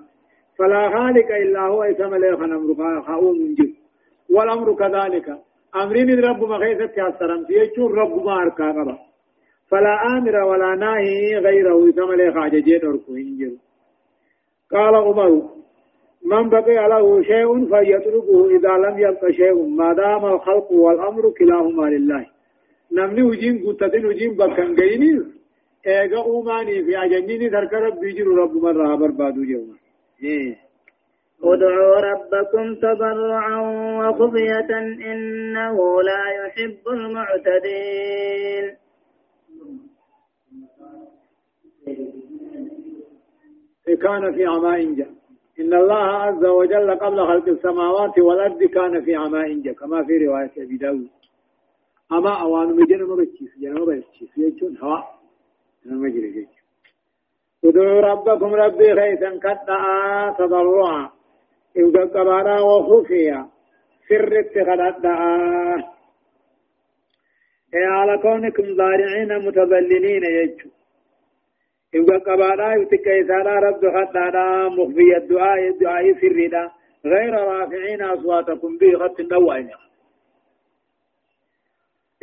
فلا 0.58 0.90
خالق 0.90 1.36
إلا 1.36 1.62
هو 1.68 1.84
إسم 1.84 2.16
له 2.16 2.36
خنم 2.38 3.02
خاوم 3.02 3.38
منجب 3.38 3.74
والأمر 4.30 4.76
كذلك. 4.76 5.30
أمر 5.76 6.06
من 6.06 6.20
رب 6.26 6.44
مخيثة 6.44 7.04
ياسرم 7.04 7.46
يجور 7.50 7.92
رب 7.92 8.26
ما 8.26 8.42
أركا 8.42 8.72
قبا 8.72 8.98
فلا 9.68 10.18
آمر 10.18 10.36
ولا 10.44 10.76
ناهي 10.76 11.38
غيره 11.38 11.90
إسم 11.90 12.12
له 12.12 12.34
خاججين 12.34 12.86
أركو 12.86 13.14
قال 14.72 14.96
عمر 14.96 15.50
من 16.26 16.50
بقي 16.50 16.88
له 16.90 17.22
شيء 17.22 17.66
فيتركه 17.72 18.38
إذا 18.56 18.74
لم 18.86 19.00
يبق 19.00 19.30
شيء. 19.32 19.68
ما 19.68 19.94
دام 19.94 20.26
الخلق 20.26 20.72
والأمر 20.72 21.24
كلاهما 21.30 21.86
لله. 21.90 22.26
نمني 22.92 23.24
وجين 23.24 23.56
قتتين 23.68 24.06
وجين 24.06 24.36
بكن 24.36 24.76
قيني. 24.76 25.14
ايغا 25.88 26.22
أوماني 26.24 26.84
في 26.84 26.96
عجنيني 26.96 27.50
ترك 27.50 27.74
رب 27.74 28.04
يجر 28.04 28.28
رب 28.28 28.54
مرة 28.56 28.96
بربادو 28.96 29.44
جوما 29.44 29.76
ادعوا 31.44 31.96
ربكم 32.10 32.76
تضرعا 32.76 33.62
وخفية 34.00 34.72
إنه 35.12 35.78
لا 36.02 36.24
يحب 36.40 36.84
المعتدين. 36.88 38.66
كان 44.02 44.34
في 44.36 44.46
عماء 44.46 44.84
جا. 44.94 45.25
إن 45.60 45.74
الله 45.74 46.04
عز 46.04 46.46
وجل 46.46 46.96
قبل 46.96 47.28
خلق 47.28 47.48
السماوات 47.48 48.20
والأرض 48.20 48.64
كان 48.64 49.06
في 49.06 49.16
عماء 49.16 49.54
جا 49.62 49.74
كما 49.74 50.04
في 50.04 50.26
رواية 50.26 50.52
أبي 50.58 50.78
داود. 50.78 51.10
أما 52.12 52.42
أوان 52.42 52.76
مجن 52.76 53.04
مرتشيس 53.04 53.58
جن 53.60 53.74
مرتشيس 53.74 54.38
يجون 54.38 54.78
هواء 54.78 55.20
مجري 55.86 56.32
جيش 56.32 56.56
ادعوا 57.66 58.02
ربكم 58.02 58.54
ربي 58.54 58.96
خيثا 58.96 59.40
كدعا 59.44 60.32
تضرعا. 60.40 61.10
إذا 61.78 62.06
قبانا 62.06 62.62
وخفيا 62.62 63.50
سر 64.10 64.34
إيه 67.74 67.88
على 67.88 68.18
كونكم 68.18 68.76
ضارعين 68.76 69.48
متذللين 69.48 70.24
يجو 70.24 70.70
إذا 71.96 72.18
قبانا 72.18 72.76
يتكى 72.76 73.22
إسانا 73.22 73.54
رب 73.60 73.82
خطانا 73.96 74.70
مخفي 74.70 75.18
الدعاء 75.18 75.68
الدعاء 75.68 76.14
سرنا 76.22 76.72
غير 77.06 77.34
رافعين 77.34 78.02
أصواتكم 78.02 78.78
به 78.78 78.98
خط 79.00 79.20
النوائن 79.20 79.70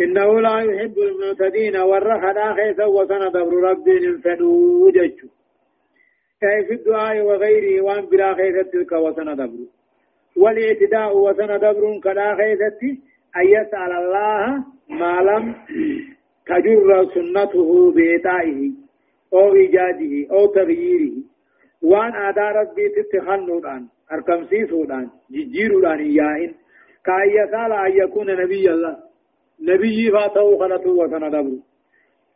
إنه 0.00 0.40
لا 0.40 0.58
يحب 0.60 0.98
المعتدين 0.98 1.76
والرخنا 1.76 2.54
خيسا 2.54 2.84
وسندبر 2.84 3.54
ربي 3.70 3.96
الفنو 3.96 4.90
ججو 4.90 5.28
أي 6.42 6.64
في 6.64 6.74
الدعاء 6.74 7.20
وغيره 7.20 7.80
وان 7.82 8.06
بلا 8.06 8.34
خيسا 8.34 8.62
تلك 8.62 8.92
وسندبر 8.92 9.66
والاعتداء 10.36 11.16
وسندبر 11.16 12.00
كلا 12.04 12.36
خيسا 12.36 12.68
أن 13.36 13.46
يسأل 13.46 13.92
الله 13.92 14.64
ما 14.88 15.22
لم 15.22 15.54
تجر 16.46 17.08
سنته 17.14 17.92
بإيطائه 17.92 18.81
أو 19.34 19.54
إيجاده 19.54 20.34
أو 20.34 20.46
تغييره. 20.46 21.16
وان 21.82 22.12
آداء 22.14 22.52
ربي 22.60 22.88
تتخنودان 22.88 23.86
أركم 24.12 24.44
سيسودان 24.44 25.10
ججيرودان 25.30 25.98
إياهن. 25.98 26.54
كأن 27.06 27.28
يسأل 27.30 27.72
أن 27.72 27.92
يكون 28.02 28.26
نبي 28.42 28.70
الله. 28.70 28.96
نبي 29.60 30.10
فاتو 30.12 30.58
خلطه 30.58 30.90
وسندبر 30.90 31.58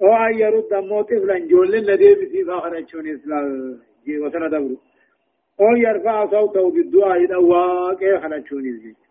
أو 0.02 0.14
أن 0.26 0.38
يرد 0.38 0.74
موت 0.74 1.04
طفلا 1.04 1.38
جول 1.38 1.74
الذي 1.74 2.14
بسي 2.14 2.44
فاخرجون 2.44 3.06
إسلام 3.14 3.78
وسندبر 4.22 4.76
أو 5.60 5.76
يرفع 5.76 6.26
صوته 6.30 6.70
بالدعاء 6.70 7.18
الأواق 7.24 8.00
خلطون 8.22 8.64
إسلام. 8.76 9.06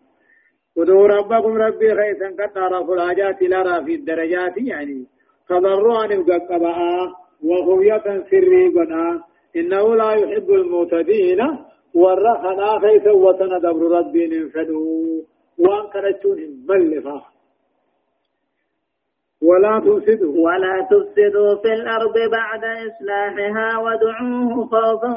ودعوا 0.76 1.08
ربكم 1.08 1.52
ربي 1.56 1.88
خيسا 1.94 2.28
قد 2.28 2.52
تعرفوا 2.54 2.94
الحاجات 2.94 3.42
لرا 3.42 3.84
في 3.84 3.94
الدرجات 3.94 4.58
يعني 4.58 5.06
تضرعا 5.48 6.06
وقبعا 6.28 7.14
وخوية 7.44 8.24
سري 8.30 8.68
قنا 8.68 9.22
إنه 9.56 9.94
لا 9.94 10.12
يحب 10.12 10.50
المعتدين. 10.50 11.40
ورخنا 11.94 12.78
خيسا 12.78 13.10
وسندبر 13.10 13.98
ربي 13.98 14.26
ننفدوا 14.26 15.22
وان 15.58 15.84
كرتون 15.92 16.38
ملفا 16.68 17.22
ولا 19.42 19.80
تفسدوا. 19.80 20.34
ولا 20.46 20.86
تفسدوا 20.90 21.56
في 21.62 21.72
الأرض 21.72 22.14
بعد 22.32 22.64
إصلاحها 22.64 23.78
ودعوه 23.78 24.66
خوفا 24.66 25.12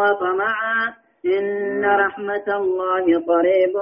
وطمعا. 0.00 0.94
إن 1.26 1.84
رحمة 1.84 2.48
الله 2.56 3.04
قريب 3.04 3.74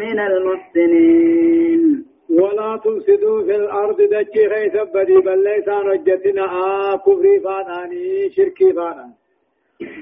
من 0.00 0.18
المحسنين. 0.20 1.82
ولا 2.30 2.80
تفسدوا 2.84 3.42
في 3.42 3.56
الأرض. 3.56 3.96
دجي 3.96 4.46
غيث 4.46 4.76
بدي 4.94 5.16
بل 5.16 5.44
ليس 5.44 5.68
رجتنا 5.68 6.44
آه 6.44 6.96
كفري 6.96 7.40
فاناني 7.40 8.30
شركي 8.30 8.72
فانان 8.72 9.12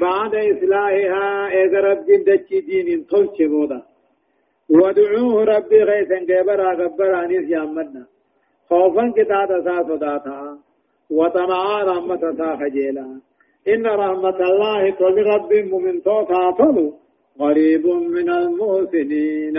بعد 0.00 0.34
إصلاحها 0.34 1.48
إذا 1.64 1.80
رب 1.80 2.06
دجي 2.06 2.60
دين 2.60 3.06
تلش 3.06 3.42
بودا. 3.50 3.82
ودعوه 4.70 5.44
ربي 5.44 5.82
غيثا 5.82 6.18
قبرا 6.28 6.74
قبراني 6.74 7.46
سيامنا 7.46 8.06
خوفا 8.68 9.12
كتاتا 9.16 9.58
ساسداتا 9.64 10.58
وطمعا 11.10 11.82
رحمة 11.84 12.22
سا 12.38 12.50
إن 13.68 13.86
رحمة 13.86 14.38
الله 14.50 14.90
كل 14.90 15.16
رب 15.32 15.52
من 15.84 16.02
توتا 16.02 16.50
تلو 16.58 16.86
قريب 17.40 17.86
من 17.86 18.28
المحسنين. 18.30 19.56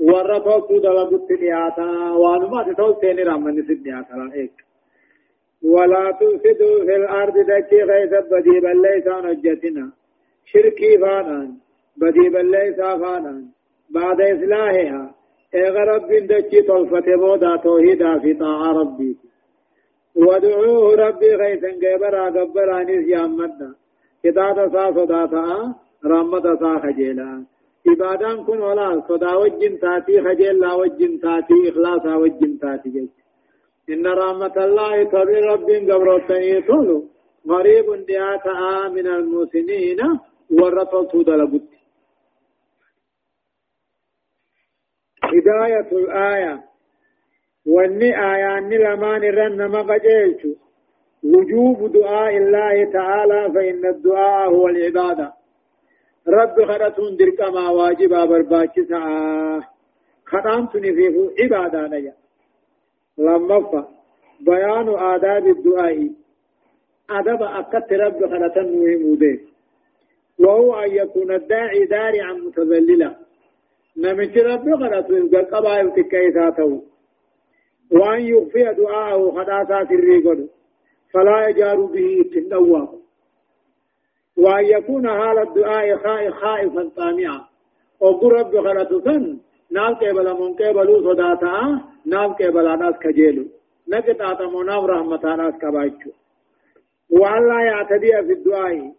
ورطو 0.00 0.60
كودلا 0.60 1.04
بطلياتا 1.04 1.88
وانما 2.20 2.62
تتوسين 2.62 3.18
رحمة 3.28 3.62
سدياتا 3.68 4.14
لأيك 4.14 4.56
ولا 5.62 6.10
تفسدوا 6.10 6.84
في 6.84 6.96
الأرض 6.96 7.34
دكي 7.38 7.82
غيث 7.82 8.12
بدي 8.30 8.60
بل 8.60 8.82
ليس 8.82 9.06
نجتنا. 9.06 9.92
شركي 10.44 10.98
فانان 10.98 11.54
بدي 11.96 12.28
بل 12.28 12.50
ليس 12.50 12.76
فانان. 12.76 13.44
بعد 13.90 14.20
إصلاحها 14.20 15.14
إغرب 15.54 16.12
دكي 16.12 16.62
طلفة 16.62 17.16
بودا 17.16 17.56
توحيدا 17.56 18.18
في 18.18 18.34
طاعة 18.34 18.72
ربي. 18.72 19.16
ودعوه 20.16 20.94
ربي 20.94 21.34
غيثا 21.34 21.68
قبرا 21.82 22.24
قبرا 22.30 22.82
نس 22.82 23.08
يامدنا 23.08 23.74
كتاتا 24.24 24.68
سا 24.68 24.90
صداتا 24.90 25.74
رحمة 26.06 26.56
سا 26.60 26.78
خجيلا 26.82 27.44
عبادان 27.88 28.44
كن 28.44 28.60
ولا 28.60 29.02
صدا 29.08 29.34
وجن 29.34 29.78
تاتي 29.78 30.22
خجيل 30.22 30.58
لا 30.60 30.74
وجن 30.74 31.20
تاتي 31.20 31.68
إخلاصا 31.68 32.14
وجن 32.14 32.58
تاتي. 32.58 33.08
إن 33.90 34.06
رحمة 34.06 34.56
الله 34.56 35.04
تبي 35.04 35.38
رب 35.40 35.68
قبرتني 35.90 36.62
طولو 36.62 37.08
غريب 37.48 38.06
دياتا 38.06 38.88
من 38.88 39.06
المسنين 39.06 40.00
ورطل 40.50 41.24
دلبت 41.24 41.68
هداية 45.22 45.90
الآية. 45.92 46.64
واني 47.66 48.10
آيان 48.32 48.70
لمان 48.70 49.22
رن 49.22 49.70
مقجيلش 49.70 50.42
وجوب 51.24 51.92
دعاء 51.92 52.36
الله 52.36 52.92
تعالى 52.92 53.52
فإن 53.54 53.86
الدعاء 53.86 54.50
هو 54.50 54.68
العبادة. 54.68 55.39
رب 56.28 56.64
خرطون 56.64 57.16
درك 57.16 57.40
ما 57.40 57.68
واجب 57.70 58.10
برباك 58.10 58.80
سعاه 58.88 59.62
خطامتني 60.26 60.92
فيه 60.92 61.30
عبادة 61.40 61.88
نيا 61.88 62.14
لما 63.18 63.84
بيان 64.40 64.88
آداب 64.88 65.46
الدعاء 65.46 66.10
أدب 67.10 67.42
أكت 67.42 67.92
رب 67.92 68.20
خرطن 68.30 68.68
مهم 68.78 69.38
وهو 70.38 70.74
أن 70.74 70.90
يكون 70.90 71.34
الداعي 71.34 71.84
دارعا 71.84 72.32
متذللا 72.32 73.16
نمت 73.96 74.38
رب 74.38 74.74
خرطون 74.80 75.28
قبائل 75.28 75.92
تكيساته 75.92 76.82
وأن 77.92 78.20
يخفي 78.20 78.74
دعاءه 78.74 79.30
خداسات 79.30 79.90
الريقل 79.90 80.48
فلا 81.12 81.48
يجار 81.48 81.80
به 81.80 82.20
التنوى 82.20 82.88
وأن 84.38 84.64
يكون 84.64 85.08
حال 85.08 85.38
الدعاء 85.38 85.96
خائفا 86.30 86.90
طامعا 86.96 87.40
وقل 88.00 88.32
رب 88.32 88.60
خلطسا 88.66 89.38
نام 89.70 89.94
قبل 89.94 90.26
من 90.40 90.54
قبلوا 90.54 91.12
صداتا 91.12 91.80
نام 92.06 92.32
قبل 92.32 92.78
ناس 92.78 92.94
كجيلو. 93.02 93.44
نقطع 93.88 94.32
تمنام 94.34 94.84
رحمة 94.84 95.36
ناس 95.36 95.54
كبايشو 95.62 96.10
وأن 97.10 97.48
لا 97.48 97.60
يعتدي 97.70 98.12
في 98.26 98.32
الدعاء. 98.32 98.92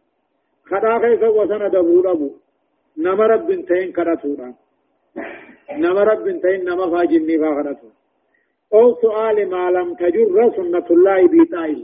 خدا 0.70 1.00
خيسا 1.00 1.28
وسن 1.28 1.70
دبور 1.72 2.12
أبو 2.12 2.30
نما 2.98 3.26
رب 3.26 3.52
انتين 3.52 3.92
كرتورا 3.92 4.54
نما 5.72 6.04
رب 6.04 6.28
انتين 6.28 6.64
نما 6.66 6.86
فاجني 6.92 7.38
فاخرتورا 7.42 7.94
أو 8.74 8.96
سؤال 9.02 9.50
ما 9.50 9.72
لم 9.72 9.94
تجر 9.94 10.52
سنة 10.56 10.88
الله 10.92 11.28
بيتائه 11.28 11.84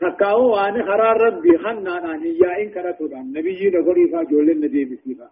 تكاو 0.00 0.50
وان 0.52 0.82
خرار 0.88 1.16
ربي 1.26 1.58
خنا 1.58 1.94
نان 2.04 2.22
يا 2.42 2.50
إن 2.62 2.70
كرتو 2.74 3.06
دان 3.06 3.26
نبي 3.36 3.70
نقولي 3.70 4.08
فا 4.12 4.22
جول 4.22 4.50
النبي 4.50 4.84
بسيفا 4.84 5.28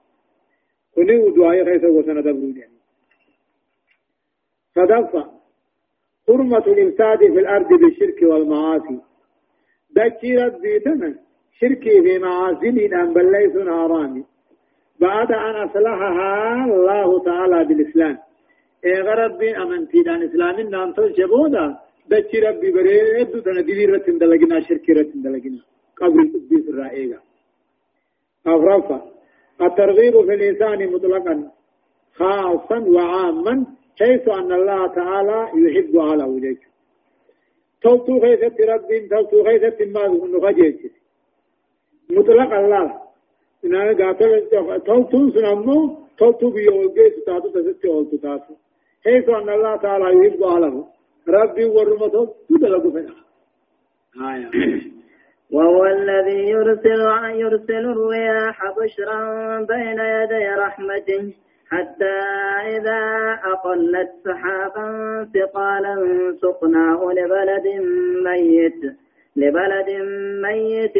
كني 0.94 1.16
ودعاء 1.18 1.64
خيسا 1.64 1.88
وسنة 1.88 2.20
دبرون 2.20 2.56
يعني 2.56 2.78
صدفة 4.76 5.22
حرمة 6.28 6.66
الإمساد 6.66 7.18
في 7.18 7.38
الأرض 7.44 7.68
بالشرك 7.68 8.22
والمعاصي 8.22 8.98
دكي 9.96 10.36
ربي 10.36 10.78
تمن 10.78 11.14
شركي 11.60 12.02
في 12.02 12.18
معاصي 12.18 12.68
أن 12.68 13.12
بل 13.14 13.32
ليس 13.32 13.68
حرامي 13.68 14.24
بعد 15.00 15.32
أن 15.32 15.68
أصلحها 15.68 16.64
الله 16.64 17.24
تعالى 17.24 17.64
بالإسلام 17.64 18.18
ايغا 18.84 19.14
ربي 19.14 19.56
امنتي 19.56 20.02
دان 20.02 20.22
اسلام 20.22 20.60
نام 20.60 20.92
تو 20.92 21.08
جبودا 22.10 22.20
دچي 22.20 22.40
ربي 22.40 22.70
بريد 22.70 23.42
تن 23.42 23.64
دي 23.64 23.86
رتن 23.86 24.18
دلگنا 24.18 24.60
شرك 24.60 24.90
رتن 24.90 25.22
دلگنا 25.22 25.62
قبر 25.96 26.20
قديس 26.34 26.68
رائيغا 26.74 27.20
أغرفة 28.46 29.02
الترغيب 29.62 30.24
في 30.26 30.34
الإنسان 30.34 30.92
مطلقا 30.92 31.50
خاصا 32.14 32.78
وعاما 32.78 33.66
حيث 33.98 34.28
أن 34.28 34.52
الله 34.52 34.86
تعالى 34.86 35.48
يحب 35.54 35.98
على 35.98 36.24
وجهك 36.24 36.62
توتو 37.82 38.20
خيثة 38.20 38.56
رب 38.72 38.88
توتو 39.10 39.44
خيثة 39.44 39.84
ما 39.84 40.06
نخجيك 40.08 40.92
مطلق 42.10 42.52
الله 42.54 43.00
إن 43.64 43.74
أنا 43.74 44.04
قاتل 44.04 44.48
توتون 44.86 45.30
سنمو 45.30 45.96
توتو 46.18 46.50
بيوجي 46.50 47.10
ستاتو 47.10 47.48
تسيتي 47.48 47.88
أولتو 47.88 48.16
تاسو. 48.16 48.54
حيث 49.04 49.28
أن 49.28 49.48
الله 49.48 49.76
تعالى 49.76 50.06
يحب 50.16 50.42
أهله 50.42 50.94
ربي 51.28 51.64
ورمته 51.64 52.34
تدلقوا 52.50 52.90
فيها 52.90 53.14
آية. 54.34 54.50
وهو 55.52 55.86
الذي 55.86 56.50
يرسل 56.50 57.00
يرسل 57.34 57.84
الرياح 57.94 58.58
بشرا 58.78 59.20
بين 59.60 59.98
يدي 59.98 60.48
رحمته 60.48 61.34
حتى 61.70 62.16
إذا 62.76 63.02
أقلت 63.44 64.10
سحابا 64.24 64.88
ثقالا 65.34 65.96
سقناه 66.42 67.00
لبلد 67.12 67.66
ميت 68.24 68.96
لبلد 69.36 69.90
ميت 70.42 70.98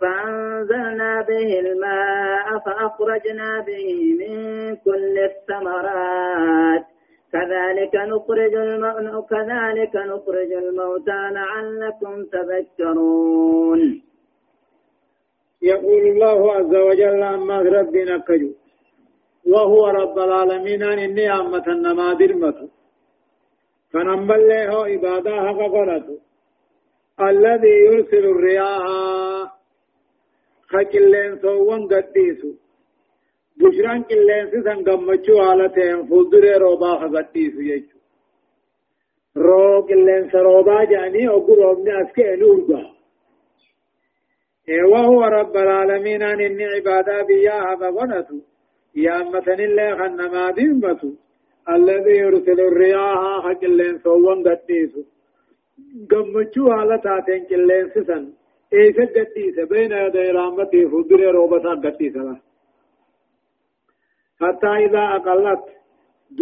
فأنزلنا 0.00 1.22
به 1.28 1.60
الماء 1.60 2.58
فأخرجنا 2.66 3.60
به 3.60 4.16
من 4.20 4.36
كل 4.76 5.18
الثمرات. 5.18 6.91
كذلك 7.32 7.94
نخرج. 7.94 8.54
كذلك 9.30 9.94
نخرج 9.96 10.52
الموتى 10.52 11.20
لعلكم 11.38 12.14
تذكرون. 12.24 14.02
يقول 15.62 16.02
الله 16.12 16.52
عز 16.52 16.74
وجل 16.74 17.22
أما 17.22 17.58
ربنا 17.62 18.18
كجو. 18.18 18.52
وهو 19.46 19.86
رب 19.86 20.18
العالمين 20.18 20.82
إني 20.82 21.26
أمة 21.40 21.66
النما 21.66 22.14
درمته 22.14 22.68
فنمبل 23.92 24.48
له 24.48 24.86
عبادة 24.86 25.32
حق 25.46 25.62
الذي 27.20 27.74
يرسل 27.86 28.24
الرياح. 28.34 28.84
خكلين 30.72 31.38
سوون 31.42 31.82
قديسو. 31.92 32.50
بشران 33.60 34.02
كلين 34.02 34.46
سن 34.64 34.78
غمچو 34.86 35.36
حالتين 35.44 36.06
فولدر 36.08 36.44
روبا 36.64 36.92
خديسو 37.00 37.60
يجو 37.60 37.98
رو 39.36 39.86
كلين 39.88 40.30
سروبا 40.32 40.84
جاني 40.84 41.28
اوغو 41.28 41.54
روبني 41.54 42.02
اسكي 42.02 42.36
نورغا 42.36 42.82
وهو 44.92 45.22
رب 45.24 45.56
العالمين 45.56 46.22
ان 46.22 46.62
عبادا 46.74 47.22
بياها 47.22 47.76
فغنتو 47.80 48.38
يا 48.94 49.20
أمتن 49.22 49.60
الله 49.60 49.96
خنما 49.98 50.50
دمتو 50.50 51.10
الذي 51.76 52.16
يرسل 52.24 52.60
الرياح 52.60 53.20
حق 53.44 53.64
اللين 53.64 53.98
سوون 53.98 54.48
قديسو 54.48 55.02
gammachuu 56.10 56.68
haala 56.74 56.98
taateen 57.06 57.46
qilleensi 57.46 58.04
san 58.06 58.24
eessa 58.80 59.04
gadhiise? 59.16 59.66
Beena 59.72 59.96
yaday 60.04 60.28
raammatii 60.38 60.86
fuulduree 60.92 61.32
roobataa 61.36 61.76
gadhiisala 61.84 62.34
hattaa 64.46 64.76
idaa 64.86 65.08
aqallat 65.16 65.64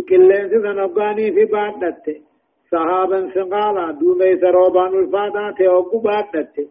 qilleensi 0.08 0.62
san 0.64 0.82
hoggaanii 0.84 1.30
fi 1.36 1.46
baadhatte 1.54 2.14
sahaaban 2.70 3.24
siqaala 3.34 3.84
duumeysa 4.00 4.52
roobaan 4.58 4.94
ulfaataa 5.00 5.50
ta'e 5.58 5.70
hoggu 5.76 6.00
baadhatte 6.08 6.62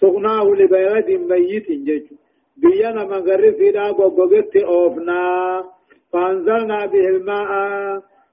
suqnaahu 0.00 0.58
libayladin 0.60 1.26
mayyitin 1.32 1.84
jechu 1.88 2.14
biyya 2.62 2.92
nama 2.98 3.20
garri 3.30 3.52
fiidhaa 3.58 3.90
goggogetti 3.98 4.64
oofnaa 4.78 5.64
faanzalnaa 6.12 6.86
bihilmaa'a 6.92 7.64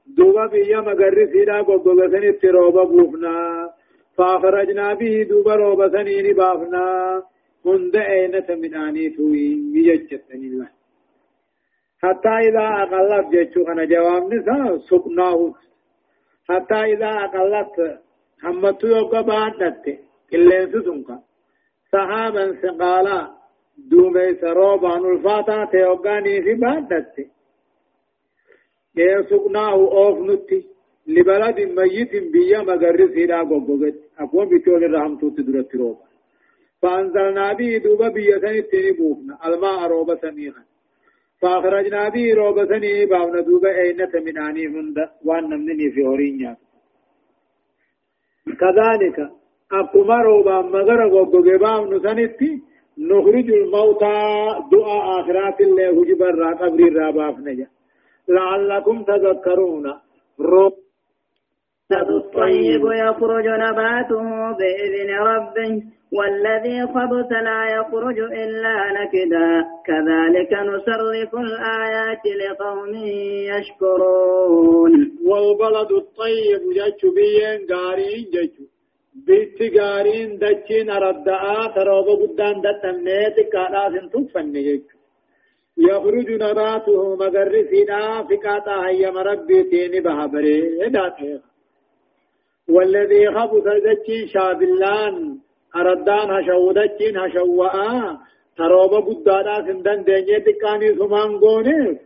دوبا 0.08 0.46
بيا 0.46 0.80
مغري 0.82 1.26
سيدا 1.34 1.60
غوغو 1.68 2.08
سنيت 2.12 2.46
روبا 2.46 2.84
بوفنا 2.84 3.36
فاخرجنا 4.18 4.94
به 4.94 5.24
دوبا 5.30 5.56
روبا 5.56 5.90
سنيني 5.90 6.34
بافنا 6.34 6.86
هند 7.66 7.96
اين 7.96 8.46
تمناني 8.48 9.10
توي 9.10 9.48
يجتن 9.90 10.42
الله 10.50 10.70
حتى 12.06 12.30
إذا 12.47 12.66
أقلت 12.84 13.28
جيتشو 13.32 13.62
أنا 13.72 13.86
جواب 13.86 14.34
نسا 14.34 14.78
سقناه 14.89 15.53
حتى 16.49 16.80
إذا 16.93 17.12
أقلت 17.26 17.99
همتو 18.43 18.88
يوكا 18.88 19.22
بانت 19.22 19.86
كلين 20.30 20.66
سسنكا 20.72 21.18
صحابا 21.91 22.45
سقالا 22.62 23.20
دومي 23.91 24.36
سروبا 24.41 24.97
نلفاتا 24.97 25.66
تيوغاني 25.72 26.41
في 26.41 26.53
بانت 26.53 26.91
سقناه 29.30 29.74
أوف 29.74 30.18
نتي 30.30 30.66
لبلد 31.08 31.60
ميت 31.78 32.12
بيا 32.34 32.60
مغرس 32.70 33.14
هنا 33.18 33.41
غوغوغت 33.49 33.97
أقوم 34.20 34.49
بتول 34.49 34.84
الرحمة 34.84 35.32
تدرت 35.38 35.76
روبا 35.76 36.06
فأنزلنا 36.82 37.53
به 37.53 37.78
دوبا 37.84 38.08
بيا 38.08 38.39
سنتني 38.39 38.91
بوفنا 38.97 39.36
الماء 39.45 39.88
روبا 39.88 40.16
سميخا 40.16 40.64
فأخرجنا 41.42 42.10
به 42.10 42.34
روبا 42.34 42.66
سني 42.66 43.06
باونا 43.06 43.42
دوبا 43.42 43.70
أينة 43.82 44.14
هند 44.76 44.98
وان 45.26 45.44
نمني 45.50 45.92
في 45.92 46.04
هورينيا 46.06 46.58
كذلك 48.62 49.18
أقوم 49.72 50.12
روبا 50.12 50.62
مغر 50.62 51.08
غوغوغ 51.08 51.58
باونا 51.58 52.00
سنتي 52.00 52.62
نخرج 52.98 53.52
الموتى 53.52 54.18
دعاء 54.72 55.20
آخرات 55.20 55.62
الله 55.62 55.90
هجبر 56.02 56.36
را 56.36 56.52
قبر 56.62 56.94
را 56.94 57.68
لعلكم 58.28 59.04
تذكرون 59.04 59.86
رب 60.40 60.85
الطيب 61.92 62.82
يخرج 62.86 63.48
نباته 63.48 64.52
بإذن 64.58 65.10
ربه 65.20 65.84
والذي 66.12 66.88
خبث 66.88 67.32
لا 67.32 67.62
يخرج 67.78 68.20
إلا 68.20 68.76
نكدا. 68.98 69.66
كذلك 69.88 70.54
نصرف 70.54 71.36
الآيات 71.36 72.26
لقوم 72.42 72.94
يشكرون. 73.54 75.12
والبلد 75.26 75.92
الطيب 75.92 76.62
جج 76.78 77.02
بيين 77.16 77.68
قارين 77.70 78.26
جج 78.34 78.56
بيت 79.28 79.80
قارين 79.80 80.38
دجين 80.38 80.92
ردعا 80.92 81.68
تروب 81.68 82.08
قدان 82.22 82.62
دتنيت 82.62 83.38
كالآسن 83.54 84.10
تفن 84.10 84.54
جج 84.54 84.86
يخرج 85.78 86.32
نباته 86.32 87.16
مغرسنا 87.16 88.24
فقاطا 88.28 88.88
هيا 88.88 89.10
ربي 89.10 89.64
تيني 89.64 90.00
بهبري 90.00 90.90
داتيخ 90.90 91.55
والذي 92.70 93.28
خبث 93.36 93.68
دجين 93.86 94.28
شابلان 94.28 95.38
أردان 95.76 96.30
هشودتين 96.32 97.18
هشواء 97.18 97.76
تروبا 98.57 98.99
قدادا 98.99 99.55
سندن 99.68 100.03
دنيا 100.03 100.39
تكاني 100.39 100.95
سمان 100.99 101.39
قونيس. 101.39 101.97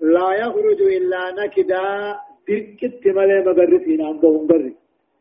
لا 0.00 0.28
يخرج 0.42 0.80
إلا 0.98 1.22
نكدا 1.38 2.16
تركت 2.46 3.06
ملي 3.06 3.44
مغرسين 3.46 4.00
عندهم 4.02 4.46
بري. 4.46 4.74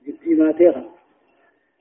جسيماتيها 0.07 0.85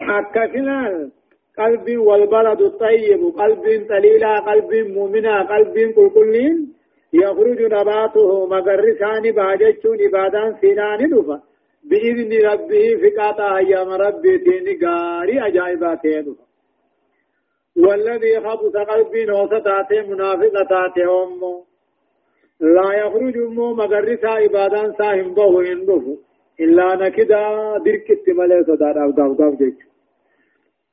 أكفنال 0.00 1.11
قلب 1.58 1.98
والبلد 1.98 2.61
الطيب 2.61 3.22
قلب 3.40 3.86
طليلا 3.88 4.38
قلب 4.38 4.70
مؤمنا 4.96 5.42
قلب 5.42 5.74
كل 5.96 6.11
كلين 6.11 6.72
يخرج 7.12 7.62
نباته 7.62 8.46
مغرسان 8.46 9.22
باجتشون 9.36 9.98
عبادان 10.06 10.56
سينان 10.61 11.11
دفا 11.11 11.40
بإذن 11.89 12.33
ربه 12.51 12.87
فقاطا 13.03 13.57
أيام 13.57 13.89
ربي 13.89 14.39
تيني 14.39 14.78
غاري 14.85 15.47
أجائبات 15.47 16.07
دفا 16.07 16.45
والذي 17.76 18.41
خبث 18.41 18.76
قلب 18.91 19.16
نوستات 19.16 19.93
منافقتات 19.93 20.99
أمه 20.99 21.64
لا 22.61 22.93
يخرج 22.93 23.37
مو 23.37 23.74
مغرسا 23.74 24.28
عبادان 24.28 24.93
ساهم 24.99 25.35
به 25.35 25.72
إن 25.72 26.16
إلا 26.61 26.95
نكدا 26.95 27.43
دركت 27.85 28.28
ملك 28.28 28.66
صدار 28.66 29.03
أو 29.05 29.11
داو 29.11 29.33
داو 29.33 29.55
جيش 29.61 29.78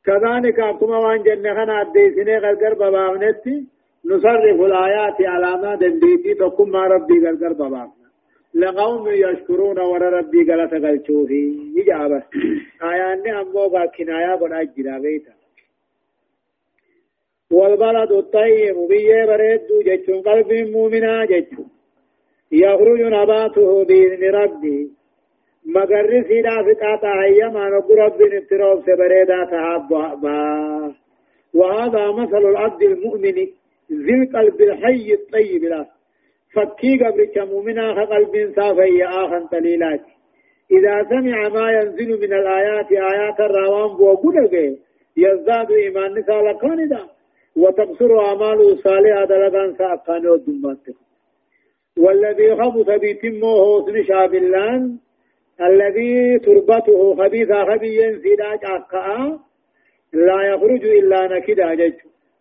كذلك 0.06 0.60
أكما 0.60 0.98
وان 0.98 1.24
جنة 1.24 1.54
خنا 1.58 1.82
أديسني 1.82 2.38
غرغر 2.38 2.74
ببابنتي 2.74 3.66
نصرف 4.06 4.62
الآيات 4.62 5.22
على 5.22 5.62
ما 5.62 5.76
دنديتي 5.76 6.34
تقوم 6.34 6.76
ربي 6.76 7.18
غرغر 7.26 7.54
ببابنا 7.54 7.97
لقوم 8.62 9.08
يشكرون 9.08 9.80
ور 9.80 10.02
ربي 10.02 10.42
غلط 10.52 10.74
غلچوفي 10.74 11.44
إجابة. 11.78 12.24
آيان 12.92 13.28
أمو 13.36 13.70
باكين 13.70 14.10
آيا 14.10 14.36
بنا 14.36 14.64
جرا 14.64 15.00
بيتا 15.00 15.34
والبلد 17.52 18.12
الطيب 18.12 18.76
بيه 18.90 19.26
بريد 19.26 19.62
جتشون 19.86 20.22
قلب 20.22 20.54
مؤمنا 20.54 21.26
جتشون 21.26 21.70
يخرج 22.52 23.02
نباته 23.02 23.84
بإذن 23.84 24.24
ربي 24.36 24.92
مگر 25.66 26.24
سیدا 26.28 26.64
فقاتا 26.64 27.14
هيما 27.24 27.70
نقول 27.70 27.98
رب 27.98 28.22
نتروب 28.22 28.82
سبريدا 28.82 29.46
تهابا 29.52 30.96
وهذا 31.54 32.12
مثل 32.12 32.38
العبد 32.38 32.84
المؤمن 32.84 33.36
ذي 33.92 34.14
القلب 34.14 34.62
الحي 34.62 35.14
الطيب 35.14 35.64
لا. 35.64 35.97
فكي 36.58 36.98
قبل 37.04 37.50
مؤمنا 37.52 38.06
قلب 38.06 38.54
صافي 38.56 39.06
آخا 39.06 39.48
تليلات. 39.52 40.02
إذا 40.72 41.04
سمع 41.10 41.50
ما 41.50 41.72
ينزل 41.72 42.10
من 42.22 42.34
الآيات 42.34 42.92
آيات 42.92 43.40
الروان 43.40 43.98
بوقودك 43.98 44.54
يزداد 45.18 45.72
إيمان 45.72 46.12
نسال 46.20 46.58
كوندا 46.62 47.04
وتقصر 47.56 48.20
أعماله 48.20 48.74
الصالحة 48.74 49.26
دلقان 49.26 49.76
سأقاني 49.78 50.28
والدمات 50.28 50.86
والذي 51.98 52.56
خبث 52.56 52.90
بيتمه 53.00 53.54
حسن 53.66 54.04
شابلان 54.04 54.98
الذي 55.62 56.40
تربته 56.40 57.16
خبيثا 57.16 57.64
خبيا 57.66 58.20
سيداج 58.24 58.60
أقاء 58.64 59.40
لا 60.14 60.40
يخرج 60.52 60.86
إلا 60.86 61.38
نكدا 61.38 61.74
جج. 61.74 61.94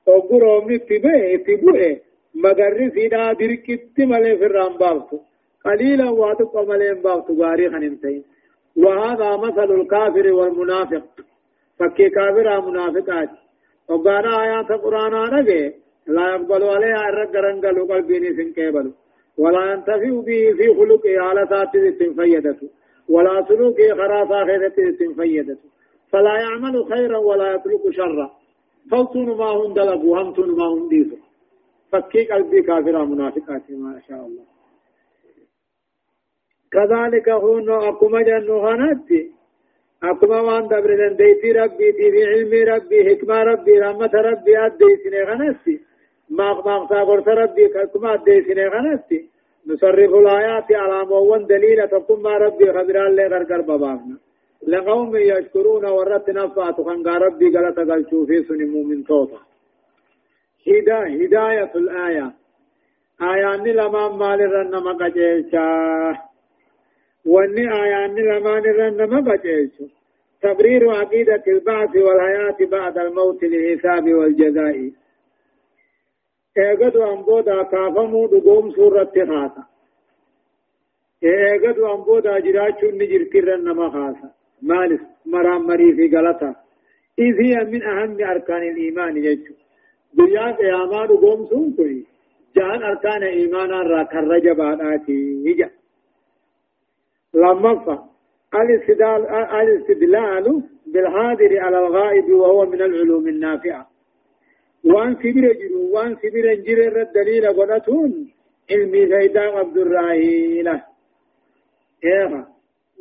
وقروا 0.06 0.64
من 0.64 0.74
اتبه 0.74 1.34
اتبه 1.34 2.00
مغر 2.44 2.90
سيدا 2.94 3.32
دركت 3.40 3.98
ملي 3.98 4.36
في 4.38 4.46
الرامبابتو 4.46 5.18
قليلا 5.64 6.10
واتق 6.10 6.54
ملي 6.70 6.94
بابتو 7.04 7.32
غاري 7.42 7.70
خنمتين 7.70 8.22
وهذا 8.76 9.36
مثل 9.36 9.70
الكافر 9.80 10.26
والمنافق 10.32 11.04
فكي 11.78 12.08
كافر 12.08 12.60
منافقات 12.68 13.30
وقانا 13.88 14.42
آيات 14.44 14.70
القرآن 14.70 15.14
نبي 15.36 15.62
لا 16.06 16.24
يقبل 16.34 16.62
عليها 16.74 17.08
الرق 17.08 17.34
رنقل 17.44 17.76
قلبيني 17.90 18.30
سنكيبل 18.36 18.86
ولا 19.38 19.72
ينتفع 19.72 20.10
به 20.28 20.42
في 20.58 20.66
خلقه 20.78 21.20
على 21.20 21.42
ذات 21.50 21.70
فيدته 22.18 22.68
ولا 23.08 23.44
سلوكه 23.48 23.88
خرافة 23.94 24.44
خيرة 24.44 24.78
فيدته 25.18 25.68
فلا 26.12 26.34
يعمل 26.44 26.84
خيرا 26.92 27.18
ولا 27.18 27.54
يترك 27.54 27.90
شرا 27.90 28.30
فوتون 28.90 29.28
ما 29.40 29.50
هم 29.58 29.74
دلقوا 29.74 30.18
همتون 30.18 30.56
ما 30.58 30.66
هم 30.66 30.88
ديسوا 30.88 31.25
فكي 31.92 32.24
قلبي 32.24 32.62
كافر 32.62 33.04
منافقات 33.04 33.70
ما 33.70 34.00
شاء 34.08 34.26
الله. 34.26 34.44
كذلك 36.72 37.28
هون 37.28 37.70
أقوم 37.70 38.18
جنو 38.18 38.66
هناتي 38.66 39.30
أكما 40.02 40.40
وان 40.40 40.68
دبر 40.68 40.90
دنديتي 41.00 41.52
ربي 41.52 41.92
تي 41.92 42.10
في 42.12 42.24
علم 42.30 42.52
ربي 42.74 42.98
حكمة 43.08 43.42
ربي 43.42 43.78
رحمة 43.78 44.14
ربي 44.14 44.58
أدي 44.66 44.90
سنة 45.02 45.58
ماق 46.30 46.66
ماق 46.66 46.88
ساقرت 46.90 47.28
ربي 47.28 47.68
كما 47.68 48.14
أدي 48.14 48.42
سنة 48.46 48.68
غنسي 48.74 49.20
نصرف 49.66 50.14
الآيات 50.14 50.72
على 50.72 51.06
موان 51.06 51.46
دليل 51.46 51.88
تقوم 51.88 52.22
ما 52.22 52.38
ربي 52.38 52.72
خبران 52.72 53.14
لي 53.16 53.26
غرقر 53.26 53.60
ببابنا. 53.60 54.16
لقوم 54.66 55.16
يشكرون 55.16 55.84
ورت 55.84 56.30
نفات 56.30 56.76
خنقا 56.86 57.18
ربي 57.18 57.46
قلت 57.54 57.78
قلتو 57.78 58.26
في 58.26 58.42
سن 58.48 58.60
مؤمن 58.74 59.04
توتا 59.04 59.40
هدا 60.68 60.98
هداية 60.98 61.72
الآية 61.74 62.32
آيان 63.22 63.64
لما 63.64 64.08
مال 64.08 64.40
رن 64.52 64.82
مقجيشا 64.84 65.68
واني 67.26 67.72
آيان 67.82 68.14
لما 68.14 68.54
رن 68.58 69.10
مقجيشا 69.14 69.86
تبرير 70.42 70.90
عقيدة 70.90 71.42
البعث 71.48 71.96
والحياة 71.96 72.56
بعد 72.60 72.98
الموت 72.98 73.42
للحساب 73.44 74.14
والجزاء 74.14 74.90
ايغدو 76.58 77.12
امبودا 77.12 77.62
كافمو 77.62 78.26
دقوم 78.26 78.70
سورة 78.70 79.12
خاصة 79.16 79.64
ايغدو 81.24 81.94
امبودا 81.94 82.38
جراچو 82.38 82.86
نجرتر 83.00 83.56
نما 83.56 83.90
خاصة 83.90 84.30
مالس 84.62 85.00
مرام 85.26 85.66
مري 85.66 85.94
في 85.96 86.16
غلطة 86.16 86.56
إذ 87.18 87.34
هي 87.40 87.64
من 87.64 87.82
أهم 87.82 88.24
أركان 88.24 88.62
الإيمان 88.62 89.16
يجو 89.16 89.54
دنيا 90.16 90.52
قياما 90.52 91.06
دقوم 91.06 91.46
سون 91.46 92.04
جان 92.56 92.82
أركان 92.82 93.22
إيمانا 93.22 93.82
را 93.82 94.02
كرج 94.02 94.48
بعداتي 94.48 95.18
هجا 95.46 95.70
لما 97.34 97.74
فا 97.84 98.04
الاستدلال 98.54 100.62
بالحاضر 100.86 101.58
على 101.58 101.78
الغائب 101.78 102.30
وهو 102.30 102.66
من 102.66 102.82
العلوم 102.82 103.28
النافعة 103.28 103.86
وان 104.84 105.14
سبير 105.14 105.52
جرو 105.52 105.90
وان 105.94 106.16
سبير 106.22 106.54
جرر 106.54 107.02
الدليل 107.02 107.46
قدتون 107.58 108.12
علمي 108.70 109.06
فيدا 109.06 109.40
عبد 109.40 109.76
الراهيلة 109.76 110.82
إيه 112.04 112.46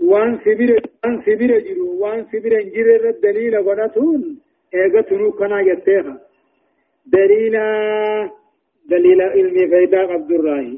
وان 0.03 0.39
سبير 0.45 0.71
وان 1.03 1.21
سبير 1.21 1.59
جرو 1.59 1.87
وان 2.01 2.25
سبير 2.31 2.53
جرر 2.75 3.09
الدليل 3.09 3.55
قدتون 3.67 4.39
إيه 4.73 5.01
تنو 5.01 5.31
كنا 5.31 5.61
يتيها 5.61 6.24
دليل 7.05 7.55
دليل 8.89 9.21
علمي 9.21 9.67
فيدا 9.67 9.99
عبد 10.13 10.31
الراهي 10.31 10.77